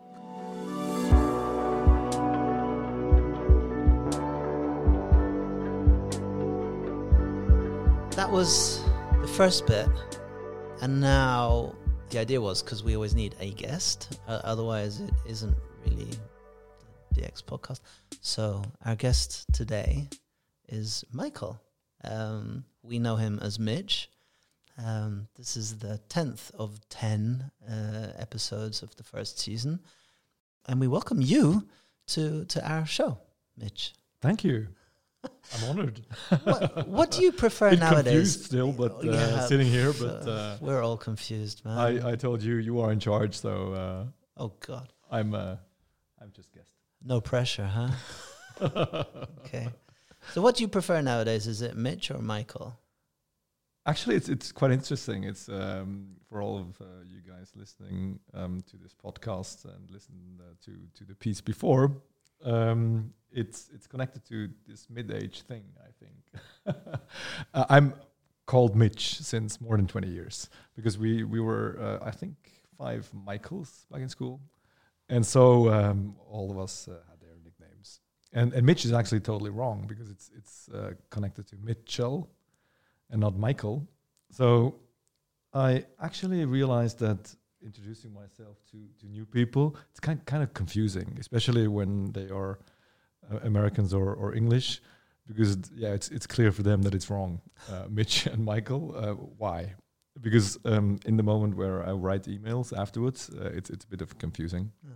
That 8.24 8.32
was 8.32 8.82
the 9.20 9.28
first 9.28 9.66
bit, 9.66 9.86
and 10.80 10.98
now 10.98 11.74
the 12.08 12.18
idea 12.18 12.40
was 12.40 12.62
because 12.62 12.82
we 12.82 12.94
always 12.94 13.14
need 13.14 13.34
a 13.38 13.50
guest, 13.50 14.18
uh, 14.26 14.40
otherwise 14.42 14.98
it 14.98 15.12
isn't 15.28 15.54
really 15.84 16.08
the 17.12 17.20
DX 17.20 17.44
podcast. 17.44 17.80
So 18.22 18.62
our 18.82 18.96
guest 18.96 19.44
today 19.52 20.08
is 20.70 21.04
Michael. 21.12 21.60
Um, 22.02 22.64
we 22.82 22.98
know 22.98 23.16
him 23.16 23.40
as 23.42 23.58
Mitch. 23.58 24.08
Um, 24.82 25.28
this 25.36 25.54
is 25.54 25.76
the 25.76 25.98
tenth 26.08 26.50
of 26.54 26.80
ten 26.88 27.50
uh, 27.70 28.12
episodes 28.16 28.82
of 28.82 28.96
the 28.96 29.04
first 29.04 29.38
season, 29.38 29.80
and 30.66 30.80
we 30.80 30.88
welcome 30.88 31.20
you 31.20 31.68
to 32.06 32.46
to 32.46 32.66
our 32.66 32.86
show, 32.86 33.18
Mitch. 33.54 33.92
Thank 34.22 34.44
you. 34.44 34.68
I'm 35.54 35.70
honored. 35.70 36.00
What, 36.44 36.88
what 36.88 37.10
do 37.10 37.22
you 37.22 37.32
prefer 37.32 37.70
Bit 37.76 37.80
nowadays? 37.80 38.04
confused 38.04 38.44
still, 38.44 38.72
but 38.72 38.92
uh, 39.04 39.10
Yeah, 39.12 39.40
sitting 39.46 39.66
here. 39.66 39.92
But 39.92 40.26
uh, 40.26 40.56
we're 40.60 40.82
all 40.82 40.96
confused, 40.96 41.64
man. 41.64 41.78
I, 41.78 42.12
I 42.12 42.16
told 42.16 42.42
you 42.42 42.56
you 42.56 42.80
are 42.80 42.92
in 42.92 42.98
charge, 43.00 43.34
so 43.36 43.72
uh, 43.72 44.04
oh 44.42 44.52
God, 44.66 44.92
I'm 45.10 45.34
uh, 45.34 45.56
I'm 46.20 46.32
just 46.34 46.52
guest. 46.52 46.70
no 47.04 47.20
pressure, 47.20 47.66
huh? 47.66 47.90
okay. 49.44 49.68
So, 50.32 50.40
what 50.40 50.56
do 50.56 50.62
you 50.62 50.68
prefer 50.68 51.00
nowadays? 51.02 51.46
Is 51.46 51.60
it 51.62 51.76
Mitch 51.76 52.10
or 52.10 52.18
Michael? 52.18 52.78
Actually, 53.86 54.16
it's 54.16 54.28
it's 54.30 54.50
quite 54.52 54.70
interesting. 54.70 55.24
It's 55.24 55.48
um, 55.48 56.16
for 56.28 56.40
all 56.40 56.56
of 56.58 56.80
uh, 56.80 56.84
you 57.04 57.20
guys 57.20 57.52
listening 57.54 58.18
um, 58.32 58.62
to 58.70 58.76
this 58.78 58.94
podcast 58.94 59.66
and 59.66 59.90
listen 59.90 60.40
uh, 60.40 60.54
to 60.64 60.72
to 60.94 61.04
the 61.04 61.14
piece 61.14 61.42
before. 61.42 61.92
Um, 62.44 63.12
it's 63.32 63.70
it's 63.74 63.86
connected 63.86 64.24
to 64.26 64.48
this 64.66 64.86
mid-age 64.88 65.42
thing. 65.42 65.64
I 65.80 65.90
think 66.00 66.76
uh, 67.54 67.64
I'm 67.68 67.94
called 68.46 68.76
Mitch 68.76 69.18
since 69.20 69.60
more 69.60 69.76
than 69.76 69.86
twenty 69.86 70.08
years 70.08 70.48
because 70.76 70.98
we 70.98 71.24
we 71.24 71.40
were 71.40 71.78
uh, 71.80 72.06
I 72.06 72.10
think 72.10 72.36
five 72.78 73.10
Michaels 73.12 73.86
back 73.90 74.02
in 74.02 74.08
school, 74.08 74.40
and 75.08 75.26
so 75.26 75.70
um, 75.70 76.16
all 76.30 76.50
of 76.50 76.58
us 76.58 76.88
uh, 76.88 76.92
had 77.08 77.20
their 77.20 77.36
nicknames. 77.44 78.00
And 78.32 78.52
and 78.52 78.64
Mitch 78.64 78.84
is 78.84 78.92
actually 78.92 79.20
totally 79.20 79.50
wrong 79.50 79.86
because 79.88 80.10
it's 80.10 80.30
it's 80.36 80.68
uh, 80.68 80.92
connected 81.10 81.46
to 81.48 81.56
Mitchell 81.56 82.28
and 83.10 83.20
not 83.20 83.36
Michael. 83.36 83.86
So 84.30 84.76
I 85.52 85.84
actually 86.00 86.44
realized 86.44 86.98
that 86.98 87.34
introducing 87.64 88.12
myself 88.12 88.58
to, 88.70 88.78
to 89.00 89.06
new 89.06 89.24
people, 89.24 89.76
it's 89.90 90.00
kind, 90.00 90.24
kind 90.26 90.42
of 90.42 90.52
confusing, 90.54 91.16
especially 91.18 91.66
when 91.68 92.12
they 92.12 92.28
are 92.28 92.58
uh, 93.30 93.38
Americans 93.42 93.92
or, 93.94 94.14
or 94.14 94.34
English, 94.34 94.80
because 95.26 95.56
yeah, 95.74 95.92
it's, 95.92 96.08
it's 96.10 96.26
clear 96.26 96.52
for 96.52 96.62
them 96.62 96.82
that 96.82 96.94
it's 96.94 97.08
wrong. 97.10 97.40
Uh, 97.70 97.84
Mitch 97.88 98.26
and 98.26 98.44
Michael, 98.44 98.94
uh, 98.96 99.14
why? 99.38 99.74
Because 100.20 100.58
um, 100.64 100.98
in 101.06 101.16
the 101.16 101.22
moment 101.22 101.56
where 101.56 101.84
I 101.86 101.92
write 101.92 102.24
emails 102.24 102.76
afterwards, 102.76 103.30
uh, 103.30 103.50
it's, 103.54 103.70
it's 103.70 103.84
a 103.84 103.88
bit 103.88 104.02
of 104.02 104.18
confusing. 104.18 104.70
Yeah. 104.84 104.90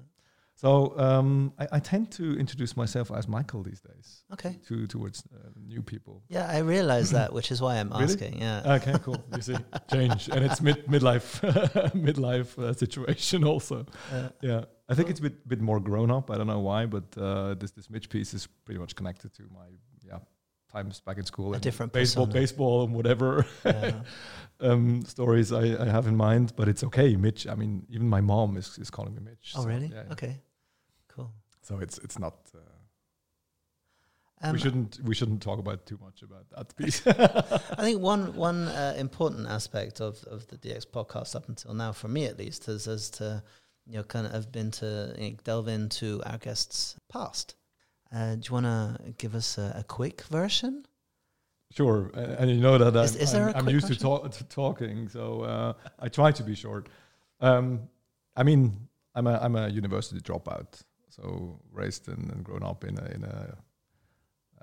So 0.58 0.98
um, 0.98 1.52
I, 1.56 1.68
I, 1.72 1.78
tend 1.78 2.10
to 2.18 2.36
introduce 2.36 2.76
myself 2.76 3.12
as 3.12 3.28
Michael 3.28 3.62
these 3.62 3.80
days. 3.80 4.24
Okay. 4.32 4.58
To 4.66 4.88
towards 4.88 5.22
uh, 5.32 5.50
new 5.64 5.82
people. 5.82 6.24
Yeah, 6.28 6.50
I 6.50 6.58
realize 6.58 7.12
that, 7.12 7.32
which 7.36 7.52
is 7.52 7.62
why 7.62 7.76
I'm 7.76 7.90
Really? 7.90 8.02
asking. 8.02 8.40
Yeah. 8.40 8.74
Okay, 8.78 8.94
cool. 9.04 9.22
You 9.36 9.40
see, 9.40 9.56
change, 9.92 10.28
and 10.28 10.44
it's 10.44 10.60
mid 10.60 10.84
midlife 10.86 11.40
midlife 11.94 12.58
uh, 12.58 12.72
situation 12.72 13.44
also. 13.44 13.86
Uh, 14.12 14.30
Yeah, 14.40 14.64
I 14.88 14.94
think 14.96 15.10
it's 15.10 15.20
a 15.20 15.22
bit 15.22 15.46
bit 15.46 15.60
more 15.60 15.78
grown 15.78 16.10
up. 16.10 16.28
I 16.28 16.36
don't 16.36 16.48
know 16.48 16.64
why, 16.70 16.86
but 16.86 17.04
uh, 17.16 17.54
this 17.54 17.70
this 17.70 17.88
Mitch 17.88 18.08
piece 18.08 18.34
is 18.34 18.48
pretty 18.64 18.80
much 18.80 18.96
connected 18.96 19.32
to 19.34 19.42
my 19.54 19.68
yeah 20.02 20.18
times 20.72 21.00
back 21.00 21.18
in 21.18 21.24
school. 21.24 21.50
A 21.50 21.52
and 21.52 21.62
different 21.62 21.92
baseball, 21.92 22.26
persona. 22.26 22.40
baseball, 22.40 22.84
and 22.84 22.94
whatever 22.94 23.46
yeah. 23.64 23.92
um, 24.60 25.04
stories 25.04 25.52
I, 25.52 25.84
I 25.84 25.86
have 25.86 26.08
in 26.08 26.16
mind. 26.16 26.52
But 26.56 26.68
it's 26.68 26.82
okay, 26.82 27.14
Mitch. 27.14 27.46
I 27.46 27.54
mean, 27.54 27.86
even 27.90 28.08
my 28.08 28.20
mom 28.20 28.56
is, 28.56 28.76
is 28.78 28.90
calling 28.90 29.14
me 29.14 29.20
Mitch. 29.22 29.52
Oh, 29.54 29.62
so, 29.62 29.68
really? 29.68 29.86
Yeah, 29.86 30.02
yeah. 30.06 30.12
Okay. 30.12 30.40
So 31.68 31.78
it's 31.80 31.98
it's 31.98 32.18
not. 32.18 32.34
Uh, 32.54 32.60
Um, 34.40 34.52
we 34.52 34.58
shouldn't 34.60 35.00
we 35.02 35.14
shouldn't 35.14 35.42
talk 35.42 35.58
about 35.58 35.84
too 35.84 35.98
much 36.00 36.22
about 36.22 36.46
that 36.54 36.76
piece. 36.80 37.04
I 37.78 37.82
think 37.86 38.00
one 38.00 38.36
one 38.36 38.68
uh, 38.68 38.94
important 38.96 39.48
aspect 39.48 40.00
of, 40.00 40.22
of 40.34 40.46
the 40.46 40.56
DX 40.56 40.86
podcast 40.86 41.34
up 41.34 41.48
until 41.48 41.74
now, 41.74 41.92
for 41.92 42.08
me 42.08 42.22
at 42.26 42.38
least, 42.38 42.68
is 42.68 42.86
as 42.86 43.10
to 43.18 43.42
you 43.86 43.96
know 43.96 44.04
kind 44.04 44.26
of 44.26 44.32
have 44.32 44.50
been 44.52 44.70
to 44.70 45.12
you 45.18 45.30
know, 45.30 45.36
delve 45.44 45.68
into 45.68 46.22
our 46.24 46.38
guests' 46.38 46.96
past. 47.08 47.56
Uh, 48.14 48.36
do 48.36 48.42
you 48.46 48.54
want 48.54 48.66
to 48.66 49.12
give 49.18 49.34
us 49.34 49.58
a, 49.58 49.66
a 49.82 49.84
quick 49.84 50.22
version? 50.30 50.86
Sure, 51.72 52.10
and, 52.14 52.32
and 52.40 52.50
you 52.50 52.60
know 52.60 52.78
that 52.78 52.94
Is- 53.04 53.16
I'm, 53.16 53.22
is 53.22 53.34
I'm, 53.34 53.54
I'm 53.56 53.68
used 53.68 53.88
to, 53.88 53.98
talk, 53.98 54.30
to 54.38 54.44
talking, 54.44 55.08
so 55.08 55.42
uh, 55.42 55.72
I 55.98 56.08
try 56.08 56.30
to 56.32 56.42
be 56.42 56.54
short. 56.54 56.88
Um, 57.40 57.88
I 58.36 58.42
mean, 58.44 58.88
I'm 59.16 59.26
a 59.26 59.34
I'm 59.44 59.56
a 59.56 59.68
university 59.68 60.20
dropout, 60.20 60.80
so 61.20 61.58
raised 61.72 62.08
and, 62.08 62.30
and 62.30 62.44
grown 62.44 62.62
up 62.62 62.84
in 62.84 62.98
a 62.98 63.04
in 63.14 63.24
a, 63.24 63.56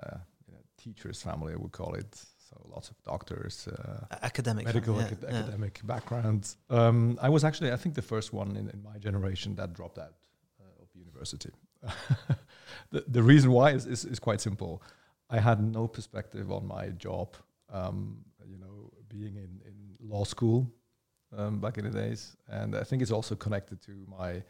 uh, 0.02 0.18
in 0.48 0.54
a 0.54 0.82
teacher's 0.82 1.22
family, 1.22 1.52
I 1.52 1.56
would 1.56 1.72
call 1.72 1.94
it. 1.94 2.14
So 2.48 2.56
lots 2.72 2.90
of 2.90 3.02
doctors, 3.02 3.66
uh, 3.68 4.06
Academic, 4.22 4.66
medical 4.66 4.96
yeah, 4.96 5.06
acad- 5.06 5.18
yeah. 5.22 5.38
academic 5.38 5.80
background. 5.84 6.54
Um, 6.70 7.18
I 7.20 7.28
was 7.28 7.42
actually, 7.42 7.72
I 7.72 7.76
think, 7.76 7.96
the 7.96 8.02
first 8.02 8.32
one 8.32 8.50
in, 8.56 8.70
in 8.70 8.82
my 8.84 8.98
generation 8.98 9.56
that 9.56 9.74
dropped 9.74 9.98
out 9.98 10.14
uh, 10.60 10.82
of 10.82 10.88
university. 10.94 11.50
the, 12.92 13.04
the 13.08 13.22
reason 13.22 13.50
why 13.50 13.72
is, 13.72 13.86
is, 13.86 14.04
is 14.04 14.20
quite 14.20 14.40
simple. 14.40 14.80
I 15.28 15.40
had 15.40 15.60
no 15.60 15.88
perspective 15.88 16.52
on 16.52 16.68
my 16.68 16.90
job. 16.90 17.34
Um, 17.72 18.18
you 18.48 18.58
know, 18.58 18.92
being 19.08 19.34
in, 19.36 19.60
in 19.66 19.74
law 20.00 20.22
school 20.24 20.70
um, 21.36 21.58
back 21.58 21.78
in 21.78 21.84
the 21.84 21.90
days, 21.90 22.36
and 22.48 22.76
I 22.76 22.84
think 22.84 23.02
it's 23.02 23.10
also 23.10 23.34
connected 23.34 23.82
to 23.82 24.06
my 24.08 24.42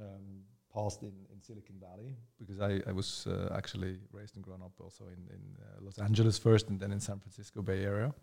um, 0.00 0.44
past 0.72 1.02
in, 1.02 1.12
in 1.32 1.40
Silicon 1.40 1.76
Valley 1.80 2.16
because 2.38 2.60
I, 2.60 2.80
I 2.88 2.92
was 2.92 3.26
uh, 3.26 3.54
actually 3.56 3.98
raised 4.12 4.36
and 4.36 4.44
grown 4.44 4.62
up 4.62 4.72
also 4.80 5.04
in, 5.04 5.34
in 5.34 5.42
uh, 5.60 5.84
Los 5.84 5.98
Angeles 5.98 6.38
first 6.38 6.68
and 6.68 6.78
then 6.80 6.92
in 6.92 7.00
San 7.00 7.18
Francisco 7.18 7.62
Bay 7.62 7.84
Area. 7.84 8.14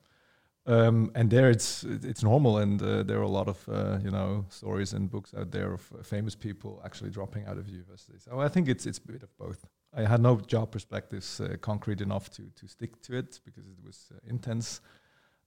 Um, 0.68 1.12
and 1.14 1.30
there 1.30 1.52
it's 1.52 1.84
it's 1.84 2.24
normal, 2.24 2.58
and 2.58 2.82
uh, 2.82 3.04
there 3.04 3.20
are 3.20 3.24
a 3.24 3.30
lot 3.30 3.48
of 3.48 3.70
uh, 3.70 4.00
you 4.04 4.10
know 4.10 4.46
stories 4.50 4.94
and 4.94 5.12
books 5.12 5.32
out 5.38 5.52
there 5.52 5.74
of 5.74 5.92
uh, 5.94 6.02
famous 6.02 6.34
people 6.36 6.82
actually 6.84 7.12
dropping 7.12 7.46
out 7.46 7.58
of 7.60 7.70
university. 7.70 8.18
So 8.18 8.40
I 8.40 8.48
think 8.48 8.68
it's 8.68 8.88
it's 8.88 8.98
a 8.98 9.12
bit 9.12 9.22
of 9.22 9.38
both. 9.38 9.68
I 9.96 10.06
had 10.06 10.22
no 10.22 10.40
job 10.40 10.72
perspectives 10.72 11.40
uh, 11.40 11.58
concrete 11.62 12.02
enough 12.02 12.32
to 12.32 12.44
to 12.56 12.68
stick 12.68 13.00
to 13.04 13.16
it 13.16 13.40
because 13.46 13.68
it 13.68 13.78
was 13.86 14.12
intense. 14.28 14.82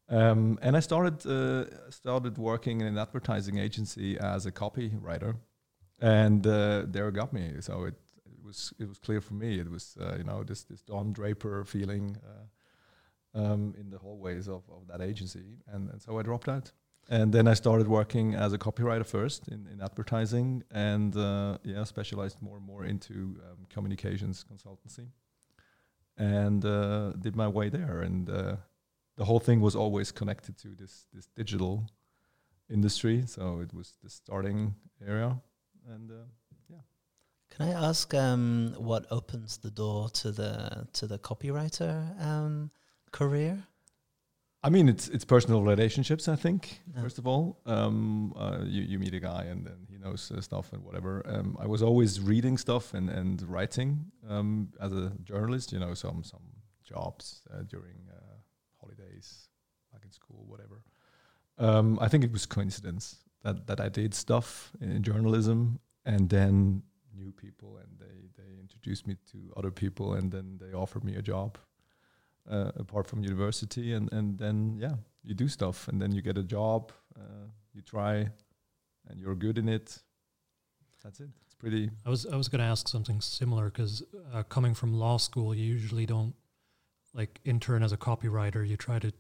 Um, 0.09 0.57
and 0.63 0.77
I 0.77 0.81
started 0.81 1.21
started 1.91 2.39
working 2.39 2.81
in 2.81 2.87
an 2.87 2.99
advertising 2.99 3.59
agency 3.59 4.17
as 4.19 4.47
a 4.47 4.53
copywriter, 4.53 5.35
and 6.01 6.47
uh, 6.47 6.83
there 6.87 7.09
it 7.09 7.15
got 7.15 7.33
me. 7.33 7.53
So 7.61 7.85
it, 7.85 7.95
it 8.27 8.45
was 8.45 8.73
it 8.79 8.89
was 8.89 8.99
clear 8.99 9.21
for 9.21 9.35
me. 9.35 9.59
It 9.59 9.71
was 9.71 9.97
uh, 10.01 10.17
you 10.17 10.25
know 10.25 10.45
this 10.45 10.65
this 10.65 10.83
Don 10.83 11.13
Draper 11.13 11.65
feeling 11.65 12.17
uh, 12.25 13.41
um, 13.41 13.75
in 13.79 13.91
the 13.91 13.99
hallways 13.99 14.49
of, 14.49 14.63
of 14.71 14.87
that 14.89 15.01
agency, 15.01 15.59
and, 15.73 15.91
and 15.91 16.01
so 16.03 16.19
I 16.19 16.23
dropped 16.23 16.49
out. 16.49 16.73
And 17.11 17.33
then 17.33 17.49
I 17.49 17.55
started 17.55 17.89
working 17.89 18.35
as 18.35 18.53
a 18.53 18.59
copywriter 18.59 19.07
first 19.07 19.49
in, 19.49 19.67
in 19.73 19.81
advertising, 19.81 20.63
and 20.71 21.17
uh, 21.17 21.57
yeah, 21.65 21.85
specialized 21.85 22.43
more 22.43 22.59
and 22.59 22.67
more 22.67 22.85
into 22.85 23.41
um, 23.49 23.67
communications 23.71 24.45
consultancy, 24.45 25.07
and 26.19 26.65
uh, 26.67 27.13
did 27.19 27.35
my 27.35 27.49
way 27.49 27.71
there. 27.71 28.03
And 28.03 28.29
uh, 28.29 28.57
the 29.17 29.25
whole 29.25 29.41
thing 29.41 29.63
was 29.63 29.75
always 29.75 30.13
connected 30.13 30.59
to 30.59 30.69
this 30.75 31.07
this 31.15 31.29
digital 31.35 31.87
industry, 32.71 33.25
so 33.27 33.61
it 33.61 33.73
was 33.73 33.95
the 34.03 34.11
starting 34.11 34.75
area, 35.07 35.41
and 35.95 36.11
uh, 36.11 36.25
Can 37.51 37.67
I 37.69 37.89
ask 37.89 38.15
um, 38.15 38.75
what 38.77 39.07
opens 39.11 39.59
the 39.59 39.71
door 39.71 40.11
to 40.11 40.31
the 40.33 40.87
to 40.93 41.07
the 41.07 41.19
copywriter 41.19 41.95
um, 42.23 42.71
career? 43.11 43.67
I 44.67 44.71
mean, 44.71 44.89
it's 44.89 45.09
it's 45.09 45.25
personal 45.25 45.63
relationships. 45.63 46.29
I 46.29 46.37
think 46.37 46.81
Yeah. 46.95 47.03
first 47.03 47.19
of 47.19 47.27
all, 47.27 47.61
um, 47.67 48.33
uh, 48.37 48.59
you 48.65 48.83
you 48.83 48.99
meet 48.99 49.15
a 49.15 49.21
guy 49.21 49.45
and 49.51 49.67
then 49.67 49.87
he 49.91 49.99
knows 49.99 50.31
uh, 50.31 50.41
stuff 50.41 50.73
and 50.73 50.83
whatever. 50.85 51.23
Um, 51.27 51.57
I 51.61 51.67
was 51.67 51.83
always 51.83 52.21
reading 52.21 52.59
stuff 52.59 52.95
and 52.95 53.11
and 53.11 53.43
writing 53.43 54.11
um, 54.29 54.69
as 54.81 54.93
a 54.93 55.13
journalist. 55.25 55.73
You 55.73 55.79
know, 55.81 55.95
some 55.95 56.23
some 56.23 56.43
jobs 56.85 57.43
uh, 57.51 57.63
during 57.69 57.97
uh, 58.11 58.37
holidays, 58.81 59.49
like 59.93 60.05
in 60.05 60.13
school, 60.13 60.45
whatever. 60.49 60.83
Um, 61.59 61.99
I 62.01 62.09
think 62.09 62.25
it 62.25 62.33
was 62.33 62.47
coincidence 62.47 63.17
that 63.43 63.67
that 63.67 63.81
I 63.81 63.89
did 63.89 64.15
stuff 64.15 64.73
in 64.81 65.03
journalism 65.03 65.81
and 66.05 66.29
then 66.29 66.83
knew 67.15 67.33
people 67.33 67.79
and 67.79 67.99
they 67.99 68.29
they 68.37 68.61
introduced 68.61 69.07
me 69.07 69.17
to 69.33 69.53
other 69.57 69.71
people 69.71 70.15
and 70.15 70.31
then 70.33 70.59
they 70.61 70.73
offered 70.73 71.05
me 71.05 71.17
a 71.17 71.23
job 71.23 71.59
uh, 72.51 72.73
apart 72.77 73.07
from 73.07 73.23
university 73.23 73.93
and 73.93 74.13
and 74.13 74.39
then 74.39 74.77
yeah 74.79 74.97
you 75.23 75.35
do 75.35 75.49
stuff 75.49 75.89
and 75.89 76.01
then 76.01 76.13
you 76.13 76.23
get 76.23 76.39
a 76.39 76.43
job 76.43 76.93
uh, 77.17 77.47
you 77.75 77.83
try 77.83 78.29
and 79.09 79.21
you're 79.21 79.35
good 79.35 79.59
in 79.59 79.69
it 79.69 80.03
that's 81.03 81.21
it 81.21 81.31
it's 81.47 81.55
pretty 81.55 81.91
I 82.05 82.11
was 82.11 82.27
I 82.27 82.37
was 82.37 82.49
going 82.49 82.61
to 82.61 82.67
ask 82.67 82.89
something 82.89 83.21
similar 83.21 83.67
because 83.67 84.03
uh, 84.35 84.43
coming 84.45 84.75
from 84.75 84.93
law 84.93 85.17
school, 85.17 85.55
you 85.55 85.65
usually 85.65 86.07
don't 86.07 86.35
like 87.15 87.41
intern 87.45 87.83
as 87.83 87.93
a 87.93 87.97
copywriter. 87.97 88.67
You 88.69 88.77
try 88.77 88.99
to 88.99 89.13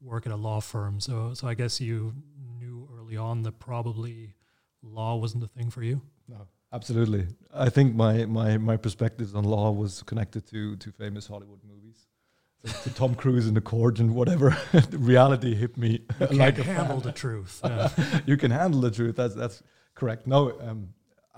work 0.00 0.26
at 0.26 0.32
a 0.32 0.36
law 0.36 0.60
firm. 0.60 1.00
So 1.00 1.34
so 1.34 1.46
I 1.46 1.54
guess 1.54 1.80
you 1.80 2.14
knew 2.58 2.88
early 3.14 3.30
on 3.30 3.42
that 3.42 3.58
probably 3.58 4.34
law 4.82 5.16
wasn't 5.16 5.40
the 5.40 5.48
thing 5.48 5.70
for 5.70 5.82
you. 5.82 6.00
no 6.28 6.46
absolutely 6.72 7.26
i 7.66 7.70
think 7.70 7.94
my 7.94 8.26
my 8.26 8.58
my 8.58 8.76
perspectives 8.76 9.34
on 9.34 9.44
law 9.44 9.70
was 9.82 10.02
connected 10.02 10.42
to 10.46 10.76
to 10.76 10.90
famous 10.92 11.26
hollywood 11.28 11.60
movies 11.64 12.06
to 12.82 12.90
tom 12.94 13.14
cruise 13.22 13.46
in 13.46 13.54
the 13.54 13.60
court 13.60 14.00
and 14.00 14.10
whatever 14.14 14.56
reality 15.12 15.54
hit 15.54 15.76
me 15.76 15.90
You 16.20 16.26
like 16.44 16.56
can't 16.56 16.68
a 16.68 16.72
handle 16.72 17.00
the 17.00 17.12
truth. 17.12 17.60
Yeah. 17.64 17.88
you 18.26 18.36
can 18.36 18.50
handle 18.50 18.80
the 18.80 18.90
truth. 18.90 19.14
That's 19.16 19.34
that's 19.42 19.62
correct. 20.00 20.26
No, 20.26 20.40
um, 20.68 20.78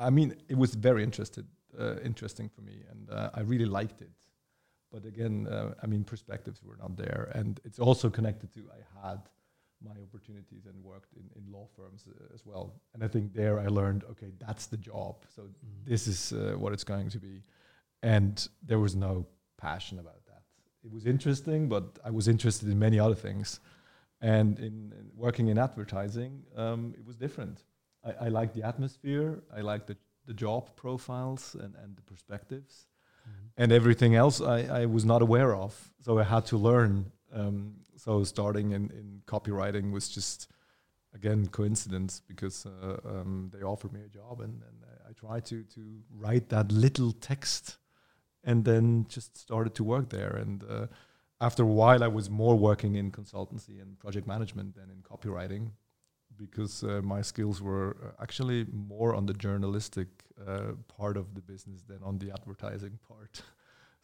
I 0.07 0.11
mean 0.11 0.29
it 0.53 0.57
was 0.57 0.71
very 0.89 1.03
interested, 1.03 1.45
uh, 1.83 1.97
interesting 2.11 2.49
for 2.55 2.62
me, 2.62 2.77
and 2.91 3.01
uh, 3.11 3.39
I 3.39 3.41
really 3.53 3.71
liked 3.81 4.01
it. 4.09 4.15
But 4.93 5.03
again, 5.12 5.35
uh, 5.57 5.75
I 5.85 5.87
mean 5.93 6.05
perspectives 6.05 6.59
were 6.67 6.79
not 6.85 6.93
there, 7.05 7.23
and 7.39 7.53
it's 7.67 7.81
also 7.89 8.07
connected 8.19 8.49
to 8.57 8.61
I 8.79 8.81
had 9.09 9.21
my 9.90 9.96
opportunities 10.07 10.66
and 10.66 10.77
worked 10.85 11.12
in, 11.20 11.25
in 11.38 11.53
law 11.57 11.66
firms 11.77 12.01
uh, 12.09 12.35
as 12.35 12.42
well. 12.51 12.66
And 12.94 13.03
I 13.07 13.09
think 13.09 13.25
there 13.35 13.57
I 13.66 13.68
learned 13.81 14.03
okay, 14.12 14.31
that's 14.46 14.66
the 14.66 14.77
job. 14.90 15.14
So 15.35 15.42
Mm. 15.42 15.85
this 15.92 16.07
is 16.07 16.33
uh, 16.33 16.55
what 16.62 16.72
it's 16.75 16.85
going 16.85 17.09
to 17.11 17.18
be, 17.18 17.42
and 18.03 18.35
there 18.68 18.79
was 18.87 18.94
no 18.94 19.27
passion 19.57 19.99
about 19.99 20.22
that. 20.27 20.42
it 20.85 20.92
was 20.92 21.05
interesting, 21.07 21.68
but 21.68 21.85
I 22.09 22.11
was 22.11 22.27
interested 22.29 22.68
in 22.72 22.79
many 22.79 22.99
other 23.01 23.16
things. 23.16 23.61
And 24.20 24.59
in, 24.59 24.92
in 24.99 25.11
working 25.16 25.49
in 25.49 25.59
advertising, 25.59 26.33
um, 26.57 26.94
it 26.99 27.05
was 27.07 27.16
different. 27.16 27.59
I, 28.05 28.27
I 28.27 28.29
like 28.40 28.53
the 28.53 28.62
atmosphere. 28.66 29.42
I 29.59 29.61
liked 29.72 29.87
the, 29.87 29.96
the 30.27 30.35
job 30.35 30.62
profiles 30.77 31.55
and, 31.62 31.75
and 31.83 31.96
the 31.96 32.03
perspectives. 32.03 32.87
And 33.57 33.72
everything 33.72 34.14
else 34.14 34.40
I, 34.40 34.83
I 34.83 34.87
was 34.87 35.05
not 35.05 35.20
aware 35.22 35.53
of. 35.55 35.72
So 36.05 36.18
I 36.18 36.25
had 36.25 36.46
to 36.46 36.57
learn. 36.57 36.92
Um, 37.33 37.75
so 38.07 38.23
starting 38.23 38.71
in, 38.71 38.90
in 38.90 39.21
copywriting 39.27 39.90
was 39.90 40.09
just, 40.09 40.49
again, 41.12 41.49
coincidence 41.49 42.23
because 42.29 42.64
uh, 42.64 42.99
um, 43.05 43.51
they 43.53 43.64
offered 43.64 43.92
me 43.92 44.01
a 44.07 44.09
job 44.09 44.40
and, 44.40 44.62
and 44.62 44.85
I 45.09 45.12
tried 45.12 45.45
to, 45.47 45.64
to 45.75 45.81
write 46.14 46.49
that 46.51 46.71
little 46.71 47.11
text 47.11 47.79
and 48.45 48.64
then 48.64 49.07
just 49.09 49.37
started 49.37 49.75
to 49.75 49.83
work 49.83 50.11
there. 50.11 50.37
And 50.37 50.62
uh, 50.71 50.87
after 51.40 51.64
a 51.64 51.66
while, 51.66 52.05
I 52.05 52.07
was 52.07 52.31
more 52.31 52.55
working 52.55 52.95
in 52.95 53.11
consultancy 53.11 53.83
and 53.83 53.99
project 53.99 54.29
management 54.29 54.77
than 54.77 54.88
in 54.88 55.03
copywriting 55.03 55.71
because 56.38 56.85
uh, 56.85 57.01
my 57.03 57.23
skills 57.23 57.61
were 57.61 57.97
uh, 58.01 58.23
actually 58.23 58.66
more 58.73 59.16
on 59.16 59.27
the 59.27 59.35
journalistic 59.35 60.07
uh, 60.47 60.75
part 60.87 61.16
of 61.16 61.35
the 61.35 61.40
business 61.40 61.83
than 61.88 61.99
on 62.05 62.19
the 62.19 62.31
advertising 62.31 63.01
part. 63.09 63.42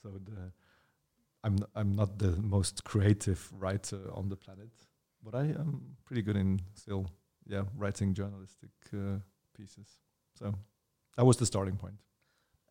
so 0.02 0.08
the 0.24 0.50
I'm 1.44 1.58
I'm 1.74 1.92
not 1.92 2.18
the 2.18 2.36
most 2.42 2.84
creative 2.84 3.50
writer 3.52 4.00
on 4.14 4.28
the 4.28 4.36
planet, 4.36 4.70
but 5.22 5.34
I 5.34 5.44
am 5.44 5.96
pretty 6.04 6.22
good 6.22 6.36
in 6.36 6.60
still 6.74 7.06
yeah 7.46 7.64
writing 7.76 8.14
journalistic 8.14 8.70
uh, 8.94 9.18
pieces. 9.56 9.88
So 10.38 10.54
that 11.16 11.24
was 11.24 11.36
the 11.36 11.46
starting 11.46 11.76
point. 11.76 11.96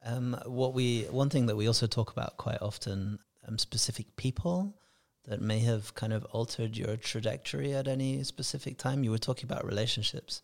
Um, 0.04 0.40
what 0.46 0.74
we 0.74 1.04
one 1.12 1.30
thing 1.30 1.46
that 1.48 1.56
we 1.56 1.68
also 1.68 1.88
talk 1.88 2.12
about 2.12 2.38
quite 2.38 2.62
often, 2.62 3.20
um, 3.48 3.58
specific 3.58 4.16
people 4.16 4.78
that 5.26 5.42
may 5.42 5.60
have 5.60 5.94
kind 5.94 6.14
of 6.14 6.26
altered 6.26 6.76
your 6.76 6.98
trajectory 6.98 7.74
at 7.74 7.88
any 7.88 8.24
specific 8.24 8.78
time. 8.78 9.04
You 9.04 9.12
were 9.12 9.20
talking 9.20 9.46
about 9.46 9.66
relationships. 9.66 10.42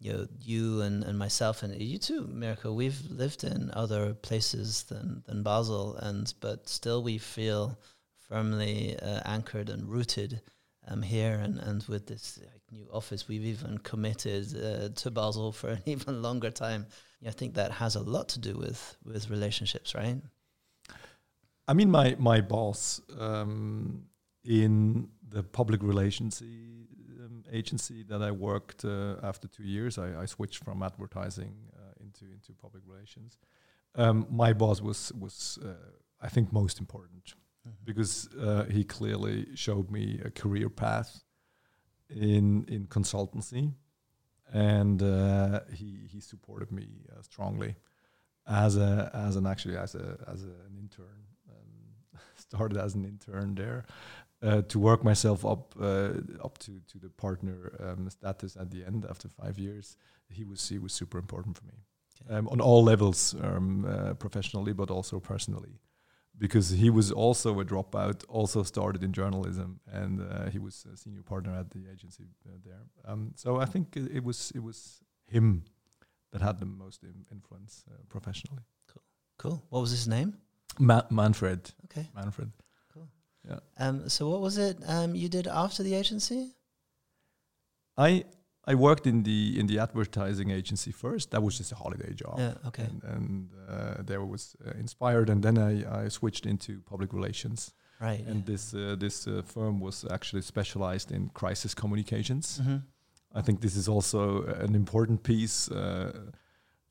You 0.00 0.12
know, 0.12 0.26
you 0.40 0.80
and, 0.80 1.04
and 1.04 1.18
myself 1.18 1.62
and 1.62 1.78
you 1.80 1.98
too, 1.98 2.26
Mirko, 2.26 2.72
we've 2.72 3.02
lived 3.10 3.44
in 3.44 3.70
other 3.74 4.14
places 4.14 4.84
than, 4.84 5.22
than 5.26 5.42
Basel 5.42 5.96
and 5.96 6.32
but 6.40 6.68
still 6.68 7.02
we 7.02 7.18
feel 7.18 7.78
firmly 8.28 8.98
uh, 8.98 9.20
anchored 9.26 9.68
and 9.68 9.86
rooted 9.88 10.40
um, 10.88 11.02
here 11.02 11.34
and, 11.34 11.58
and 11.58 11.82
with 11.84 12.06
this 12.06 12.38
like, 12.42 12.62
new 12.70 12.88
office 12.92 13.28
we've 13.28 13.44
even 13.44 13.76
committed 13.78 14.46
uh, 14.56 14.88
to 14.94 15.10
Basel 15.10 15.52
for 15.60 15.70
an 15.70 15.82
even 15.86 16.22
longer 16.22 16.50
time. 16.50 16.86
Yeah, 17.20 17.28
I 17.28 17.32
think 17.32 17.54
that 17.54 17.70
has 17.72 17.96
a 17.96 18.00
lot 18.00 18.30
to 18.30 18.38
do 18.38 18.56
with 18.56 18.96
with 19.04 19.28
relationships, 19.28 19.94
right? 19.94 20.16
I 21.68 21.74
mean, 21.74 21.90
my 21.90 22.16
my 22.18 22.40
boss 22.40 23.00
um, 23.18 24.04
in 24.44 25.08
the 25.28 25.42
public 25.42 25.82
relations 25.82 26.40
um, 26.40 26.88
agency 27.52 28.02
that 28.04 28.22
I 28.22 28.30
worked 28.30 28.84
uh, 28.84 29.16
after 29.22 29.48
two 29.48 29.64
years, 29.64 29.98
I, 29.98 30.22
I 30.22 30.26
switched 30.26 30.64
from 30.64 30.82
advertising 30.82 31.54
uh, 31.74 32.04
into 32.04 32.24
into 32.32 32.52
public 32.52 32.82
relations. 32.86 33.38
Um, 33.94 34.26
my 34.30 34.52
boss 34.52 34.80
was 34.80 35.12
was 35.18 35.58
uh, 35.64 35.74
I 36.20 36.28
think 36.28 36.52
most 36.52 36.78
important 36.80 37.34
because 37.84 38.28
uh, 38.40 38.64
he 38.64 38.84
clearly 38.84 39.48
showed 39.54 39.90
me 39.90 40.20
a 40.24 40.30
career 40.30 40.68
path 40.68 41.22
in 42.08 42.64
in 42.68 42.86
consultancy, 42.86 43.72
and 44.52 45.02
uh, 45.02 45.60
he 45.72 46.08
he 46.10 46.20
supported 46.20 46.70
me 46.70 46.86
uh, 47.10 47.22
strongly 47.22 47.74
as 48.46 48.76
a 48.76 49.10
as 49.14 49.36
an 49.36 49.46
actually 49.46 49.76
as 49.76 49.94
a 49.94 50.18
as 50.26 50.42
an 50.42 50.76
intern. 50.78 51.26
Um, 51.48 52.20
started 52.36 52.78
as 52.78 52.94
an 52.94 53.04
intern 53.04 53.54
there 53.54 53.84
uh, 54.42 54.62
to 54.62 54.78
work 54.78 55.04
myself 55.04 55.44
up 55.44 55.74
uh, 55.80 56.10
up 56.44 56.58
to 56.58 56.80
to 56.92 56.98
the 56.98 57.08
partner 57.10 57.72
um, 57.80 58.10
status 58.10 58.56
at 58.56 58.70
the 58.70 58.84
end 58.86 59.04
after 59.10 59.28
five 59.28 59.58
years. 59.58 59.96
He 60.28 60.44
was 60.44 60.68
he 60.68 60.78
was 60.78 60.92
super 60.92 61.18
important 61.18 61.56
for 61.58 61.64
me 61.66 61.74
um, 62.36 62.48
on 62.48 62.60
all 62.60 62.84
levels, 62.84 63.34
um, 63.42 63.84
uh, 63.84 64.14
professionally 64.14 64.72
but 64.74 64.90
also 64.90 65.20
personally 65.20 65.78
because 66.38 66.70
he 66.70 66.90
was 66.90 67.12
also 67.12 67.60
a 67.60 67.64
dropout, 67.64 68.24
also 68.28 68.62
started 68.62 69.02
in 69.02 69.12
journalism, 69.12 69.78
and 69.92 70.20
uh, 70.20 70.48
he 70.50 70.58
was 70.58 70.86
a 70.92 70.96
senior 70.96 71.22
partner 71.22 71.54
at 71.60 71.70
the 71.70 71.80
agency 71.92 72.24
uh, 72.46 72.56
there. 72.64 72.82
Um, 73.04 73.32
so 73.36 73.60
I 73.60 73.66
think 73.66 73.96
it, 73.96 74.10
it 74.16 74.24
was 74.24 74.50
it 74.54 74.62
was 74.62 75.00
him 75.26 75.64
that 76.32 76.40
had 76.42 76.58
the 76.58 76.66
most 76.66 77.02
in 77.02 77.26
influence 77.30 77.84
uh, 77.90 77.94
professionally. 78.08 78.62
Cool. 78.86 79.02
Cool. 79.36 79.62
What 79.70 79.80
was 79.80 79.90
his 79.90 80.06
name? 80.06 80.32
Ma- 80.78 81.06
Manfred, 81.10 81.72
Okay. 81.84 82.08
Manfred. 82.14 82.50
Um, 83.78 84.08
so 84.08 84.28
what 84.28 84.40
was 84.40 84.58
it 84.58 84.76
um, 84.86 85.14
you 85.14 85.28
did 85.28 85.46
after 85.46 85.82
the 85.82 85.94
agency? 85.94 86.54
I 87.96 88.24
I 88.66 88.74
worked 88.74 89.06
in 89.06 89.22
the 89.22 89.58
in 89.58 89.66
the 89.66 89.78
advertising 89.78 90.50
agency 90.50 90.92
first. 90.92 91.30
That 91.30 91.42
was 91.42 91.58
just 91.58 91.72
a 91.72 91.76
holiday 91.76 92.12
job. 92.14 92.38
Yeah. 92.38 92.54
Okay. 92.66 92.84
And, 92.84 93.02
and 93.04 93.48
uh, 93.68 94.02
there 94.02 94.24
was 94.24 94.56
uh, 94.66 94.70
inspired, 94.78 95.28
and 95.30 95.42
then 95.42 95.58
I, 95.58 96.04
I 96.04 96.08
switched 96.08 96.46
into 96.46 96.80
public 96.80 97.12
relations. 97.12 97.72
Right. 98.00 98.26
And 98.26 98.46
this 98.46 98.74
uh, 98.74 98.96
this 98.98 99.26
uh, 99.26 99.42
firm 99.44 99.80
was 99.80 100.04
actually 100.10 100.42
specialized 100.42 101.12
in 101.12 101.30
crisis 101.30 101.74
communications. 101.74 102.58
hmm 102.58 102.76
I 103.32 103.42
think 103.42 103.60
this 103.60 103.76
is 103.76 103.88
also 103.88 104.42
an 104.42 104.74
important 104.74 105.22
piece 105.22 105.70
uh, 105.70 106.12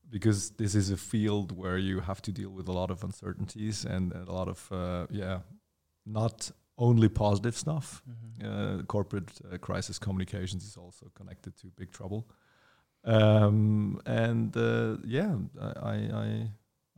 because 0.10 0.52
this 0.52 0.74
is 0.74 0.90
a 0.90 0.98
field 0.98 1.52
where 1.52 1.78
you 1.78 2.00
have 2.00 2.22
to 2.22 2.32
deal 2.32 2.50
with 2.50 2.70
a 2.70 2.72
lot 2.72 2.90
of 2.92 3.04
uncertainties 3.04 3.86
and 3.86 4.14
a 4.14 4.32
lot 4.32 4.48
of 4.48 4.72
uh, 4.72 5.06
yeah, 5.10 5.40
not 6.12 6.52
only 6.78 7.10
positive 7.10 7.56
stuff. 7.56 8.04
hmm 8.06 8.16
Uh, 8.42 8.84
corporate 8.86 9.32
uh, 9.52 9.58
crisis 9.58 10.00
communications 10.00 10.64
is 10.64 10.78
also 10.78 11.06
connected 11.14 11.54
to 11.62 11.68
big 11.76 11.92
trouble. 11.92 12.22
Um, 13.04 14.00
and 14.06 14.56
uh, 14.56 14.98
yeah, 15.18 15.36
I, 15.62 15.70
I 15.94 15.96
I 16.26 16.52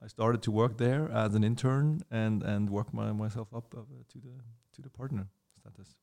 I 0.06 0.08
started 0.08 0.41
to 0.41 0.52
work 0.52 0.78
there 0.78 1.10
as 1.12 1.36
an 1.36 1.43
intern 1.43 2.02
and 2.10 2.43
and 2.43 2.69
work 2.69 2.93
my, 2.93 3.12
myself 3.12 3.47
up 3.54 3.74
uh, 3.74 3.82
to 4.12 4.19
the 4.19 4.36
to 4.76 4.82
the 4.82 4.89
partner 4.89 5.26
status. 5.60 5.95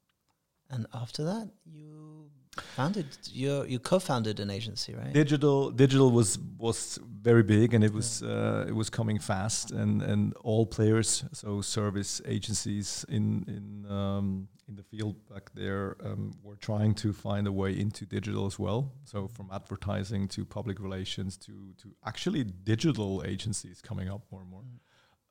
And 0.71 0.87
after 0.93 1.25
that, 1.25 1.49
you 1.65 2.31
founded 2.77 3.07
you 3.33 3.65
you 3.65 3.79
co-founded 3.79 4.41
an 4.41 4.51
agency, 4.51 4.95
right? 4.95 5.13
digital 5.13 5.71
digital 5.71 6.11
was 6.11 6.39
was 6.59 6.99
very 7.23 7.43
big 7.43 7.75
and 7.75 7.85
it 7.85 7.93
was 7.93 8.23
uh, 8.23 8.65
it 8.69 8.75
was 8.75 8.91
coming 8.91 9.19
fast 9.19 9.71
and 9.71 10.03
and 10.03 10.35
all 10.43 10.67
players 10.67 11.25
so 11.33 11.61
service 11.61 12.21
agencies 12.27 13.05
in 13.09 13.45
in 13.49 13.91
um, 13.91 14.49
in 14.69 14.77
the 14.77 14.83
field 14.83 15.17
back 15.29 15.51
there 15.55 15.97
um, 16.05 16.33
were 16.43 16.57
trying 16.57 16.95
to 16.95 17.13
find 17.13 17.47
a 17.47 17.53
way 17.53 17.79
into 17.79 18.05
digital 18.05 18.47
as 18.47 18.59
well. 18.59 18.93
So 19.05 19.29
from 19.29 19.49
advertising 19.53 20.29
to 20.29 20.45
public 20.45 20.79
relations 20.81 21.37
to 21.39 21.75
to 21.83 21.95
actually 22.05 22.45
digital 22.45 23.23
agencies 23.27 23.81
coming 23.81 24.09
up 24.09 24.23
more 24.31 24.43
and 24.43 24.51
more. 24.51 24.65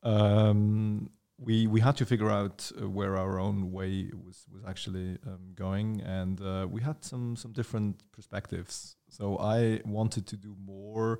Um, 0.03 1.09
we 1.39 1.67
we 1.67 1.79
had 1.81 1.95
to 1.97 2.05
figure 2.05 2.29
out 2.31 2.71
uh, 2.81 2.89
where 2.89 3.15
our 3.15 3.39
own 3.39 3.71
way 3.71 4.09
was 4.25 4.45
was 4.51 4.63
actually 4.65 5.17
um, 5.27 5.53
going, 5.55 6.01
and 6.01 6.41
uh, 6.41 6.67
we 6.69 6.81
had 6.81 7.03
some 7.03 7.35
some 7.35 7.53
different 7.53 7.95
perspectives. 8.11 8.95
So 9.09 9.37
I 9.37 9.81
wanted 9.85 10.25
to 10.27 10.37
do 10.37 10.55
more 10.65 11.19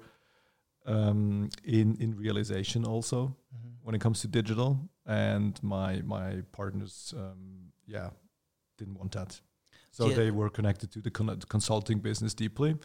um, 0.85 1.49
in 1.63 1.95
in 1.99 2.15
realization 2.17 2.85
also 2.85 3.35
Mhm. 3.53 3.73
when 3.83 3.95
it 3.95 4.01
comes 4.01 4.21
to 4.21 4.27
digital, 4.27 4.89
and 5.05 5.61
my 5.63 6.01
my 6.03 6.41
partners, 6.51 7.13
um, 7.17 7.71
yeah, 7.85 8.09
didn't 8.77 8.97
want 8.97 9.11
that. 9.11 9.41
So 9.91 10.07
Yeah. 10.09 10.15
they 10.15 10.31
were 10.31 10.49
connected 10.49 10.91
to 10.91 11.01
the 11.01 11.11
con- 11.11 11.39
consulting 11.49 12.01
business 12.01 12.33
deeply, 12.35 12.75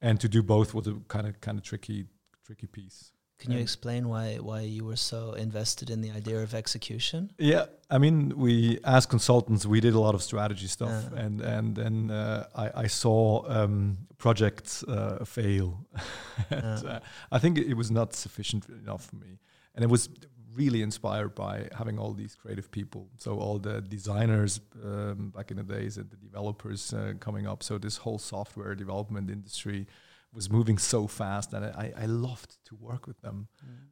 and 0.00 0.20
to 0.20 0.28
do 0.28 0.42
both 0.42 0.74
was 0.74 0.86
a 0.86 0.94
kind 1.08 1.26
of 1.26 1.40
kind 1.40 1.58
of 1.58 1.64
tricky 1.64 2.06
tricky 2.44 2.66
piece. 2.68 3.12
Can 3.38 3.52
you 3.52 3.58
explain 3.58 4.08
why 4.08 4.36
why 4.40 4.60
you 4.60 4.84
were 4.84 4.96
so 4.96 5.32
invested 5.34 5.90
in 5.90 6.00
the 6.00 6.10
idea 6.10 6.42
of 6.42 6.54
execution? 6.54 7.30
Yeah, 7.38 7.66
I 7.90 7.98
mean, 7.98 8.32
we 8.36 8.78
as 8.84 9.06
consultants, 9.06 9.66
we 9.66 9.80
did 9.80 9.94
a 9.94 10.00
lot 10.00 10.14
of 10.14 10.22
strategy 10.22 10.66
stuff, 10.68 11.04
Yeah. 11.12 11.24
and 11.24 11.40
and 11.40 11.76
then 11.76 12.10
uh, 12.10 12.46
I, 12.54 12.84
I 12.84 12.88
saw 12.88 13.44
um, 13.48 13.98
projects 14.18 14.82
uh, 14.84 15.24
fail. 15.24 15.86
and, 16.50 16.82
Yeah. 16.82 16.90
uh, 16.96 17.00
I 17.36 17.38
think 17.38 17.58
it 17.58 17.74
was 17.76 17.90
not 17.90 18.14
sufficient 18.14 18.68
enough 18.68 19.04
for 19.04 19.16
me, 19.16 19.38
and 19.74 19.84
it 19.84 19.90
was 19.90 20.08
really 20.56 20.80
inspired 20.80 21.34
by 21.34 21.68
having 21.76 21.98
all 21.98 22.14
these 22.14 22.34
creative 22.34 22.70
people. 22.70 23.08
So 23.18 23.38
all 23.38 23.58
the 23.58 23.82
designers 23.82 24.60
um, 24.82 25.30
back 25.36 25.50
in 25.50 25.56
the 25.58 25.62
days 25.62 25.98
and 25.98 26.08
the 26.10 26.16
developers 26.16 26.92
uh, 26.94 27.12
coming 27.20 27.46
up. 27.46 27.62
So 27.62 27.78
this 27.78 27.98
whole 27.98 28.18
software 28.18 28.74
development 28.74 29.30
industry 29.30 29.86
was 30.32 30.50
moving 30.50 30.78
so 30.78 31.06
fast, 31.06 31.52
and 31.54 31.64
I, 31.64 31.92
I 31.96 32.06
loved 32.06 32.56
to 32.66 32.74
work 32.76 33.06
with 33.06 33.20
them 33.22 33.48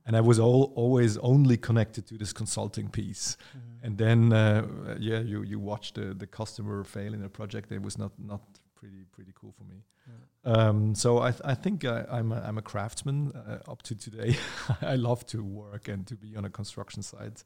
and 0.07 0.16
I 0.16 0.20
was 0.20 0.38
all, 0.38 0.73
always 0.77 1.16
only 1.18 1.57
connected 1.57 2.07
to 2.07 2.18
this 2.18 2.33
consulting 2.33 2.90
piece. 2.90 3.37
Mhm. 3.57 3.87
And 3.87 3.99
then, 3.99 4.33
uh, 4.33 4.97
yeah, 5.01 5.20
you 5.20 5.42
you 5.42 5.59
watch 5.59 5.92
the 5.92 6.14
the 6.14 6.27
customer 6.27 6.85
fail 6.85 7.14
in 7.14 7.23
a 7.25 7.29
project. 7.29 7.73
It 7.73 7.83
was 7.83 7.97
not 7.97 8.12
not 8.18 8.40
pretty 8.75 9.05
pretty 9.12 9.33
cool 9.35 9.53
for 9.53 9.64
me. 9.64 9.85
Yeah. 10.07 10.68
Um, 10.68 10.94
so 10.94 11.18
I 11.29 11.31
th- 11.31 11.42
I 11.53 11.55
think 11.55 11.85
I, 11.85 12.05
I'm 12.18 12.33
a, 12.33 12.40
I'm 12.49 12.59
a 12.59 12.62
craftsman 12.62 13.33
uh, 13.33 13.70
up 13.73 13.83
to 13.83 13.94
today. 13.94 14.37
I 14.83 14.97
love 14.97 15.25
to 15.27 15.42
work 15.42 15.88
and 15.88 16.07
to 16.07 16.14
be 16.16 16.37
on 16.37 16.44
a 16.44 16.51
construction 16.51 17.03
site. 17.03 17.44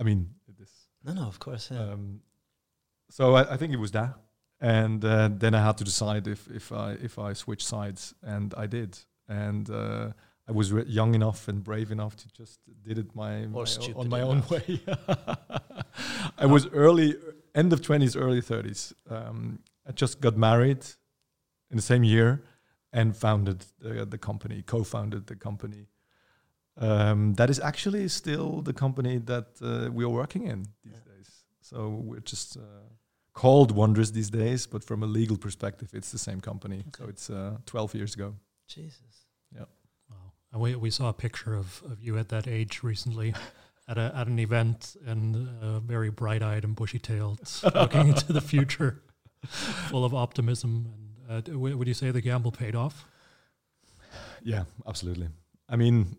I 0.00 0.04
mean, 0.04 0.34
this 0.58 0.88
No, 1.04 1.12
no, 1.12 1.22
of 1.28 1.38
course. 1.38 1.70
Yeah. 1.74 1.92
Um, 1.92 2.20
so 3.10 3.34
I, 3.36 3.54
I 3.54 3.56
think 3.58 3.72
it 3.72 3.78
was 3.80 3.90
that, 3.92 4.14
and 4.60 5.04
uh, 5.04 5.28
then 5.38 5.54
I 5.54 5.62
had 5.64 5.76
to 5.78 5.84
decide 5.84 6.26
if 6.26 6.48
if 6.50 6.72
I 6.72 6.92
if 7.04 7.18
I 7.18 7.34
switch 7.34 7.64
sides, 7.64 8.14
and 8.22 8.54
I 8.56 8.66
did, 8.66 8.98
and 9.28 9.70
uh, 9.70 10.12
I 10.48 10.52
was 10.52 10.72
re- 10.72 10.84
young 10.86 11.14
enough 11.14 11.48
and 11.48 11.62
brave 11.62 11.90
enough 11.92 12.16
to 12.16 12.28
just 12.32 12.60
did 12.82 12.98
it 12.98 13.14
my, 13.14 13.46
my 13.46 13.64
on 13.96 14.08
my 14.08 14.18
enough. 14.20 14.30
own 14.30 14.42
way. 14.50 14.80
I 16.38 16.46
was 16.46 16.66
early, 16.72 17.16
end 17.54 17.72
of 17.72 17.80
twenties, 17.82 18.16
early 18.16 18.40
thirties. 18.40 18.92
Um, 19.10 19.58
I 19.86 19.92
just 19.92 20.20
got 20.20 20.36
married 20.36 20.84
in 21.70 21.76
the 21.76 21.82
same 21.82 22.04
year, 22.04 22.42
and 22.92 23.16
founded 23.16 23.64
the, 23.80 24.04
the 24.06 24.18
company, 24.18 24.62
co-founded 24.62 25.26
the 25.26 25.36
company. 25.36 25.88
Um, 26.80 27.34
that 27.34 27.50
is 27.50 27.58
actually 27.60 28.08
still 28.08 28.62
the 28.62 28.72
company 28.72 29.18
that 29.18 29.46
uh, 29.60 29.90
we 29.92 30.04
are 30.04 30.08
working 30.12 30.46
in 30.46 30.62
these 30.84 30.92
Yeah. 31.06 31.12
days. 31.16 31.30
So 31.60 31.88
we're 31.88 32.20
just 32.20 32.56
uh, 32.56 32.60
called 33.38 33.70
Wondrous 33.70 34.10
these 34.10 34.30
days, 34.30 34.66
but 34.66 34.82
from 34.82 35.04
a 35.04 35.06
legal 35.06 35.36
perspective, 35.36 35.90
it's 35.92 36.10
the 36.10 36.18
same 36.18 36.40
company. 36.40 36.82
So 36.98 37.04
it's 37.08 37.30
uh, 37.30 37.58
12 37.66 37.94
years 37.94 38.14
ago. 38.16 38.34
Jesus. 38.66 39.26
Yeah. 39.54 39.66
Wow. 40.10 40.32
And 40.52 40.60
we, 40.60 40.74
we 40.74 40.90
saw 40.90 41.08
a 41.08 41.12
picture 41.12 41.54
of, 41.54 41.80
of 41.88 42.02
you 42.02 42.18
at 42.18 42.30
that 42.30 42.48
age 42.48 42.82
recently 42.82 43.34
at, 43.88 43.96
a, 43.96 44.12
at 44.12 44.26
an 44.26 44.40
event 44.40 44.96
and 45.06 45.48
uh, 45.62 45.78
very 45.78 46.10
bright 46.10 46.42
eyed 46.42 46.64
and 46.64 46.74
bushy 46.74 46.98
tailed, 46.98 47.38
looking 47.76 48.08
into 48.08 48.32
the 48.32 48.40
future, 48.40 49.02
full 49.46 50.04
of 50.04 50.12
optimism. 50.12 50.92
And 51.28 51.30
uh, 51.30 51.40
d- 51.40 51.52
w- 51.52 51.76
would 51.78 51.86
you 51.86 51.94
say 51.94 52.10
the 52.10 52.20
gamble 52.20 52.50
paid 52.50 52.74
off? 52.74 53.06
Yeah, 54.42 54.64
absolutely. 54.84 55.28
I 55.68 55.76
mean, 55.76 56.16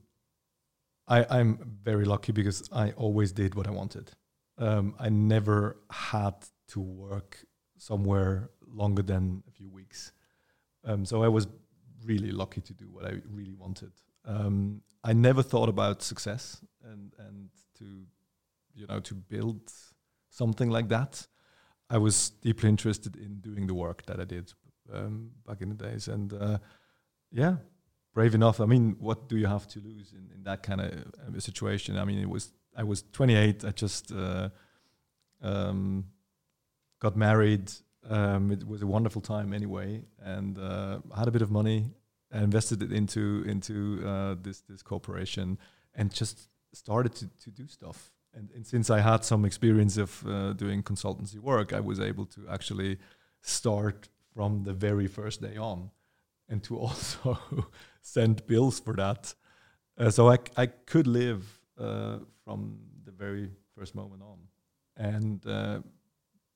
I, 1.05 1.25
I'm 1.29 1.77
very 1.83 2.05
lucky 2.05 2.31
because 2.31 2.69
I 2.71 2.91
always 2.91 3.33
did 3.33 3.55
what 3.55 3.67
I 3.67 3.71
wanted. 3.71 4.09
Um, 4.57 4.95
I 4.97 5.09
never 5.09 5.75
had 5.91 6.35
to 6.69 6.79
work 6.79 7.45
somewhere 7.77 8.49
longer 8.67 9.01
than 9.01 9.43
a 9.47 9.51
few 9.51 9.69
weeks. 9.69 10.11
Um, 10.83 11.05
so 11.05 11.23
I 11.23 11.27
was 11.27 11.47
really 12.05 12.31
lucky 12.31 12.61
to 12.61 12.73
do 12.73 12.85
what 12.85 13.05
I 13.05 13.13
really 13.29 13.53
wanted. 13.53 13.91
Um, 14.25 14.81
I 15.03 15.13
never 15.13 15.43
thought 15.43 15.69
about 15.69 16.01
success 16.01 16.61
and 16.83 17.13
and 17.17 17.49
to 17.77 17.85
you 18.73 18.87
know 18.87 18.99
to 18.99 19.15
build 19.15 19.71
something 20.29 20.69
like 20.69 20.89
that. 20.89 21.27
I 21.89 21.97
was 21.97 22.29
deeply 22.41 22.69
interested 22.69 23.15
in 23.15 23.39
doing 23.39 23.67
the 23.67 23.73
work 23.73 24.05
that 24.05 24.19
I 24.19 24.25
did 24.25 24.53
um, 24.93 25.31
back 25.47 25.61
in 25.61 25.69
the 25.69 25.75
days, 25.75 26.07
and 26.07 26.33
uh, 26.33 26.57
yeah, 27.31 27.55
brave 28.13 28.35
enough. 28.35 28.61
I 28.61 28.65
mean, 28.65 28.95
what 28.99 29.27
do 29.27 29.37
you 29.37 29.47
have 29.47 29.67
to 29.69 29.79
lose 29.79 30.13
in, 30.13 30.29
in 30.35 30.43
that 30.43 30.63
kind 30.63 30.81
of 30.81 30.91
um, 31.27 31.39
situation? 31.39 31.97
I 31.97 32.05
mean, 32.05 32.19
it 32.19 32.29
was 32.29 32.53
I 32.75 32.83
was 32.83 33.03
28. 33.11 33.65
I 33.65 33.71
just 33.71 34.11
uh, 34.11 34.49
um, 35.41 36.05
got 36.99 37.15
married. 37.15 37.71
Um, 38.09 38.51
it 38.51 38.67
was 38.67 38.81
a 38.81 38.87
wonderful 38.87 39.21
time 39.21 39.53
anyway, 39.53 40.01
and 40.21 40.57
uh, 40.57 40.99
had 41.15 41.27
a 41.27 41.31
bit 41.31 41.41
of 41.41 41.51
money. 41.51 41.91
I 42.31 42.39
invested 42.39 42.83
it 42.83 42.91
into 42.91 43.43
into 43.47 44.01
uh, 44.05 44.35
this 44.41 44.61
this 44.61 44.81
corporation, 44.81 45.57
and 45.95 46.13
just 46.13 46.49
started 46.73 47.15
to, 47.15 47.27
to 47.43 47.51
do 47.51 47.67
stuff. 47.67 48.11
And, 48.33 48.51
and 48.55 48.65
since 48.65 48.91
I 48.91 48.99
had 48.99 49.25
some 49.25 49.43
experience 49.43 49.97
of 49.97 50.25
uh, 50.27 50.53
doing 50.53 50.83
consultancy 50.83 51.39
work, 51.39 51.73
I 51.73 51.79
was 51.79 51.99
able 51.99 52.25
to 52.27 52.41
actually 52.47 52.99
start 53.41 54.07
from 54.35 54.63
the 54.63 54.73
very 54.73 55.07
first 55.07 55.41
day 55.41 55.57
on, 55.57 55.89
and 56.47 56.63
to 56.63 56.77
also 56.85 57.39
send 58.01 58.45
bills 58.45 58.79
for 58.79 58.93
that. 58.93 59.33
Uh, 59.97 60.09
so 60.09 60.29
I, 60.29 60.37
I 60.55 60.67
could 60.67 61.07
live 61.07 61.59
uh, 61.77 62.19
from 62.45 62.79
the 63.03 63.11
very 63.11 63.49
first 63.75 63.95
moment 63.95 64.21
on. 64.21 64.37
And 64.95 65.45
uh, 65.45 65.79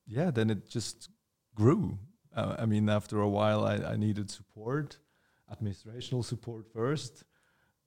yeah, 0.05 0.31
then 0.31 0.49
it 0.49 0.69
just 0.69 1.09
grew. 1.55 1.97
Uh, 2.35 2.55
I 2.59 2.65
mean, 2.65 2.89
after 2.89 3.19
a 3.19 3.29
while, 3.29 3.63
I, 3.65 3.75
I 3.75 3.95
needed 3.95 4.29
support, 4.31 4.97
administrational 5.51 6.25
support 6.25 6.67
first, 6.73 7.23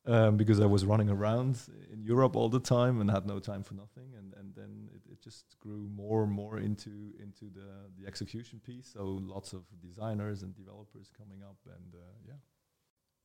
um, 0.07 0.37
because 0.37 0.61
I 0.61 0.67
was 0.67 0.85
running 0.85 1.11
around 1.11 1.59
in 1.93 2.03
Europe 2.03 2.37
all 2.37 2.49
the 2.49 2.61
time 2.61 3.01
and 3.01 3.11
had 3.11 3.27
no 3.27 3.41
time 3.41 3.65
for 3.65 3.75
nothing. 3.75 4.15
And, 4.17 4.35
and 4.39 4.55
then 4.55 4.89
it, 4.95 5.03
it 5.11 5.23
just 5.23 5.59
grew 5.59 5.89
more 5.89 6.23
and 6.23 6.33
more 6.33 6.59
into 6.59 7.13
into 7.21 7.47
the, 7.53 7.91
the 7.99 8.07
execution 8.07 8.61
piece. 8.65 8.93
So 8.93 9.05
lots 9.05 9.53
of 9.53 9.65
designers 9.83 10.43
and 10.43 10.55
developers 10.55 11.11
coming 11.17 11.43
up, 11.43 11.57
and 11.67 11.95
uh, 11.95 12.15
yeah. 12.27 12.35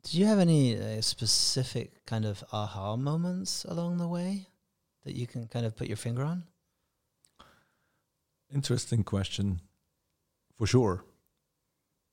Did 0.03 0.15
you 0.15 0.25
have 0.25 0.39
any 0.39 0.75
uh, 0.75 1.01
specific 1.01 2.03
kind 2.07 2.25
of 2.25 2.43
aha 2.51 2.95
moments 2.95 3.65
along 3.65 3.97
the 3.97 4.07
way 4.07 4.47
that 5.05 5.15
you 5.15 5.27
can 5.27 5.47
kind 5.47 5.65
of 5.65 5.75
put 5.75 5.87
your 5.87 5.97
finger 5.97 6.23
on? 6.23 6.43
Interesting 8.53 9.03
question, 9.03 9.61
for 10.55 10.67
sure. 10.67 11.05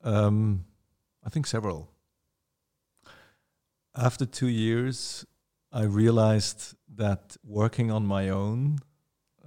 Um, 0.03 0.65
I 1.23 1.29
think 1.29 1.45
several. 1.47 1.89
After 3.95 4.25
two 4.25 4.47
years, 4.47 5.25
I 5.71 5.83
realized 5.83 6.75
that 6.95 7.35
working 7.43 7.91
on 7.91 8.05
my 8.05 8.29
own 8.29 8.79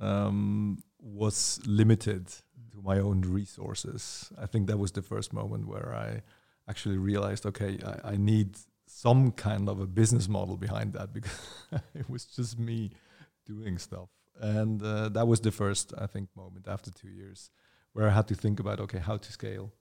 um, 0.01 0.83
was 1.01 1.61
limited 1.67 2.29
to 2.73 2.83
my 2.83 2.99
own 2.99 3.23
resources. 3.23 4.31
I 4.39 4.47
think 4.47 4.67
that 4.67 4.79
was 4.79 4.93
the 4.93 5.03
first 5.03 5.33
moment 5.33 5.67
where 5.67 5.95
I 5.95 6.23
actually 6.69 6.99
realized, 6.99 7.47
okay, 7.47 7.79
I, 7.85 8.13
I 8.13 8.17
need 8.17 8.57
some 8.87 9.33
kind 9.33 9.69
of 9.69 9.81
a 9.81 9.87
business 9.87 10.29
model 10.29 10.57
behind 10.57 10.93
that 10.93 11.13
because 11.15 11.41
it 11.95 12.09
was 12.11 12.27
just 12.27 12.59
me 12.59 12.91
doing 13.47 13.79
stuff. 13.79 14.09
And 14.43 14.83
uh, 14.83 15.09
that 15.11 15.29
was 15.29 15.41
the 15.41 15.53
first, 15.53 15.95
I 15.97 16.07
think, 16.07 16.29
moment 16.37 16.67
after 16.69 16.91
two 16.91 17.09
years 17.09 17.51
where 17.93 18.09
I 18.09 18.11
had 18.11 18.27
to 18.29 18.35
think 18.35 18.59
about, 18.59 18.81
okay, 18.81 18.99
how 18.99 19.17
to 19.17 19.33
scale, 19.33 19.73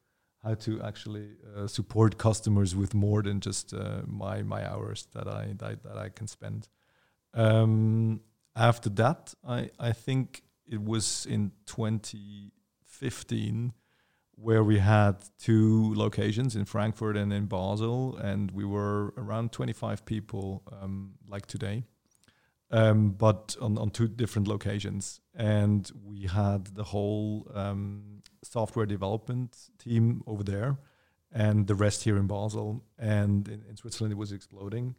how 0.44 0.54
to 0.54 0.82
actually 0.84 1.30
uh, 1.56 1.66
support 1.66 2.20
customers 2.20 2.76
with 2.76 2.94
more 2.94 3.24
than 3.24 3.40
just 3.40 3.74
uh, 3.74 4.02
my 4.06 4.44
my 4.44 4.72
hours 4.72 5.08
that 5.14 5.28
I 5.28 5.56
that, 5.58 5.82
that 5.84 5.98
I 5.98 6.10
can 6.10 6.28
spend. 6.28 6.68
Um, 7.34 8.22
after 8.56 8.90
that, 8.92 9.34
I 9.48 9.72
I 9.80 9.94
think 9.94 10.44
it 10.68 10.84
was 10.84 11.26
in 11.26 11.54
2015 11.66 13.74
where 14.36 14.64
we 14.64 14.80
had 14.80 15.16
two 15.38 15.94
locations 15.96 16.56
in 16.56 16.66
Frankfurt 16.66 17.18
and 17.18 17.34
in 17.34 17.46
Basel, 17.46 18.18
and 18.18 18.52
we 18.52 18.66
were 18.66 19.14
around 19.18 19.52
25 19.52 20.06
people, 20.06 20.64
um, 20.82 21.14
like 21.28 21.46
today, 21.46 21.84
um, 22.72 23.12
but 23.12 23.56
on, 23.62 23.78
on 23.78 23.90
two 23.90 24.08
different 24.08 24.48
locations. 24.48 25.22
And 25.36 25.90
we 26.04 26.28
had 26.28 26.68
the 26.68 26.84
whole 26.84 27.52
um, 27.54 28.22
software 28.44 28.86
development 28.86 29.58
team 29.78 30.24
over 30.26 30.44
there, 30.44 30.78
and 31.32 31.68
the 31.68 31.76
rest 31.76 32.04
here 32.04 32.18
in 32.18 32.28
Basel. 32.28 32.84
And 32.98 33.48
in, 33.48 33.64
in 33.70 33.78
Switzerland, 33.78 34.14
it 34.14 34.18
was 34.18 34.32
exploding. 34.32 34.96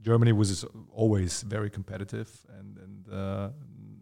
Germany 0.00 0.32
was 0.32 0.64
always 0.90 1.42
very 1.42 1.70
competitive 1.70 2.44
and, 2.58 2.76
and 2.78 3.08
uh, 3.12 3.50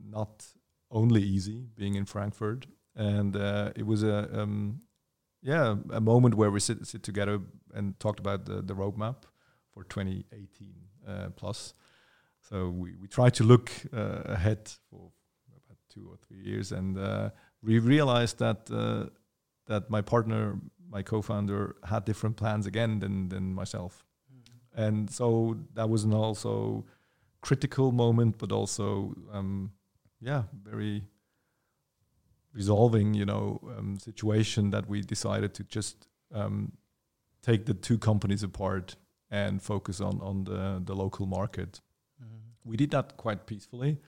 not 0.09 0.47
only 0.91 1.23
easy 1.23 1.67
being 1.77 1.95
in 1.95 2.07
Frankfurt. 2.07 2.67
And 2.97 3.37
uh, 3.37 3.73
it 3.77 3.87
was 3.87 4.03
a 4.03 4.29
um, 4.41 4.81
yeah 5.43 5.77
a 5.91 6.01
moment 6.01 6.35
where 6.35 6.51
we 6.51 6.61
sit 6.61 6.87
sit 6.87 7.03
together 7.03 7.41
and 7.73 7.99
talked 8.01 8.19
about 8.19 8.47
the, 8.47 8.63
the 8.63 8.75
roadmap 8.75 9.25
for 9.73 9.85
2018 9.85 10.75
uh, 11.07 11.29
plus. 11.37 11.75
So 12.51 12.69
we, 12.69 12.95
we 13.01 13.07
try 13.07 13.31
to 13.31 13.45
look 13.45 13.71
uh, 13.93 14.23
ahead 14.25 14.71
for 14.91 15.13
about 15.47 15.79
two 15.89 16.09
or 16.11 16.17
three 16.27 16.43
years, 16.43 16.73
and 16.73 16.99
uh, 16.99 17.31
we 17.63 17.79
realized 17.79 18.39
that 18.39 18.69
uh, 18.71 19.07
that 19.67 19.89
my 19.89 20.03
partner, 20.03 20.59
my 20.89 21.03
co-founder, 21.03 21.77
had 21.85 22.05
different 22.05 22.37
plans 22.37 22.67
again 22.67 22.99
than 22.99 23.29
than 23.29 23.55
myself, 23.55 24.05
and 24.75 25.09
so 25.11 25.57
that 25.75 25.89
was 25.89 26.03
an 26.05 26.13
also 26.13 26.85
critical 27.41 27.93
moment, 27.93 28.39
but 28.39 28.51
also 28.51 29.15
um, 29.33 29.71
yeah 30.21 30.43
very 30.65 31.05
resolving 32.53 33.15
you 33.15 33.25
know 33.25 33.61
um, 33.79 33.97
situation 33.97 34.71
that 34.71 34.89
we 34.89 35.03
decided 35.03 35.55
to 35.55 35.63
just 35.63 36.09
um, 36.35 36.73
take 37.43 37.65
the 37.67 37.75
two 37.75 37.97
companies 37.97 38.43
apart 38.43 38.97
and 39.31 39.63
focus 39.63 40.01
on 40.01 40.21
on 40.21 40.43
the 40.45 40.83
the 40.85 40.95
local 40.95 41.27
market 41.27 41.81
we 42.65 42.77
did 42.77 42.91
that 42.91 43.17
quite 43.17 43.47
peacefully. 43.47 43.99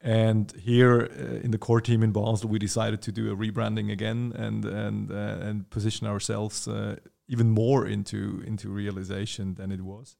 And 0.00 0.52
here 0.52 1.10
uh, 1.10 1.44
in 1.44 1.50
the 1.50 1.58
core 1.58 1.80
team 1.80 2.02
in 2.02 2.12
Basel, 2.12 2.48
we 2.48 2.58
decided 2.58 3.02
to 3.02 3.12
do 3.12 3.32
a 3.32 3.36
rebranding 3.36 3.90
again 3.90 4.32
and 4.36 4.64
and 4.64 5.10
uh, 5.10 5.48
and 5.48 5.68
position 5.70 6.06
ourselves 6.06 6.68
uh, 6.68 6.96
even 7.26 7.50
more 7.50 7.86
into 7.86 8.42
into 8.46 8.68
realization 8.68 9.54
than 9.54 9.72
it 9.72 9.80
was. 9.80 10.16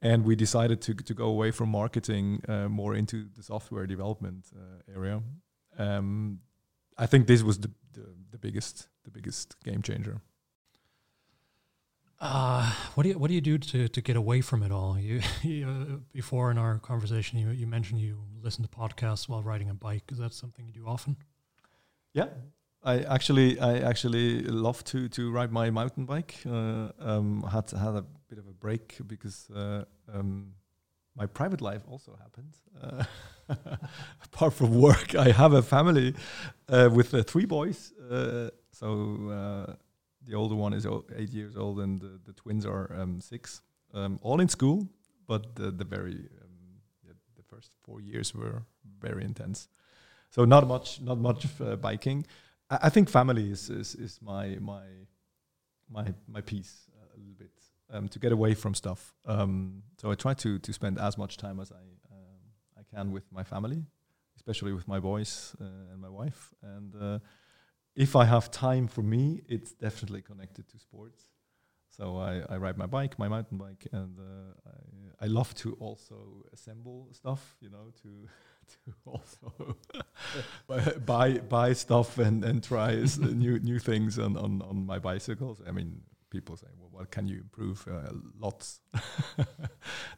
And 0.00 0.24
we 0.24 0.36
decided 0.36 0.80
to 0.82 0.94
to 0.94 1.14
go 1.14 1.26
away 1.26 1.50
from 1.50 1.68
marketing 1.68 2.40
uh, 2.48 2.68
more 2.68 2.94
into 2.96 3.28
the 3.36 3.42
software 3.42 3.86
development 3.86 4.46
uh, 4.56 4.96
area. 4.96 5.22
Um, 5.78 6.40
I 6.96 7.06
think 7.06 7.26
this 7.26 7.42
was 7.42 7.58
the, 7.58 7.70
the 7.92 8.06
the 8.30 8.38
biggest 8.38 8.88
the 9.02 9.10
biggest 9.10 9.56
game 9.64 9.82
changer. 9.82 10.22
Uh, 12.24 12.72
what 12.94 13.02
do 13.02 13.10
you 13.10 13.18
what 13.18 13.28
do 13.28 13.34
you 13.34 13.40
do 13.42 13.58
to, 13.58 13.86
to 13.86 14.00
get 14.00 14.16
away 14.16 14.40
from 14.40 14.62
it 14.62 14.72
all? 14.72 14.98
You, 15.04 15.20
you 15.42 15.68
uh, 15.68 15.96
before 16.12 16.50
in 16.50 16.56
our 16.56 16.78
conversation, 16.78 17.38
you 17.38 17.50
you 17.50 17.66
mentioned 17.66 18.00
you 18.00 18.16
listen 18.42 18.64
to 18.64 18.70
podcasts 18.70 19.28
while 19.28 19.42
riding 19.42 19.68
a 19.68 19.74
bike. 19.74 20.04
Is 20.10 20.18
that 20.18 20.32
something 20.32 20.64
you 20.66 20.72
do 20.72 20.86
often? 20.86 21.16
Yeah, 22.14 22.28
I 22.82 23.00
actually 23.00 23.60
I 23.60 23.78
actually 23.90 24.40
love 24.40 24.82
to 24.84 25.08
to 25.08 25.30
ride 25.30 25.52
my 25.52 25.70
mountain 25.70 26.06
bike. 26.06 26.36
Uh, 26.46 26.92
um, 26.98 27.42
had 27.42 27.70
had 27.70 27.94
a 27.94 28.04
bit 28.30 28.38
of 28.38 28.46
a 28.46 28.54
break 28.54 28.96
because 29.06 29.50
uh, 29.50 29.84
um, 30.10 30.54
my 31.14 31.26
private 31.26 31.60
life 31.60 31.82
also 31.86 32.16
happened. 32.22 32.54
Uh, 32.82 33.04
apart 34.24 34.54
from 34.54 34.80
work, 34.80 35.14
I 35.14 35.30
have 35.30 35.52
a 35.52 35.62
family 35.62 36.14
uh, 36.70 36.88
with 36.90 37.12
uh, 37.12 37.22
three 37.22 37.46
boys. 37.46 37.92
Uh, 38.10 38.48
so 38.72 39.76
the 40.26 40.34
older 40.34 40.54
one 40.54 40.72
is 40.72 40.86
eight 41.16 41.30
years 41.30 41.56
old, 41.56 41.80
and 41.80 42.00
the, 42.00 42.20
the 42.24 42.32
twins 42.32 42.66
are 42.66 42.92
um, 42.98 43.20
six. 43.20 43.62
Um, 43.92 44.18
all 44.22 44.40
in 44.40 44.48
school, 44.48 44.88
but 45.26 45.54
the, 45.54 45.70
the 45.70 45.84
very 45.84 46.28
um, 46.42 46.80
yeah, 47.06 47.12
the 47.36 47.42
first 47.42 47.72
four 47.82 48.00
years 48.00 48.34
were 48.34 48.62
very 49.00 49.24
intense. 49.24 49.68
So 50.30 50.44
not 50.44 50.66
much, 50.66 51.00
not 51.00 51.18
much 51.18 51.46
uh, 51.60 51.76
biking. 51.76 52.26
I, 52.70 52.78
I 52.84 52.88
think 52.90 53.08
family 53.08 53.50
is, 53.50 53.70
is 53.70 53.94
is 53.94 54.18
my 54.20 54.56
my 54.60 54.84
my 55.88 56.12
my 56.26 56.40
piece 56.40 56.90
uh, 56.96 57.16
a 57.16 57.18
little 57.18 57.34
bit 57.38 57.52
um, 57.90 58.08
to 58.08 58.18
get 58.18 58.32
away 58.32 58.54
from 58.54 58.74
stuff. 58.74 59.14
Um, 59.26 59.82
so 60.00 60.10
I 60.10 60.14
try 60.14 60.34
to 60.34 60.58
to 60.58 60.72
spend 60.72 60.98
as 60.98 61.16
much 61.16 61.36
time 61.36 61.60
as 61.60 61.70
I 61.70 61.84
um, 62.10 62.40
I 62.76 62.82
can 62.96 63.12
with 63.12 63.30
my 63.30 63.44
family, 63.44 63.84
especially 64.36 64.72
with 64.72 64.88
my 64.88 64.98
boys 65.00 65.54
uh, 65.60 65.92
and 65.92 66.00
my 66.00 66.08
wife. 66.08 66.52
And 66.62 66.94
uh, 67.00 67.18
if 67.96 68.16
I 68.16 68.24
have 68.24 68.50
time 68.50 68.88
for 68.88 69.02
me, 69.02 69.42
it's 69.48 69.72
definitely 69.72 70.22
connected 70.22 70.68
to 70.68 70.78
sports. 70.78 71.24
So 71.96 72.16
I, 72.16 72.42
I 72.52 72.56
ride 72.56 72.76
my 72.76 72.86
bike, 72.86 73.18
my 73.18 73.28
mountain 73.28 73.56
bike, 73.56 73.86
and 73.92 74.18
uh, 74.18 74.70
I, 75.20 75.26
I 75.26 75.28
love 75.28 75.54
to 75.56 75.74
also 75.74 76.44
assemble 76.52 77.08
stuff. 77.12 77.56
You 77.60 77.70
know, 77.70 77.92
to 78.02 78.28
to 78.74 78.94
also 79.06 79.76
buy- 81.06 81.38
buy 81.38 81.72
stuff 81.72 82.18
and 82.18 82.44
and 82.44 82.64
try 82.64 82.94
new 83.18 83.60
new 83.60 83.78
things 83.78 84.18
on, 84.18 84.36
on 84.36 84.60
on 84.62 84.84
my 84.86 84.98
bicycles. 84.98 85.62
I 85.68 85.70
mean, 85.70 86.00
people 86.30 86.56
say, 86.56 86.66
well, 86.76 86.88
what 86.90 87.12
can 87.12 87.28
you 87.28 87.36
improve? 87.36 87.86
Uh, 87.88 88.10
lots. 88.40 88.80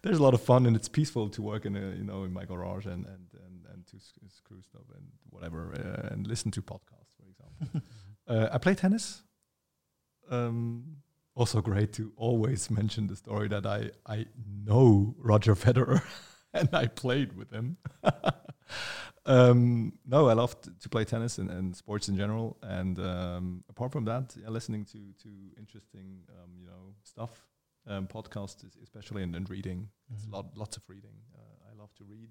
There's 0.02 0.18
a 0.18 0.22
lot 0.22 0.32
of 0.32 0.40
fun, 0.40 0.64
and 0.64 0.74
it's 0.76 0.88
peaceful 0.88 1.28
to 1.28 1.42
work 1.42 1.66
in 1.66 1.76
a 1.76 1.94
you 1.94 2.04
know 2.04 2.24
in 2.24 2.32
my 2.32 2.46
garage 2.46 2.86
and 2.86 3.04
and 3.04 3.26
and, 3.44 3.66
and 3.74 3.86
to 3.88 3.98
sc- 3.98 4.16
screw 4.28 4.62
stuff 4.62 4.86
and 4.94 5.04
whatever 5.28 5.74
uh, 5.74 6.14
and 6.14 6.26
listen 6.26 6.50
to 6.52 6.62
podcasts. 6.62 6.95
uh, 8.28 8.48
I 8.52 8.58
play 8.58 8.74
tennis. 8.74 9.22
Um, 10.30 10.96
also 11.34 11.60
great 11.60 11.92
to 11.94 12.12
always 12.16 12.70
mention 12.80 13.06
the 13.06 13.16
story 13.16 13.48
that 13.48 13.66
I 13.66 13.90
I 14.06 14.26
know 14.64 15.14
Roger 15.18 15.54
Federer 15.54 16.02
and 16.52 16.68
I 16.72 16.86
played 16.86 17.36
with 17.36 17.50
him. 17.50 17.76
um, 19.26 19.92
no, 20.06 20.28
I 20.28 20.32
love 20.34 20.56
to 20.80 20.88
play 20.88 21.04
tennis 21.04 21.38
and, 21.38 21.50
and 21.50 21.74
sports 21.76 22.08
in 22.08 22.16
general. 22.16 22.56
And 22.62 22.98
um, 22.98 23.64
apart 23.68 23.92
from 23.92 24.04
that, 24.06 24.34
yeah, 24.40 24.48
listening 24.48 24.84
to 24.86 24.98
to 25.22 25.28
interesting 25.58 26.22
um, 26.30 26.50
you 26.58 26.66
know 26.66 26.94
stuff, 27.02 27.46
um, 27.86 28.06
podcasts 28.06 28.64
especially 28.82 29.22
and, 29.22 29.34
and 29.36 29.48
reading. 29.50 29.88
It's 30.12 30.26
Mhm. 30.26 30.32
lot 30.32 30.56
lots 30.56 30.76
of 30.76 30.82
reading. 30.88 31.16
Uh, 31.34 31.70
I 31.70 31.74
love 31.80 31.94
to 31.96 32.04
read, 32.04 32.30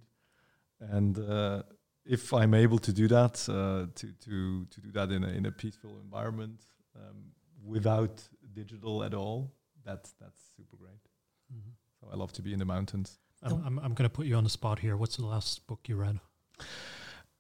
and 0.80 1.17
uh, 1.19 1.63
if 2.05 2.33
I'm 2.33 2.53
able 2.53 2.79
to 2.79 2.93
do 2.93 3.07
that, 3.07 3.47
uh, 3.49 3.87
to 3.95 4.11
to 4.25 4.65
to 4.65 4.81
do 4.81 4.91
that 4.91 5.11
in 5.11 5.23
a 5.23 5.29
in 5.29 5.45
a 5.45 5.51
peaceful 5.51 5.99
environment 6.03 6.61
um, 6.95 7.31
without 7.63 8.23
digital 8.53 9.03
at 9.03 9.13
all, 9.13 9.51
that's 9.83 10.13
that's 10.21 10.39
super 10.55 10.77
great. 10.77 11.01
So 11.99 12.07
I 12.11 12.15
love 12.15 12.31
to 12.33 12.41
be 12.41 12.51
in 12.53 12.59
the 12.59 12.65
mountains. 12.65 13.19
I'm, 13.43 13.53
I'm, 13.65 13.79
I'm 13.79 13.93
going 13.93 14.09
to 14.09 14.15
put 14.15 14.25
you 14.25 14.35
on 14.35 14.43
the 14.43 14.49
spot 14.49 14.79
here. 14.79 14.97
What's 14.97 15.17
the 15.17 15.25
last 15.25 15.67
book 15.67 15.87
you 15.87 15.95
read? 15.97 16.19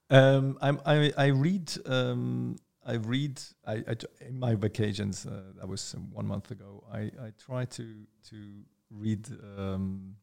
Um, 0.09 0.57
I'm, 0.61 0.79
I 0.85 1.11
I 1.17 1.27
read 1.27 1.71
um, 1.85 2.57
I 2.85 2.93
read 2.93 3.41
I, 3.65 3.83
I 3.87 3.93
t- 3.95 4.07
in 4.21 4.39
my 4.39 4.55
vacations. 4.55 5.25
Uh, 5.25 5.41
that 5.57 5.67
was 5.67 5.95
um, 5.95 6.11
one 6.13 6.27
month 6.27 6.51
ago. 6.51 6.83
I, 6.93 6.99
I 6.99 7.31
try 7.43 7.65
to 7.65 7.85
to 8.29 8.63
read 8.91 9.27
um, 9.57 10.15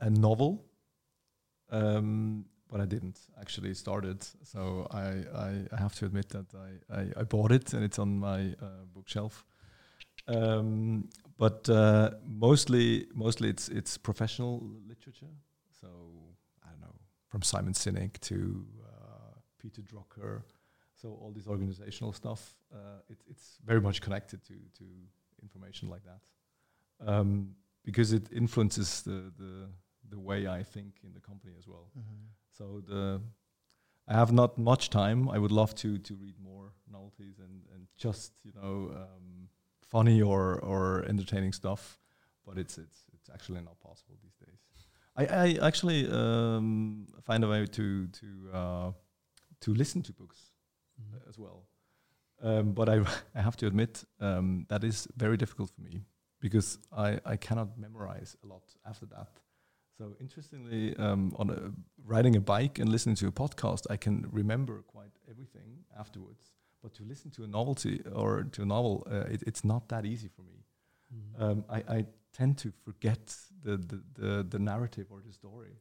a 0.00 0.08
novel, 0.08 0.64
um, 1.70 2.46
but 2.74 2.80
I 2.80 2.86
didn't 2.86 3.20
actually 3.40 3.72
start 3.74 4.04
it. 4.04 4.28
So 4.42 4.88
I, 4.90 5.64
I, 5.72 5.80
have 5.80 5.94
to 5.94 6.06
admit 6.06 6.28
that 6.30 6.46
I, 6.56 7.00
I, 7.00 7.02
I 7.20 7.22
bought 7.22 7.52
it 7.52 7.72
and 7.72 7.84
it's 7.84 8.00
on 8.00 8.18
my 8.18 8.40
uh, 8.60 8.82
bookshelf. 8.92 9.44
Um, 10.26 11.08
but 11.38 11.68
uh, 11.68 12.10
mostly 12.26 13.06
mostly 13.14 13.48
it's 13.48 13.68
it's 13.68 13.96
professional 13.96 14.60
literature. 14.88 15.34
So 15.80 15.86
I 16.64 16.70
don't 16.70 16.80
know 16.80 16.96
from 17.28 17.42
Simon 17.42 17.74
Sinek 17.74 18.18
to 18.22 18.66
uh, 18.84 19.38
Peter 19.62 19.82
Drucker. 19.82 20.42
So 20.96 21.10
all 21.22 21.30
this 21.32 21.46
organizational 21.46 22.12
stuff, 22.12 22.56
uh, 22.74 23.08
it, 23.08 23.18
it's 23.30 23.58
very 23.64 23.80
much 23.80 24.00
connected 24.00 24.42
to 24.48 24.54
to 24.78 24.84
information 25.42 25.88
like 25.90 26.02
that, 26.10 26.22
um, 27.08 27.54
because 27.84 28.12
it 28.12 28.32
influences 28.32 29.02
the, 29.02 29.32
the 29.38 29.68
the 30.10 30.18
way 30.18 30.48
I 30.48 30.64
think 30.64 30.94
in 31.04 31.12
the 31.12 31.20
company 31.20 31.52
as 31.56 31.68
well. 31.68 31.86
Mhm. 31.96 32.34
So 32.56 32.82
the 32.86 33.20
I 34.06 34.14
have 34.14 34.32
not 34.32 34.58
much 34.58 34.90
time. 34.90 35.28
I 35.28 35.38
would 35.38 35.52
love 35.52 35.74
to 35.76 35.98
to 35.98 36.14
read 36.14 36.34
more 36.38 36.72
novelties 36.90 37.38
and 37.38 37.62
and 37.74 37.86
just 37.96 38.32
you 38.44 38.52
know 38.52 38.90
um, 38.94 39.48
funny 39.82 40.22
or 40.22 40.60
or 40.60 41.04
entertaining 41.08 41.52
stuff, 41.52 41.98
but 42.46 42.58
it's 42.58 42.78
it's 42.78 43.06
it's 43.14 43.30
actually 43.30 43.60
not 43.60 43.80
possible 43.80 44.16
these 44.22 44.36
days. 44.46 44.60
I 45.16 45.24
I 45.44 45.66
actually 45.66 46.08
um, 46.10 47.06
find 47.22 47.44
a 47.44 47.48
way 47.48 47.66
to 47.66 48.06
to 48.06 48.26
uh, 48.52 48.92
to 49.60 49.74
listen 49.74 50.02
to 50.02 50.12
books 50.12 50.52
uh, 50.98 51.28
as 51.28 51.38
well. 51.38 51.64
Um, 52.42 52.72
but 52.72 52.88
I, 52.88 53.00
I 53.34 53.40
have 53.40 53.56
to 53.56 53.66
admit 53.66 54.04
um, 54.20 54.66
that 54.68 54.84
is 54.84 55.08
very 55.16 55.36
difficult 55.36 55.70
for 55.70 55.80
me 55.80 56.04
because 56.40 56.78
I, 56.92 57.18
I 57.24 57.36
cannot 57.36 57.78
memorize 57.78 58.36
a 58.44 58.46
lot 58.46 58.64
after 58.84 59.06
that. 59.06 59.28
So 59.98 60.16
interestingly, 60.20 60.96
um, 60.96 61.32
on 61.38 61.50
a, 61.50 61.70
riding 62.04 62.36
a 62.36 62.40
bike 62.40 62.78
and 62.80 62.88
listening 62.88 63.16
to 63.16 63.28
a 63.28 63.32
podcast, 63.32 63.86
I 63.90 63.96
can 63.96 64.26
remember 64.32 64.82
quite 64.82 65.12
everything 65.30 65.84
afterwards. 65.98 66.50
But 66.82 66.94
to 66.94 67.04
listen 67.04 67.30
to 67.32 67.44
a 67.44 67.46
novelty 67.46 68.02
or 68.12 68.42
to 68.52 68.62
a 68.62 68.66
novel, 68.66 69.06
uh, 69.10 69.20
it, 69.34 69.42
it's 69.46 69.64
not 69.64 69.88
that 69.88 70.04
easy 70.04 70.28
for 70.28 70.42
me. 70.42 70.64
Mhm. 71.14 71.42
Um, 71.42 71.64
I, 71.70 71.96
I 71.98 72.06
tend 72.32 72.58
to 72.58 72.72
forget 72.84 73.36
the, 73.62 73.76
the, 73.76 74.02
the, 74.14 74.42
the 74.42 74.58
narrative 74.58 75.06
or 75.10 75.20
the 75.24 75.32
story. 75.32 75.78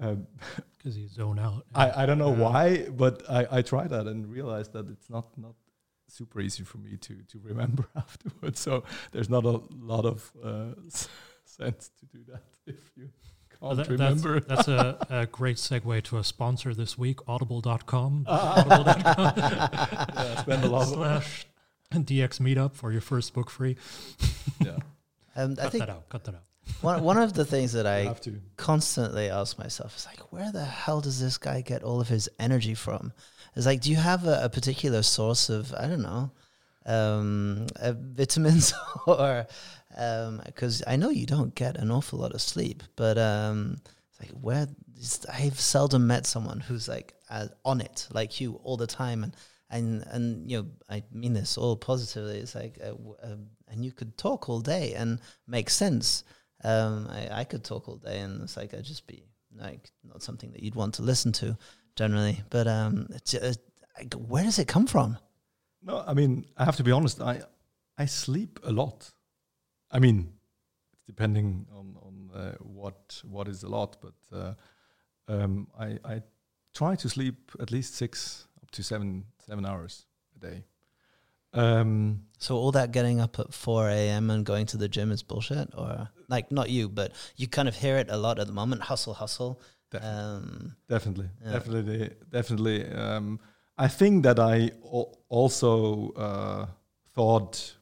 Um, 0.00 0.26
because 0.78 0.96
you 0.98 1.08
zone 1.08 1.38
out. 1.38 1.64
I, 1.74 2.02
I 2.02 2.06
don't 2.06 2.18
know 2.18 2.30
Yeah. 2.36 2.44
why, 2.48 2.86
but 2.90 3.22
I, 3.28 3.46
I 3.58 3.62
tried 3.62 3.90
that 3.90 4.06
and 4.06 4.30
realized 4.30 4.72
that 4.74 4.88
it's 4.90 5.08
not 5.10 5.26
not 5.36 5.54
super 6.06 6.40
easy 6.40 6.64
for 6.64 6.78
me 6.78 6.96
to 6.96 7.14
to 7.32 7.38
remember 7.42 7.84
afterwards. 7.96 8.60
So 8.60 8.84
there's 9.12 9.28
not 9.30 9.44
a 9.44 9.60
lot 9.94 10.04
of 10.04 10.30
uh, 10.44 10.74
sense 11.44 11.90
to 11.98 12.06
do 12.06 12.22
that 12.32 12.42
if 12.66 12.92
you 12.96 13.08
Well, 13.60 13.74
can't 13.76 13.88
that- 13.88 13.98
that's, 13.98 14.22
remember. 14.24 14.40
that's 14.48 14.68
a, 14.68 15.06
a 15.10 15.26
great 15.26 15.56
segue 15.56 16.02
to 16.04 16.18
a 16.18 16.24
sponsor 16.24 16.74
this 16.74 16.96
week, 16.96 17.18
audible.com. 17.28 18.24
Ah. 18.28 18.60
audible.com 18.60 19.32
yeah, 19.36 20.40
spend 20.42 20.64
a 20.64 20.68
lot. 20.68 20.86
Slash 20.88 21.46
DX 21.92 22.40
meetup 22.40 22.74
for 22.74 22.92
your 22.92 23.00
first 23.00 23.32
book 23.34 23.50
free. 23.50 23.76
yeah, 24.60 24.76
Um, 25.36 25.52
I 25.58 25.62
Cut 25.62 25.72
think 25.72 25.82
that 25.86 25.90
out. 25.90 26.08
Cut 26.08 26.24
that 26.24 26.34
out. 26.34 26.42
one 26.82 27.02
one 27.02 27.16
of 27.18 27.32
the 27.32 27.44
things 27.44 27.72
that 27.72 27.86
I 27.86 27.98
I 27.98 28.04
have 28.04 28.20
to. 28.22 28.40
constantly 28.56 29.30
ask 29.30 29.58
myself 29.58 29.96
is 29.96 30.04
like, 30.06 30.32
where 30.32 30.52
the 30.52 30.64
hell 30.64 31.00
does 31.00 31.18
this 31.20 31.38
guy 31.38 31.60
get 31.62 31.82
all 31.82 32.00
of 32.00 32.08
his 32.08 32.28
energy 32.38 32.74
from? 32.74 33.12
It's 33.56 33.64
like, 33.66 33.80
do 33.80 33.90
you 33.90 33.96
have 33.96 34.26
a, 34.26 34.44
a 34.44 34.48
particular 34.48 35.02
source 35.02 35.48
of, 35.48 35.72
I 35.74 35.86
don't 35.88 36.02
know, 36.02 36.30
um, 36.86 37.66
uh, 37.80 37.92
vitamins 37.96 38.72
or, 39.06 39.46
because 40.44 40.82
I 40.86 40.96
know 40.96 41.10
you 41.10 41.26
don't 41.26 41.54
get 41.54 41.76
an 41.76 41.90
awful 41.90 42.18
lot 42.20 42.32
of 42.32 42.40
sleep, 42.40 42.82
but 42.96 43.18
um, 43.18 43.78
it's 44.10 44.20
like, 44.20 44.30
where, 44.40 44.68
is, 44.96 45.26
I've 45.32 45.58
seldom 45.58 46.06
met 46.06 46.26
someone 46.26 46.60
who's 46.60 46.88
like 46.88 47.14
uh, 47.30 47.48
on 47.64 47.80
it 47.80 48.08
like 48.12 48.40
you 48.40 48.60
all 48.62 48.76
the 48.76 48.86
time. 48.86 49.24
And, 49.24 49.36
and, 49.70 50.04
and, 50.10 50.50
you 50.50 50.58
know, 50.58 50.66
I 50.88 51.02
mean 51.12 51.34
this 51.34 51.58
all 51.58 51.76
positively. 51.76 52.38
It's 52.38 52.54
like, 52.54 52.78
uh, 52.82 52.94
uh, 53.22 53.36
and 53.68 53.84
you 53.84 53.92
could 53.92 54.16
talk 54.16 54.48
all 54.48 54.60
day 54.60 54.94
and 54.94 55.20
make 55.46 55.68
sense 55.68 56.24
um, 56.64 57.08
I, 57.10 57.40
I 57.40 57.44
could 57.44 57.64
talk 57.64 57.88
all 57.88 57.96
day 57.96 58.20
and 58.20 58.42
it's 58.42 58.56
like 58.56 58.74
I'd 58.74 58.84
just 58.84 59.06
be 59.06 59.24
like 59.56 59.90
not 60.04 60.22
something 60.22 60.50
that 60.52 60.62
you'd 60.62 60.74
want 60.74 60.94
to 60.94 61.02
listen 61.02 61.32
to 61.32 61.56
generally. 61.96 62.42
But 62.50 62.66
um, 62.66 63.08
uh, 63.12 63.52
where 64.16 64.44
does 64.44 64.58
it 64.58 64.68
come 64.68 64.86
from? 64.86 65.18
No, 65.82 66.02
I 66.06 66.14
mean 66.14 66.46
I 66.56 66.64
have 66.64 66.76
to 66.76 66.84
be 66.84 66.92
honest. 66.92 67.20
I 67.20 67.42
I 67.96 68.06
sleep 68.06 68.58
a 68.64 68.72
lot. 68.72 69.10
I 69.90 69.98
mean, 69.98 70.32
it's 70.92 71.02
depending 71.06 71.66
on 71.72 71.96
on 72.02 72.30
uh, 72.34 72.52
what 72.60 73.22
what 73.30 73.48
is 73.48 73.62
a 73.64 73.68
lot, 73.68 73.96
but 74.00 74.14
uh, 74.32 74.54
um, 75.28 75.68
I 75.78 75.98
I 76.04 76.22
try 76.74 76.96
to 76.96 77.08
sleep 77.08 77.52
at 77.60 77.70
least 77.70 77.94
six 77.94 78.46
up 78.62 78.70
to 78.70 78.82
seven 78.82 79.24
seven 79.46 79.64
hours 79.66 80.06
a 80.36 80.38
day. 80.46 80.64
Um, 81.54 82.20
So 82.38 82.56
all 82.56 82.72
that 82.72 82.92
getting 82.92 83.20
up 83.20 83.38
at 83.38 83.54
4 83.54 83.88
a.m. 83.88 84.30
and 84.30 84.44
going 84.46 84.66
to 84.66 84.76
the 84.76 84.88
gym 84.88 85.10
is 85.12 85.22
bullshit, 85.22 85.68
or 85.74 86.08
like 86.28 86.52
not 86.52 86.68
you, 86.68 86.88
but 86.88 87.12
you 87.36 87.48
kind 87.48 87.68
of 87.68 87.76
hear 87.76 87.96
it 87.96 88.10
a 88.10 88.16
lot 88.16 88.38
at 88.38 88.46
the 88.46 88.52
moment. 88.52 88.82
Hustle, 88.82 89.14
hustle. 89.14 89.60
definitely. 89.90 90.18
Um, 90.20 90.76
Definitely, 90.88 91.30
Yeah. 91.44 91.52
definitely, 91.52 92.10
definitely. 92.30 92.84
Um, 92.92 93.40
I 93.78 93.88
think 93.88 94.24
that 94.24 94.38
I 94.38 94.70
al- 94.84 95.18
also 95.28 96.10
uh, 96.12 96.66
thought 97.14 97.76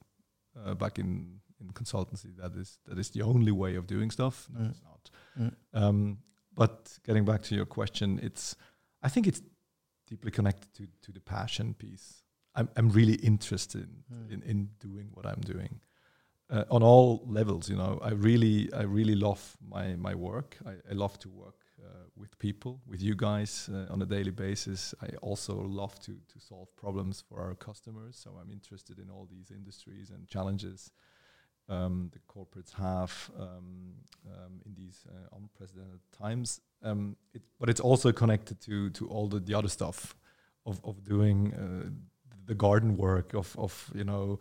uh, 0.64 0.74
back 0.74 0.98
in, 0.98 1.35
in 1.60 1.72
consultancy 1.72 2.34
that 2.36 2.54
is 2.56 2.78
that 2.84 2.98
is 2.98 3.10
the 3.10 3.22
only 3.22 3.52
way 3.52 3.76
of 3.78 3.86
doing 3.86 4.10
stuff. 4.12 4.48
No, 4.52 4.60
Mm. 4.60 4.70
it's 4.70 4.82
not. 4.82 5.10
mm, 5.38 5.54
Um, 5.72 6.18
but 6.54 6.98
getting 7.04 7.24
back 7.24 7.42
to 7.42 7.54
your 7.54 7.66
question, 7.66 8.18
it's 8.22 8.56
I 9.06 9.08
think 9.10 9.26
it's 9.26 9.42
deeply 10.10 10.30
connected 10.30 10.72
to 10.74 10.86
to 11.02 11.12
the 11.12 11.20
passion 11.20 11.74
piece. 11.74 12.22
I'm 12.54 12.68
I'm 12.76 12.90
really 12.94 13.14
interested 13.22 13.88
Mm. 14.10 14.30
in 14.32 14.42
in 14.42 14.70
doing 14.78 15.10
what 15.14 15.26
I'm 15.26 15.40
doing 15.40 15.80
uh, 16.50 16.64
on 16.70 16.82
all 16.82 17.20
levels. 17.26 17.68
You 17.68 17.76
know, 17.76 17.98
I 18.10 18.12
really 18.12 18.68
I 18.72 18.82
really 18.82 19.14
love 19.16 19.56
my 19.60 19.96
my 19.96 20.14
work. 20.14 20.56
I, 20.66 20.72
I 20.90 20.94
love 20.94 21.18
to 21.18 21.28
work 21.30 21.54
uh, 21.78 22.04
with 22.16 22.36
people, 22.38 22.80
with 22.86 23.02
you 23.02 23.14
guys 23.16 23.68
uh, 23.68 23.92
on 23.92 24.02
a 24.02 24.06
daily 24.06 24.30
basis. 24.32 24.94
I 25.02 25.16
also 25.22 25.54
love 25.68 25.94
to 26.00 26.12
to 26.12 26.38
solve 26.40 26.68
problems 26.76 27.20
for 27.28 27.40
our 27.40 27.54
customers. 27.56 28.16
So 28.16 28.30
I'm 28.40 28.52
interested 28.52 28.98
in 28.98 29.10
all 29.10 29.26
these 29.26 29.54
industries 29.54 30.10
and 30.10 30.26
challenges 30.28 30.90
um, 31.68 32.10
the 32.12 32.20
corporates 32.28 32.72
have 32.74 33.30
um, 33.38 33.94
um, 34.26 34.60
in 34.64 34.74
these 34.74 35.06
uh, 35.08 35.36
unprecedented 35.36 36.00
times. 36.12 36.60
Um, 36.82 37.16
it, 37.34 37.42
but 37.58 37.68
it's 37.68 37.80
also 37.80 38.12
connected 38.12 38.60
to 38.62 38.90
to 38.90 39.08
all 39.08 39.28
the, 39.28 39.40
the 39.40 39.54
other 39.54 39.68
stuff 39.68 40.14
of 40.64 40.80
of 40.84 41.02
doing 41.04 41.54
uh, 41.54 41.90
the 42.46 42.54
garden 42.54 42.96
work 42.96 43.34
of 43.34 43.56
of 43.58 43.90
you 43.94 44.04
know 44.04 44.38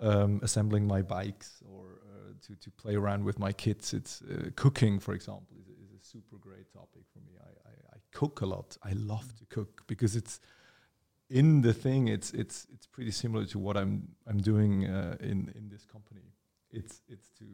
um, 0.00 0.40
assembling 0.42 0.86
my 0.86 1.02
bikes 1.02 1.62
or 1.64 2.00
uh, 2.04 2.32
to 2.46 2.54
to 2.56 2.70
play 2.70 2.94
around 2.96 3.24
with 3.24 3.38
my 3.38 3.52
kids. 3.52 3.92
It's 3.94 4.22
uh, 4.22 4.50
cooking, 4.54 5.00
for 5.00 5.14
example, 5.14 5.56
is, 5.60 5.68
a- 5.68 5.82
is 5.84 5.92
a 6.00 6.04
super 6.04 6.36
great 6.38 6.72
topic 6.72 7.02
for 7.12 7.20
me. 7.20 7.32
I, 7.40 7.68
I, 7.68 7.96
I 7.96 7.98
cook 8.12 8.40
a 8.40 8.46
lot. 8.46 8.76
I 8.82 8.92
love 8.92 9.34
to 9.38 9.44
cook 9.46 9.82
because 9.86 10.16
it's 10.16 10.40
in 11.30 11.62
the 11.62 11.72
thing. 11.72 12.08
It's 12.08 12.32
it's 12.32 12.66
it's 12.72 12.86
pretty 12.86 13.10
similar 13.10 13.46
to 13.46 13.58
what 13.58 13.76
I'm 13.76 14.08
I'm 14.26 14.38
doing 14.38 14.84
uh, 14.86 15.16
in 15.20 15.52
in 15.56 15.68
this 15.70 15.84
company. 15.86 16.22
It's 16.72 17.02
it's 17.08 17.28
to 17.38 17.44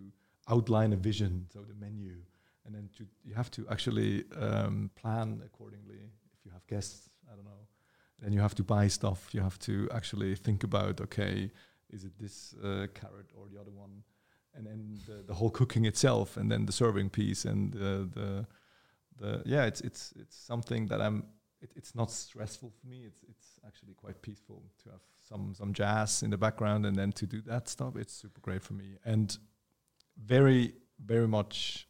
outline 0.48 0.92
a 0.92 0.96
vision, 0.96 1.46
so 1.52 1.60
the 1.60 1.74
menu, 1.74 2.16
and 2.64 2.74
then 2.74 2.88
to 2.96 3.06
you 3.24 3.34
have 3.34 3.50
to 3.52 3.66
actually 3.70 4.24
um, 4.40 4.90
plan 4.94 5.42
accordingly. 5.44 6.10
If 6.32 6.44
you 6.44 6.52
have 6.52 6.66
guests, 6.66 7.10
I 7.30 7.34
don't 7.34 7.44
know, 7.44 7.66
then 8.20 8.32
you 8.32 8.40
have 8.40 8.54
to 8.54 8.62
buy 8.62 8.88
stuff. 8.88 9.28
You 9.32 9.42
have 9.42 9.58
to 9.60 9.88
actually 9.92 10.36
think 10.36 10.64
about 10.64 11.00
okay, 11.00 11.50
is 11.90 12.04
it 12.04 12.12
this 12.18 12.54
uh, 12.62 12.86
carrot 12.94 13.30
or 13.34 13.48
the 13.52 13.60
other 13.60 13.72
one, 13.72 14.02
and 14.54 14.66
then 14.66 14.98
the, 15.06 15.22
the 15.26 15.34
whole 15.34 15.50
cooking 15.50 15.84
itself, 15.84 16.36
and 16.36 16.50
then 16.50 16.66
the 16.66 16.72
serving 16.72 17.10
piece, 17.10 17.44
and 17.44 17.72
the 17.72 18.08
the 18.14 18.46
the 19.18 19.42
yeah, 19.44 19.66
it's 19.66 19.80
it's 19.80 20.12
it's 20.16 20.36
something 20.36 20.86
that 20.88 21.00
I'm. 21.00 21.24
It, 21.60 21.72
it's 21.76 21.94
not 21.94 22.10
stressful 22.10 22.72
for 22.80 22.86
me. 22.86 23.04
It's 23.06 23.22
it's 23.28 23.60
actually 23.66 23.94
quite 23.94 24.22
peaceful 24.22 24.62
to 24.84 24.90
have 24.90 25.00
some 25.20 25.54
some 25.54 25.72
jazz 25.72 26.22
in 26.22 26.30
the 26.30 26.38
background, 26.38 26.86
and 26.86 26.96
then 26.96 27.12
to 27.12 27.26
do 27.26 27.40
that 27.42 27.68
stuff. 27.68 27.96
It's 27.96 28.12
super 28.12 28.40
great 28.40 28.62
for 28.62 28.74
me, 28.74 28.98
and 29.04 29.36
very 30.16 30.74
very 31.04 31.28
much 31.28 31.88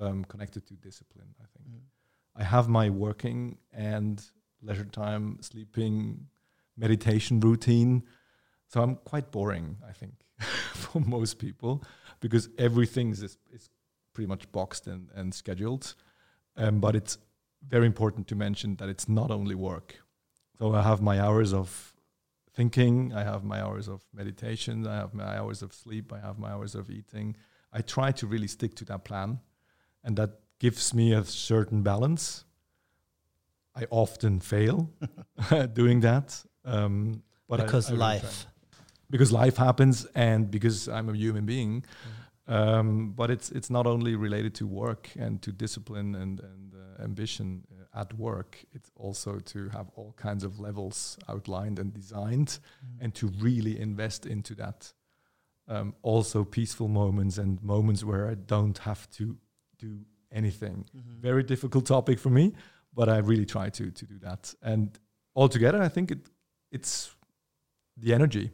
um, 0.00 0.24
connected 0.24 0.66
to 0.66 0.74
discipline. 0.74 1.34
I 1.40 1.46
think. 1.56 1.68
mm. 1.68 1.80
I 2.36 2.42
have 2.42 2.68
my 2.68 2.90
working 2.90 3.58
and 3.72 4.22
leisure 4.60 4.84
time, 4.84 5.38
sleeping, 5.40 6.26
meditation 6.76 7.40
routine. 7.40 8.02
So 8.66 8.82
I'm 8.82 8.96
quite 8.96 9.30
boring, 9.30 9.76
I 9.88 9.92
think, 9.92 10.14
for 10.74 11.00
most 11.00 11.38
people, 11.38 11.84
because 12.20 12.48
everything 12.58 13.10
is, 13.10 13.22
is 13.22 13.68
pretty 14.12 14.26
much 14.26 14.50
boxed 14.50 14.86
and, 14.86 15.08
and 15.14 15.32
scheduled. 15.32 15.94
Um, 16.56 16.80
but 16.80 16.96
it's 16.96 17.18
very 17.68 17.86
important 17.86 18.28
to 18.28 18.34
mention 18.34 18.76
that 18.76 18.88
it's 18.88 19.08
not 19.08 19.30
only 19.30 19.54
work. 19.54 19.96
So 20.58 20.74
I 20.74 20.82
have 20.82 21.02
my 21.02 21.20
hours 21.20 21.52
of 21.52 21.94
thinking, 22.54 23.12
I 23.12 23.24
have 23.24 23.44
my 23.44 23.60
hours 23.60 23.88
of 23.88 24.02
meditation, 24.12 24.86
I 24.86 24.96
have 24.96 25.12
my 25.14 25.36
hours 25.38 25.62
of 25.62 25.72
sleep, 25.72 26.12
I 26.12 26.20
have 26.20 26.38
my 26.38 26.50
hours 26.50 26.74
of 26.74 26.90
eating. 26.90 27.36
I 27.72 27.80
try 27.80 28.12
to 28.12 28.26
really 28.26 28.46
stick 28.46 28.74
to 28.76 28.84
that 28.86 29.04
plan, 29.04 29.40
and 30.04 30.16
that 30.16 30.38
gives 30.60 30.94
me 30.94 31.12
a 31.12 31.24
certain 31.24 31.82
balance. 31.82 32.44
I 33.74 33.86
often 33.90 34.38
fail 34.38 34.90
doing 35.72 36.00
that, 36.00 36.40
um, 36.64 37.22
but 37.48 37.60
because 37.64 37.88
I 37.88 37.94
really 37.94 37.98
try. 37.98 38.14
life. 38.14 38.46
because 39.10 39.32
life 39.32 39.56
happens, 39.56 40.06
and 40.14 40.48
because 40.50 40.88
I'm 40.88 41.08
a 41.08 41.16
human 41.16 41.44
being. 41.46 41.84
Um, 42.46 43.12
but 43.16 43.30
it's 43.30 43.50
it's 43.50 43.70
not 43.70 43.86
only 43.86 44.16
related 44.16 44.54
to 44.54 44.66
work 44.66 45.08
and 45.18 45.40
to 45.42 45.50
discipline 45.52 46.14
and 46.14 46.40
and 46.40 46.74
uh, 46.74 47.02
ambition 47.02 47.64
uh, 47.72 48.00
at 48.00 48.12
work. 48.18 48.64
It's 48.72 48.90
also 48.96 49.38
to 49.38 49.68
have 49.70 49.86
all 49.96 50.12
kinds 50.16 50.44
of 50.44 50.60
levels 50.60 51.18
outlined 51.28 51.78
and 51.78 51.94
designed, 51.94 52.58
and 53.00 53.14
to 53.14 53.28
really 53.40 53.80
invest 53.80 54.26
into 54.26 54.54
that. 54.56 54.92
Um, 55.68 55.94
also, 56.02 56.44
peaceful 56.44 56.88
moments 56.88 57.38
and 57.38 57.62
moments 57.62 58.04
where 58.04 58.28
I 58.30 58.34
don't 58.34 58.78
have 58.78 59.08
to 59.12 59.36
do 59.78 60.04
anything. 60.30 60.84
Mhm. 60.94 61.20
Very 61.20 61.42
difficult 61.42 61.86
topic 61.86 62.18
for 62.18 62.30
me, 62.30 62.52
but 62.92 63.08
I 63.08 63.18
really 63.18 63.46
try 63.46 63.70
to 63.70 63.90
to 63.90 64.06
do 64.06 64.18
that. 64.18 64.54
And 64.60 64.98
altogether, 65.34 65.82
I 65.82 65.88
think 65.88 66.10
it 66.10 66.28
it's 66.70 67.16
the 67.96 68.12
energy. 68.14 68.50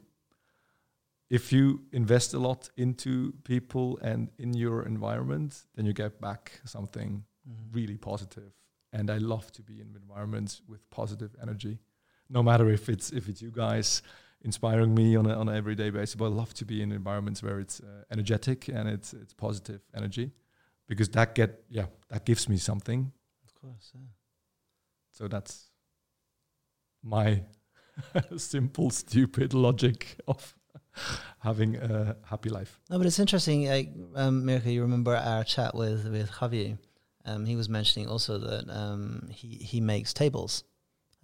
If 1.31 1.53
you 1.53 1.81
invest 1.93 2.35
a 2.35 2.39
lot 2.39 2.71
into 2.77 3.33
people 3.45 3.99
and 4.03 4.31
in 4.39 4.53
your 4.55 4.83
environment, 4.87 5.67
then 5.75 5.87
you 5.87 5.93
get 5.93 6.21
back 6.21 6.61
something 6.65 7.25
Mhm. 7.47 7.75
really 7.75 7.97
positive. 7.99 8.53
And 8.93 9.11
I 9.11 9.19
love 9.19 9.51
to 9.53 9.63
be 9.63 9.81
in 9.81 9.95
environments 9.97 10.63
with 10.69 10.81
positive 10.91 11.31
energy, 11.41 11.79
no 12.29 12.43
matter 12.43 12.69
if 12.71 12.89
it's 12.89 13.13
if 13.13 13.29
it's 13.29 13.41
you 13.43 13.51
guys 13.53 14.03
inspiring 14.43 14.95
me 14.95 15.17
on 15.19 15.27
a, 15.27 15.35
on 15.35 15.49
an 15.49 15.55
everyday 15.57 15.91
basis. 15.91 16.17
But 16.17 16.25
I 16.27 16.35
love 16.35 16.53
to 16.55 16.65
be 16.65 16.83
in 16.83 16.93
environments 16.93 17.43
where 17.43 17.61
it's 17.61 17.81
uh, 17.81 18.05
energetic 18.11 18.69
and 18.69 18.89
it's 18.89 19.13
it's 19.15 19.35
positive 19.35 19.81
energy, 19.95 20.33
because 20.87 21.09
that 21.11 21.35
get 21.35 21.65
yeah 21.69 21.87
that 22.09 22.25
gives 22.27 22.49
me 22.49 22.57
something. 22.59 23.13
Of 23.45 23.55
course, 23.55 23.93
yeah. 23.95 24.09
So 25.13 25.29
that's 25.29 25.71
my 27.03 27.45
simple, 28.37 28.91
stupid 28.91 29.55
logic 29.55 30.17
of 30.27 30.57
having 31.41 31.77
a 31.77 32.17
happy 32.25 32.51
life. 32.51 32.81
No, 32.91 32.99
but 32.99 33.07
it's 33.07 33.19
interesting. 33.19 33.67
Like, 33.67 33.91
um, 34.15 34.45
Mirka, 34.45 34.73
you 34.73 34.83
remember 34.83 35.15
our 35.17 35.45
chat 35.45 35.75
with 35.75 36.07
with 36.09 36.31
Javier? 36.31 36.79
Um, 37.25 37.45
he 37.45 37.57
was 37.57 37.69
mentioning 37.69 38.09
also 38.09 38.39
that 38.39 38.71
um, 38.71 39.29
he 39.31 39.49
he 39.49 39.81
makes 39.81 40.13
tables, 40.13 40.65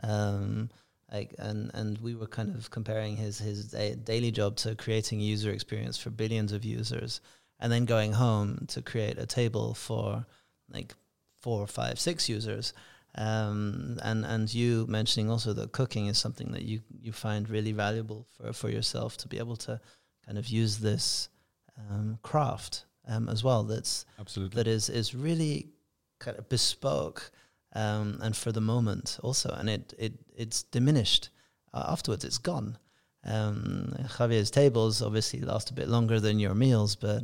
um, 0.03 0.71
like, 1.11 1.35
and 1.39 1.71
and 1.75 1.99
we 1.99 2.15
were 2.15 2.27
kind 2.27 2.55
of 2.55 2.71
comparing 2.71 3.17
his 3.17 3.39
his 3.39 3.69
da- 3.69 3.95
daily 3.95 4.31
job 4.31 4.57
to 4.57 4.75
creating 4.75 5.21
user 5.21 5.51
experience 5.51 5.97
for 5.99 6.11
billions 6.11 6.53
of 6.53 6.65
users, 6.65 7.21
and 7.59 7.73
then 7.73 7.87
going 7.87 8.13
home 8.13 8.67
to 8.69 8.83
create 8.83 9.19
a 9.19 9.27
table 9.27 9.75
for 9.75 10.27
like 10.71 10.95
four, 11.41 11.67
five, 11.67 11.99
six 11.99 12.29
users. 12.29 12.73
Um, 13.17 13.99
and 14.03 14.27
and 14.27 14.53
you 14.53 14.87
mentioning 14.89 15.31
also 15.31 15.55
that 15.55 15.73
cooking 15.73 16.07
is 16.07 16.19
something 16.19 16.53
that 16.53 16.63
you 16.63 16.81
you 17.01 17.13
find 17.13 17.49
really 17.49 17.73
valuable 17.73 18.27
for 18.37 18.53
for 18.53 18.69
yourself 18.69 19.17
to 19.19 19.29
be 19.29 19.39
able 19.39 19.57
to 19.57 19.81
kind 20.27 20.37
of 20.37 20.49
use 20.49 20.79
this 20.79 21.31
um, 21.79 22.19
craft 22.23 22.85
um, 23.09 23.29
as 23.29 23.43
well. 23.43 23.65
That's 23.65 24.05
Absolutely. 24.19 24.57
that 24.57 24.69
is 24.69 24.91
is 24.91 25.15
really 25.15 25.71
kind 26.19 26.39
of 26.39 26.49
bespoke 26.49 27.31
um, 27.75 28.19
and 28.23 28.37
for 28.37 28.53
the 28.53 28.61
moment 28.61 29.19
also, 29.23 29.51
and 29.59 29.71
it 29.71 29.95
it 29.99 30.13
it's 30.37 30.63
diminished 30.65 31.31
uh, 31.73 31.85
afterwards. 31.89 32.25
It's 32.25 32.39
gone. 32.39 32.79
Um, 33.25 33.95
Javier's 34.19 34.51
tables 34.51 35.03
obviously 35.03 35.41
last 35.41 35.71
a 35.71 35.75
bit 35.75 35.89
longer 35.89 36.21
than 36.21 36.39
your 36.39 36.55
meals, 36.55 36.97
but 36.97 37.23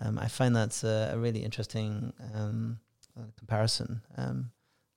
um, 0.00 0.18
I 0.18 0.28
find 0.28 0.54
that's 0.54 0.84
a, 0.84 1.10
a 1.14 1.18
really 1.18 1.42
interesting 1.42 2.12
um, 2.34 2.78
uh, 3.18 3.24
comparison. 3.36 4.02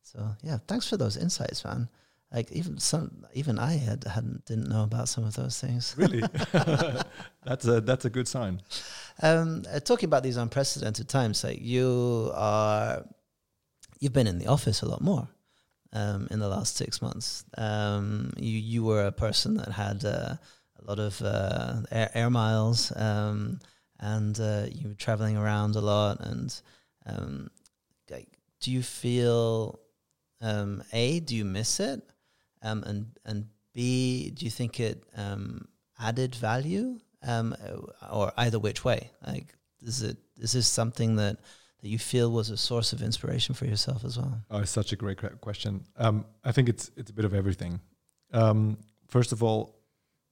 So 0.04 0.36
yeah, 0.44 0.60
thanks 0.68 0.88
for 0.88 0.98
those 0.98 1.18
insights, 1.18 1.66
man. 1.66 1.90
Like 2.32 2.52
even 2.52 2.80
some, 2.80 3.26
even 3.34 3.60
I 3.60 3.74
had 3.78 4.04
hadn't 4.06 4.46
didn't 4.46 4.68
know 4.68 4.84
about 4.84 5.08
some 5.08 5.24
of 5.24 5.36
those 5.36 5.60
things. 5.60 5.96
really, 5.98 6.22
that's 7.44 7.66
a 7.66 7.82
that's 7.82 8.06
a 8.06 8.10
good 8.10 8.28
sign. 8.28 8.62
Um, 9.22 9.64
uh, 9.72 9.80
talking 9.80 10.08
about 10.08 10.24
these 10.24 10.38
unprecedented 10.38 11.08
times, 11.08 11.44
like 11.44 11.62
you 11.62 12.32
are, 12.34 13.06
you've 14.00 14.14
been 14.14 14.28
in 14.28 14.40
the 14.40 14.48
office 14.48 14.82
a 14.82 14.88
lot 14.88 15.02
more 15.02 15.28
um, 15.94 16.28
in 16.32 16.40
the 16.40 16.50
last 16.50 16.76
six 16.76 17.02
months. 17.02 17.46
Um, 17.56 18.34
you 18.38 18.58
you 18.58 18.84
were 18.84 19.06
a 19.06 19.12
person 19.12 19.56
that 19.58 19.70
had 19.72 20.04
uh, 20.04 20.36
a 20.80 20.84
lot 20.86 21.00
of 21.00 21.22
uh, 21.22 21.82
air, 21.92 22.10
air 22.16 22.30
miles, 22.32 22.92
um, 22.96 23.60
and 24.00 24.40
uh, 24.40 24.66
you 24.72 24.90
were 24.90 24.96
traveling 24.96 25.38
around 25.38 25.76
a 25.76 25.82
lot. 25.82 26.20
And 26.20 26.62
um, 27.06 27.52
like, 28.10 28.28
do 28.60 28.72
you 28.72 28.82
feel 28.82 29.80
um, 30.44 30.84
a 30.92 31.22
do 31.22 31.36
you 31.36 31.46
miss 31.46 31.80
it, 31.80 32.02
um, 32.62 32.84
and 32.84 33.08
and 33.26 33.46
B, 33.74 34.30
do 34.32 34.46
you 34.46 34.52
think 34.52 34.80
it 34.80 35.04
um, 35.16 35.68
added 36.00 36.36
value, 36.36 37.00
um, 37.26 37.56
or 38.12 38.32
either 38.38 38.60
which 38.60 38.86
way? 38.86 39.10
Like, 39.26 39.56
is 39.82 40.04
it 40.04 40.18
is 40.38 40.52
this 40.52 40.68
something 40.68 41.16
that 41.16 41.38
that 41.82 41.88
you 41.88 41.98
feel 41.98 42.32
was 42.32 42.50
a 42.50 42.58
source 42.58 42.94
of 42.94 43.02
inspiration 43.02 43.56
for 43.56 43.66
yourself 43.66 44.04
as 44.04 44.18
well? 44.18 44.42
Oh, 44.52 44.60
it's 44.60 44.72
such 44.72 44.92
a 44.92 44.96
great 44.96 45.20
question. 45.42 45.86
Um, 45.98 46.26
I 46.44 46.52
think 46.52 46.70
it's 46.70 46.92
it's 46.98 47.10
a 47.10 47.14
bit 47.14 47.26
of 47.26 47.34
everything. 47.34 47.80
Um, 48.34 48.78
first 49.08 49.32
of 49.32 49.42
all, 49.44 49.80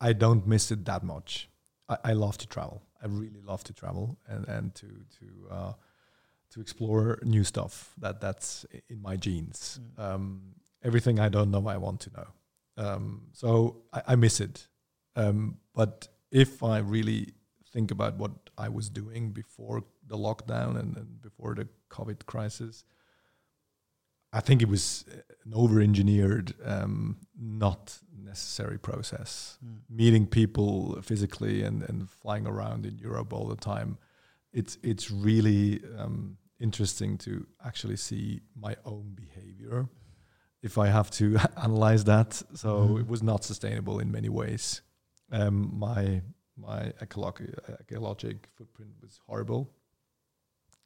I 0.01 0.13
don't 0.13 0.45
miss 0.45 0.71
it 0.71 0.85
that 0.85 1.03
much. 1.03 1.49
I, 1.87 1.97
I, 2.03 2.13
love 2.13 2.37
to 2.39 2.47
travel. 2.47 2.81
I 3.01 3.07
really 3.07 3.41
love 3.45 3.63
to 3.65 3.73
travel 3.73 4.17
and 4.27 4.47
and 4.47 4.75
to 4.75 4.87
to 4.87 5.27
uh, 5.51 5.73
to 6.51 6.61
explore 6.61 7.19
new 7.23 7.43
stuff. 7.43 7.93
That 7.97 8.21
that's 8.21 8.65
in 8.89 9.01
my 9.01 9.15
genes. 9.15 9.79
Mm. 9.97 10.03
Um, 10.03 10.41
everything 10.83 11.19
I 11.19 11.29
don't 11.29 11.51
know, 11.51 11.67
I 11.67 11.77
want 11.77 12.01
to 12.01 12.11
know. 12.11 12.27
Um, 12.77 13.27
so 13.33 13.83
I, 13.93 14.01
I, 14.09 14.15
miss 14.15 14.39
it. 14.39 14.67
Um, 15.15 15.57
but 15.75 16.07
if 16.31 16.63
I 16.63 16.79
really 16.79 17.33
think 17.71 17.91
about 17.91 18.17
what 18.17 18.31
I 18.57 18.69
was 18.69 18.89
doing 18.89 19.31
before 19.31 19.83
the 20.07 20.17
lockdown 20.17 20.79
and, 20.79 20.97
and 20.97 21.21
before 21.21 21.53
the 21.53 21.67
COVID 21.89 22.25
crisis, 22.25 22.83
I 24.33 24.39
think 24.39 24.61
it 24.61 24.69
was 24.69 25.05
an 25.45 25.53
over-engineered, 25.53 26.53
um, 26.63 27.17
not 27.37 27.99
necessary 28.17 28.79
process. 28.79 29.57
Mm. 29.63 29.79
Meeting 29.89 30.25
people 30.25 31.01
physically 31.01 31.63
and, 31.63 31.83
and 31.83 32.09
flying 32.09 32.47
around 32.47 32.85
in 32.85 32.97
Europe 32.97 33.33
all 33.33 33.47
the 33.47 33.57
time, 33.57 33.97
it's 34.53 34.77
it's 34.83 35.11
really 35.11 35.81
um, 35.97 36.37
interesting 36.61 37.17
to 37.19 37.45
actually 37.65 37.97
see 37.97 38.41
my 38.55 38.75
own 38.85 39.15
behavior 39.15 39.89
if 40.61 40.77
I 40.77 40.87
have 40.87 41.09
to 41.11 41.37
analyze 41.57 42.03
that. 42.05 42.33
So 42.53 42.87
mm. 42.87 42.99
it 43.01 43.07
was 43.07 43.23
not 43.23 43.43
sustainable 43.43 43.99
in 43.99 44.11
many 44.11 44.29
ways. 44.29 44.81
Um, 45.31 45.71
my 45.77 46.21
my 46.57 46.93
ecologic, 47.01 47.55
ecologic 47.83 48.37
footprint 48.55 48.91
was 49.01 49.19
horrible. 49.25 49.71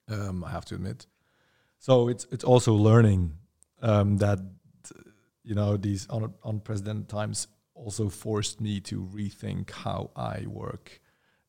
Um, 0.07 0.43
I 0.43 0.51
have 0.51 0.65
to 0.65 0.75
admit. 0.75 1.07
So 1.79 2.07
it's 2.07 2.25
it's 2.31 2.43
also 2.43 2.73
learning 2.73 3.37
um, 3.81 4.17
that 4.17 4.39
you 5.43 5.55
know 5.55 5.77
these 5.77 6.07
un- 6.09 6.33
unprecedented 6.43 7.09
times 7.09 7.47
also 7.73 8.09
forced 8.09 8.61
me 8.61 8.79
to 8.79 9.01
rethink 9.13 9.71
how 9.71 10.11
I 10.15 10.45
work 10.47 11.01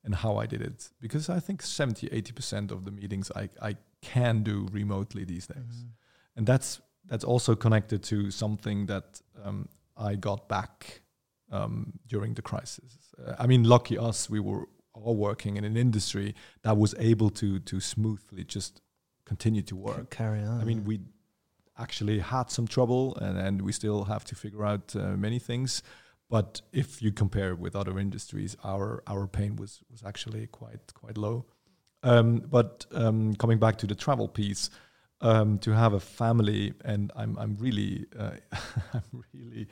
and 0.04 0.14
how 0.14 0.36
I 0.36 0.46
did 0.46 0.60
it 0.60 0.90
because 1.00 1.28
I 1.28 1.40
think 1.40 1.62
70 1.62 2.08
80% 2.08 2.70
of 2.70 2.84
the 2.84 2.90
meetings 2.90 3.30
I, 3.34 3.48
I 3.62 3.76
can 4.14 4.42
do 4.42 4.68
remotely 4.72 5.24
these 5.24 5.46
days. 5.46 5.76
Mm-hmm. 5.76 6.36
And 6.36 6.46
that's 6.46 6.80
that's 7.09 7.24
also 7.24 7.57
connected 7.57 8.02
to 8.02 8.30
something 8.30 8.86
that 8.86 9.22
um, 9.44 9.68
I 9.96 10.16
got 10.16 10.48
back 10.48 11.02
um, 11.52 11.92
during 12.09 12.34
the 12.34 12.42
crisis. 12.42 12.92
Uh, 13.18 13.34
I 13.38 13.46
mean, 13.46 13.64
lucky 13.64 13.98
us, 13.98 14.30
we 14.30 14.40
were 14.40 14.68
all 14.92 15.16
working 15.16 15.57
in 15.57 15.64
an 15.64 15.76
industry 15.76 16.34
that 16.62 16.76
was 16.76 16.94
able 16.98 17.30
to 17.30 17.59
to 17.61 17.80
smoothly 17.80 18.44
just 18.44 18.80
continue 19.24 19.62
to 19.62 19.76
work. 19.76 20.11
Carry 20.11 20.42
on. 20.42 20.61
I 20.61 20.64
mean, 20.64 20.84
we 20.84 21.00
actually 21.78 22.20
had 22.20 22.50
some 22.50 22.66
trouble, 22.66 23.16
and, 23.16 23.38
and 23.38 23.62
we 23.62 23.72
still 23.72 24.04
have 24.04 24.24
to 24.24 24.34
figure 24.34 24.64
out 24.64 24.94
uh, 24.96 25.16
many 25.16 25.38
things. 25.38 25.82
But 26.28 26.62
if 26.72 27.02
you 27.02 27.12
compare 27.12 27.50
it 27.50 27.59
with 27.59 27.76
other 27.76 27.98
industries, 27.98 28.57
our 28.64 29.02
our 29.07 29.26
pain 29.26 29.57
was 29.57 29.80
was 29.90 30.02
actually 30.04 30.46
quite 30.46 30.94
quite 30.94 31.18
low. 31.18 31.44
Um, 32.07 32.38
but 32.48 32.86
um, 32.92 33.34
coming 33.34 33.59
back 33.59 33.78
to 33.78 33.86
the 33.86 33.96
travel 33.96 34.28
piece, 34.28 34.70
um, 35.20 35.59
to 35.59 35.72
have 35.72 35.92
a 35.92 36.00
family, 36.00 36.72
and 36.84 37.11
I'm 37.16 37.36
I'm 37.38 37.57
really 37.57 38.07
uh, 38.18 38.36
I'm 38.94 39.24
really 39.34 39.66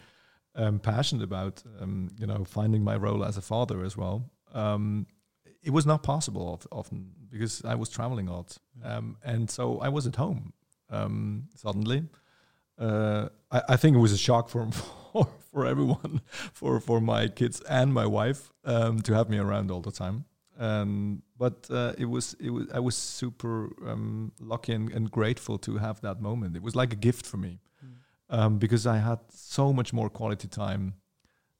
um, 0.57 0.81
passionate 0.81 1.23
about 1.23 1.63
um, 1.81 2.11
you 2.19 2.27
know 2.27 2.45
finding 2.45 2.83
my 2.83 2.97
role 2.97 3.25
as 3.25 3.37
a 3.37 3.43
father 3.43 3.85
as 3.85 3.97
well. 3.97 4.31
Um, 4.53 5.07
it 5.63 5.71
was 5.71 5.87
not 5.87 6.03
possible 6.03 6.61
often 6.73 7.13
because 7.31 7.65
I 7.65 7.77
was 7.77 7.89
traveling 7.89 8.29
a 8.29 8.33
lot, 8.33 8.59
mm. 8.79 8.91
um, 8.91 9.17
and 9.23 9.49
so 9.49 9.79
I 9.79 9.89
was 9.89 10.07
at 10.07 10.17
home 10.17 10.53
um, 10.91 11.49
suddenly. 11.55 12.05
Uh, 12.77 13.29
I, 13.53 13.63
I, 13.69 13.77
think 13.77 13.95
it 13.95 14.01
was 14.01 14.11
a 14.11 14.19
shock 14.19 14.49
for 14.49 14.69
for, 15.13 15.29
for 15.53 15.67
everyone, 15.67 16.21
for 16.53 16.81
for 16.81 17.01
my 17.01 17.29
kids 17.29 17.61
and 17.69 17.95
my 17.95 18.07
wife 18.07 18.53
um, 18.65 19.03
to 19.03 19.15
have 19.15 19.31
me 19.31 19.39
around 19.39 19.71
all 19.71 19.81
the 19.81 19.93
time. 19.93 20.25
Um, 20.59 21.23
but 21.37 21.67
uh, 21.71 21.95
it 21.99 22.05
was 22.05 22.35
it 22.39 22.51
was 22.51 22.67
I 22.73 22.79
was 22.79 22.97
super 22.97 23.71
um, 23.87 24.33
lucky 24.39 24.73
and, 24.73 24.91
and, 24.93 25.11
grateful 25.11 25.59
to 25.59 25.79
have 25.79 26.01
that 26.03 26.21
moment. 26.21 26.55
It 26.55 26.63
was 26.63 26.77
like 26.77 26.93
a 26.93 26.97
gift 26.97 27.27
for 27.27 27.39
me 27.39 27.59
mm. 27.85 27.95
um, 28.31 28.59
because 28.59 28.87
I 28.87 28.99
had 28.99 29.19
so 29.31 29.73
much 29.73 29.93
more 29.93 30.09
quality 30.09 30.47
time 30.47 30.95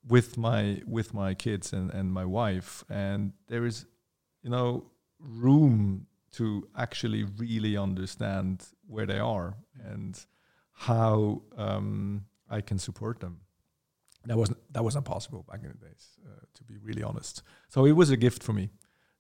with 0.07 0.39
my 0.39 0.81
with 0.87 1.13
my 1.13 1.35
kids 1.35 1.73
and, 1.73 1.91
and 1.91 2.13
my 2.13 2.25
wife, 2.25 2.85
and 2.89 3.33
there 3.49 3.65
is 3.67 3.87
you 4.43 4.51
know 4.51 4.85
room 5.19 6.07
to 6.33 6.69
actually 6.77 7.25
really 7.25 7.77
understand 7.77 8.65
where 8.87 9.07
they 9.07 9.19
are 9.19 9.57
and 9.85 10.27
how 10.73 11.43
um, 11.57 12.27
I 12.51 12.61
can 12.61 12.79
support 12.79 13.21
them. 13.21 13.41
That 14.27 14.37
wasn't 14.37 14.59
that 14.73 14.83
wasn't 14.83 15.05
possible 15.05 15.45
back 15.51 15.63
in 15.63 15.69
the 15.69 15.87
days, 15.87 16.19
uh, 16.27 16.41
to 16.55 16.65
be 16.65 16.79
really 16.79 17.03
honest. 17.03 17.43
So 17.69 17.85
it 17.85 17.93
was 17.93 18.11
a 18.11 18.17
gift 18.17 18.43
for 18.43 18.53
me 18.53 18.71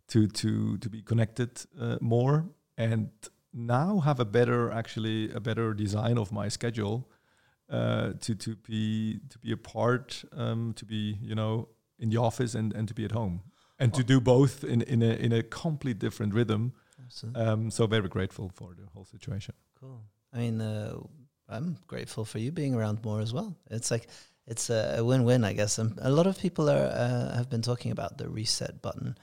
to 0.09 0.26
to 0.28 0.78
to 0.78 0.88
be 0.90 1.02
connected 1.02 1.50
uh, 1.80 1.96
more 2.00 2.46
and 2.76 3.11
now 3.52 4.00
have 4.00 4.20
a 4.20 4.24
better 4.24 4.70
actually 4.70 5.30
a 5.32 5.40
better 5.40 5.74
design 5.74 6.18
of 6.18 6.32
my 6.32 6.48
schedule 6.48 7.09
uh, 7.70 8.12
to 8.20 8.34
to 8.34 8.57
be 8.57 9.20
to 9.28 9.38
be 9.38 9.52
a 9.52 9.57
part 9.57 10.24
um, 10.32 10.72
to 10.74 10.84
be 10.84 11.18
you 11.22 11.34
know 11.34 11.68
in 11.98 12.11
the 12.11 12.16
office 12.16 12.55
and 12.55 12.72
and 12.74 12.88
to 12.88 12.94
be 12.94 13.05
at 13.05 13.12
home 13.12 13.40
and 13.78 13.94
to 13.94 14.05
do 14.05 14.20
both 14.20 14.64
in 14.64 14.82
in 14.82 15.02
a 15.02 15.14
in 15.14 15.32
a 15.32 15.42
complete 15.42 15.98
different 15.98 16.34
rhythm. 16.34 16.72
Um, 17.34 17.70
so 17.70 17.86
very 17.86 18.09
grateful 18.09 18.50
for 18.55 18.74
the 18.74 18.86
whole 18.92 19.05
situation. 19.05 19.55
Cool. 19.78 20.00
I 20.32 20.38
mean 20.38 20.61
uh, 20.61 20.96
i'm 21.48 21.76
grateful 21.86 22.24
for 22.24 22.38
you 22.38 22.50
being 22.50 22.74
around 22.74 23.05
more 23.05 23.20
as 23.20 23.32
well. 23.32 23.57
It's 23.70 23.90
like 23.90 24.09
it's 24.47 24.70
a, 24.70 24.97
a 24.99 25.05
win-win 25.05 25.45
i 25.45 25.53
guess 25.53 25.78
and 25.78 25.99
a 26.03 26.11
lot 26.11 26.26
of 26.26 26.38
people 26.38 26.68
are 26.68 26.86
uh, 26.86 27.34
have 27.36 27.49
been 27.49 27.62
talking 27.62 27.92
about 27.92 28.18
the 28.18 28.28
reset 28.28 28.82
button 28.82 29.16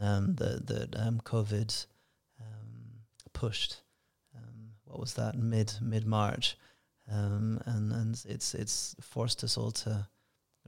um, 0.00 0.34
the 0.34 0.60
the 0.64 0.88
um, 1.06 1.20
COVID 1.24 1.86
um, 2.40 3.02
pushed. 3.32 3.82
Um, 4.36 4.72
what 4.84 5.00
was 5.00 5.14
that 5.14 5.36
mid 5.36 5.72
mid 5.80 6.06
March, 6.06 6.56
um, 7.10 7.60
and 7.66 7.92
and 7.92 8.24
it's 8.28 8.54
it's 8.54 8.94
forced 9.00 9.42
us 9.44 9.56
all 9.56 9.72
to 9.72 10.06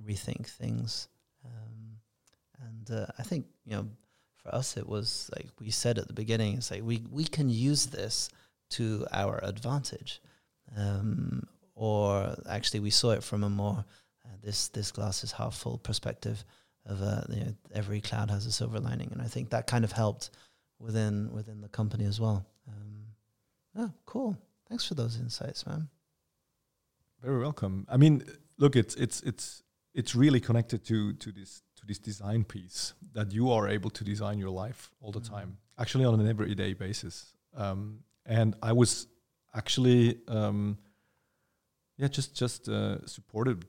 rethink 0.03 0.47
things. 0.47 1.09
Um, 1.45 1.99
and 2.61 2.91
uh, 3.03 3.07
I 3.19 3.23
think 3.23 3.47
you 3.65 3.77
know, 3.77 3.89
for 4.43 4.55
us, 4.55 4.77
it 4.77 4.89
was 4.89 5.31
like 5.37 5.49
we 5.61 5.71
said 5.71 5.99
at 5.99 6.09
the 6.09 6.15
beginning. 6.15 6.55
It's 6.55 6.71
like 6.71 6.83
we 6.83 7.05
we 7.11 7.25
can 7.25 7.49
use 7.49 7.87
this 7.87 8.31
to 8.71 9.07
our 9.13 9.41
advantage, 9.43 10.21
or 11.75 12.35
actually 12.49 12.81
we 12.81 12.91
saw 12.91 13.11
it 13.11 13.23
from 13.23 13.45
a 13.45 13.51
more 13.51 13.85
uh, 14.25 14.37
this 14.43 14.69
this 14.69 14.91
glass 14.93 15.25
is 15.25 15.33
half 15.33 15.55
full 15.57 15.79
perspective 15.79 16.45
of 16.87 17.03
uh, 17.03 17.23
you 17.29 17.41
know, 17.41 17.55
every 17.75 18.01
cloud 18.01 18.31
has 18.31 18.47
a 18.47 18.53
silver 18.53 18.81
lining, 18.81 19.11
and 19.13 19.21
I 19.21 19.27
think 19.27 19.51
that 19.51 19.67
kind 19.67 19.85
of 19.85 19.93
helped 19.93 20.31
within 20.79 21.31
within 21.33 21.61
the 21.61 21.69
company 21.69 22.05
as 22.05 22.21
well. 22.21 22.47
Um, 22.69 23.05
oh, 23.77 23.93
cool! 24.07 24.37
Thanks 24.69 24.87
for 24.87 24.95
those 24.95 25.19
insights, 25.19 25.67
man. 25.67 25.89
Very 27.23 27.41
welcome. 27.41 27.87
I 27.89 27.97
mean, 27.97 28.25
look, 28.59 28.77
it's 28.77 28.95
it's 28.95 29.21
it's 29.23 29.63
it's 29.95 30.15
really 30.15 30.41
connected 30.41 30.85
to 30.87 31.13
to 31.15 31.33
this 31.33 31.63
to 31.77 31.87
this 31.87 31.99
design 31.99 32.45
piece 32.45 32.95
that 33.13 33.33
you 33.33 33.51
are 33.51 33.69
able 33.69 33.91
to 33.91 34.05
design 34.05 34.39
your 34.39 34.51
life 34.51 34.91
all 35.01 35.13
the 35.13 35.21
mm. 35.21 35.29
time, 35.29 35.59
actually 35.79 36.05
on 36.05 36.21
an 36.21 36.29
everyday 36.29 36.73
basis. 36.75 37.35
Um, 37.57 38.01
and 38.27 38.55
I 38.63 38.73
was 38.73 39.07
actually, 39.55 40.19
um, 40.29 40.79
yeah, 41.97 42.09
just 42.09 42.35
just 42.35 42.69
uh, 42.69 43.05
supported 43.07 43.65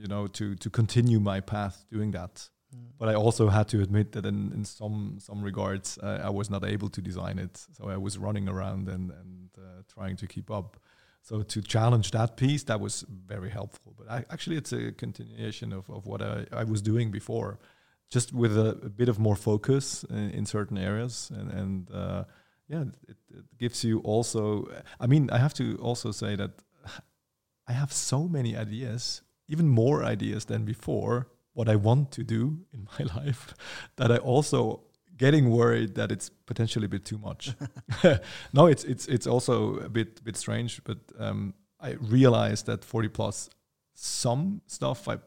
you 0.00 0.08
know, 0.08 0.26
to 0.28 0.54
to 0.56 0.70
continue 0.70 1.20
my 1.20 1.40
path 1.40 1.84
doing 1.90 2.12
that. 2.12 2.48
Mm. 2.74 2.90
But 2.98 3.08
I 3.08 3.14
also 3.14 3.48
had 3.48 3.68
to 3.68 3.80
admit 3.80 4.12
that 4.12 4.24
in, 4.26 4.52
in 4.52 4.64
some 4.64 5.18
some 5.20 5.42
regards, 5.42 5.98
uh, 5.98 6.20
I 6.24 6.30
was 6.30 6.50
not 6.50 6.64
able 6.64 6.88
to 6.90 7.00
design 7.00 7.38
it. 7.38 7.66
So 7.76 7.88
I 7.88 7.96
was 7.96 8.18
running 8.18 8.48
around 8.48 8.88
and 8.88 9.10
and 9.10 9.50
uh, 9.58 9.82
trying 9.94 10.16
to 10.16 10.26
keep 10.26 10.50
up. 10.50 10.76
So 11.22 11.42
to 11.42 11.62
challenge 11.62 12.10
that 12.10 12.36
piece, 12.36 12.64
that 12.64 12.80
was 12.80 13.04
very 13.26 13.50
helpful. 13.50 13.94
But 13.98 14.10
I, 14.10 14.24
actually, 14.30 14.56
it's 14.56 14.72
a 14.72 14.92
continuation 14.92 15.72
of, 15.72 15.90
of 15.90 16.06
what 16.06 16.22
I, 16.22 16.46
I 16.52 16.64
was 16.64 16.80
doing 16.80 17.10
before, 17.10 17.58
just 18.08 18.32
with 18.32 18.56
a, 18.56 18.68
a 18.82 18.88
bit 18.88 19.08
of 19.08 19.18
more 19.18 19.36
focus 19.36 20.04
in, 20.04 20.30
in 20.30 20.46
certain 20.46 20.78
areas. 20.78 21.30
And, 21.34 21.50
and 21.50 21.90
uh, 21.90 22.24
yeah, 22.68 22.84
it, 23.08 23.16
it 23.30 23.44
gives 23.58 23.84
you 23.84 24.00
also. 24.04 24.68
I 25.00 25.06
mean, 25.06 25.28
I 25.30 25.38
have 25.38 25.54
to 25.54 25.76
also 25.82 26.12
say 26.12 26.36
that 26.36 26.50
I 27.68 27.72
have 27.72 27.92
so 27.92 28.28
many 28.28 28.56
ideas 28.56 29.22
even 29.48 29.68
more 29.68 30.04
ideas 30.04 30.44
than 30.44 30.64
before 30.64 31.26
what 31.52 31.68
I 31.68 31.76
want 31.76 32.10
to 32.12 32.22
do 32.24 32.58
in 32.72 32.86
my 32.98 33.06
life 33.22 33.54
that 33.96 34.10
I 34.10 34.18
also 34.18 34.82
getting 35.16 35.50
worried 35.50 35.94
that 35.94 36.12
it's 36.12 36.30
potentially 36.46 36.86
a 36.86 36.88
bit 36.88 37.04
too 37.04 37.18
much. 37.18 37.54
no, 38.52 38.66
it's 38.66 38.84
it's 38.84 39.08
it's 39.08 39.26
also 39.26 39.76
a 39.84 39.88
bit 39.88 40.22
bit 40.24 40.36
strange, 40.36 40.80
but 40.84 40.98
um, 41.18 41.54
I 41.80 41.92
realized 42.00 42.66
that 42.66 42.84
40 42.84 43.08
plus 43.08 43.50
some 43.94 44.60
stuff 44.66 45.08
I 45.08 45.18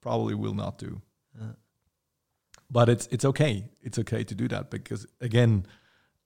probably 0.00 0.34
will 0.34 0.54
not 0.54 0.78
do. 0.78 1.00
Uh, 1.40 1.54
But 2.70 2.88
it's 2.88 3.08
it's 3.10 3.24
okay. 3.24 3.64
It's 3.82 3.98
okay 3.98 4.24
to 4.24 4.34
do 4.34 4.48
that 4.48 4.70
because 4.70 5.06
again, 5.20 5.66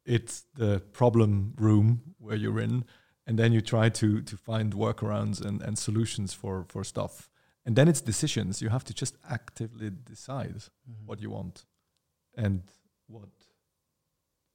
it's 0.05 0.45
the 0.55 0.81
problem 0.93 1.55
room 1.57 2.15
where 2.19 2.37
you're 2.37 2.61
in, 2.61 2.85
and 3.27 3.39
then 3.39 3.53
you 3.53 3.61
try 3.63 3.89
to 3.91 4.23
to 4.23 4.37
find 4.37 4.75
workarounds 4.75 5.41
and, 5.45 5.63
and 5.63 5.79
solutions 5.79 6.35
for 6.35 6.65
for 6.69 6.85
stuff. 6.85 7.29
And 7.67 7.77
then 7.77 7.89
it's 7.89 8.01
decisions. 8.01 8.61
You 8.61 8.69
have 8.69 8.85
to 8.85 8.95
just 8.95 9.17
actively 9.29 9.91
decide 9.91 10.57
mhm. 10.57 11.07
what 11.07 11.21
you 11.21 11.31
want 11.31 11.65
and 12.37 12.63
what 13.07 13.29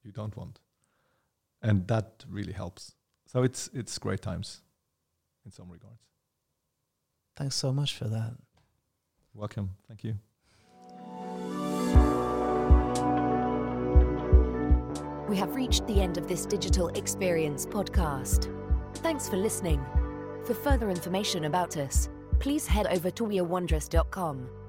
you 0.02 0.12
don't 0.12 0.36
want. 0.36 0.60
And 1.62 1.86
that 1.88 2.24
really 2.28 2.52
helps. 2.52 2.94
So 3.26 3.42
it's 3.42 3.68
it's 3.74 3.98
great 3.98 4.22
times 4.22 4.62
in 5.44 5.50
some 5.50 5.70
regards. 5.70 6.02
Thanks 7.36 7.56
so 7.56 7.72
much 7.72 7.94
for 7.94 8.08
that. 8.08 8.32
Welcome. 9.34 9.70
Thank 9.88 10.04
you. 10.04 10.14
We 15.28 15.36
have 15.36 15.54
reached 15.54 15.86
the 15.86 16.00
end 16.00 16.18
of 16.18 16.26
this 16.26 16.44
digital 16.44 16.88
experience 16.88 17.64
podcast. 17.64 18.52
Thanks 18.96 19.28
for 19.28 19.36
listening. 19.36 19.80
For 20.44 20.54
further 20.54 20.90
information 20.90 21.44
about 21.44 21.76
us, 21.76 22.08
please 22.40 22.66
head 22.66 22.86
over 22.88 23.10
to 23.10 23.24
wearewondrous.com 23.24 24.59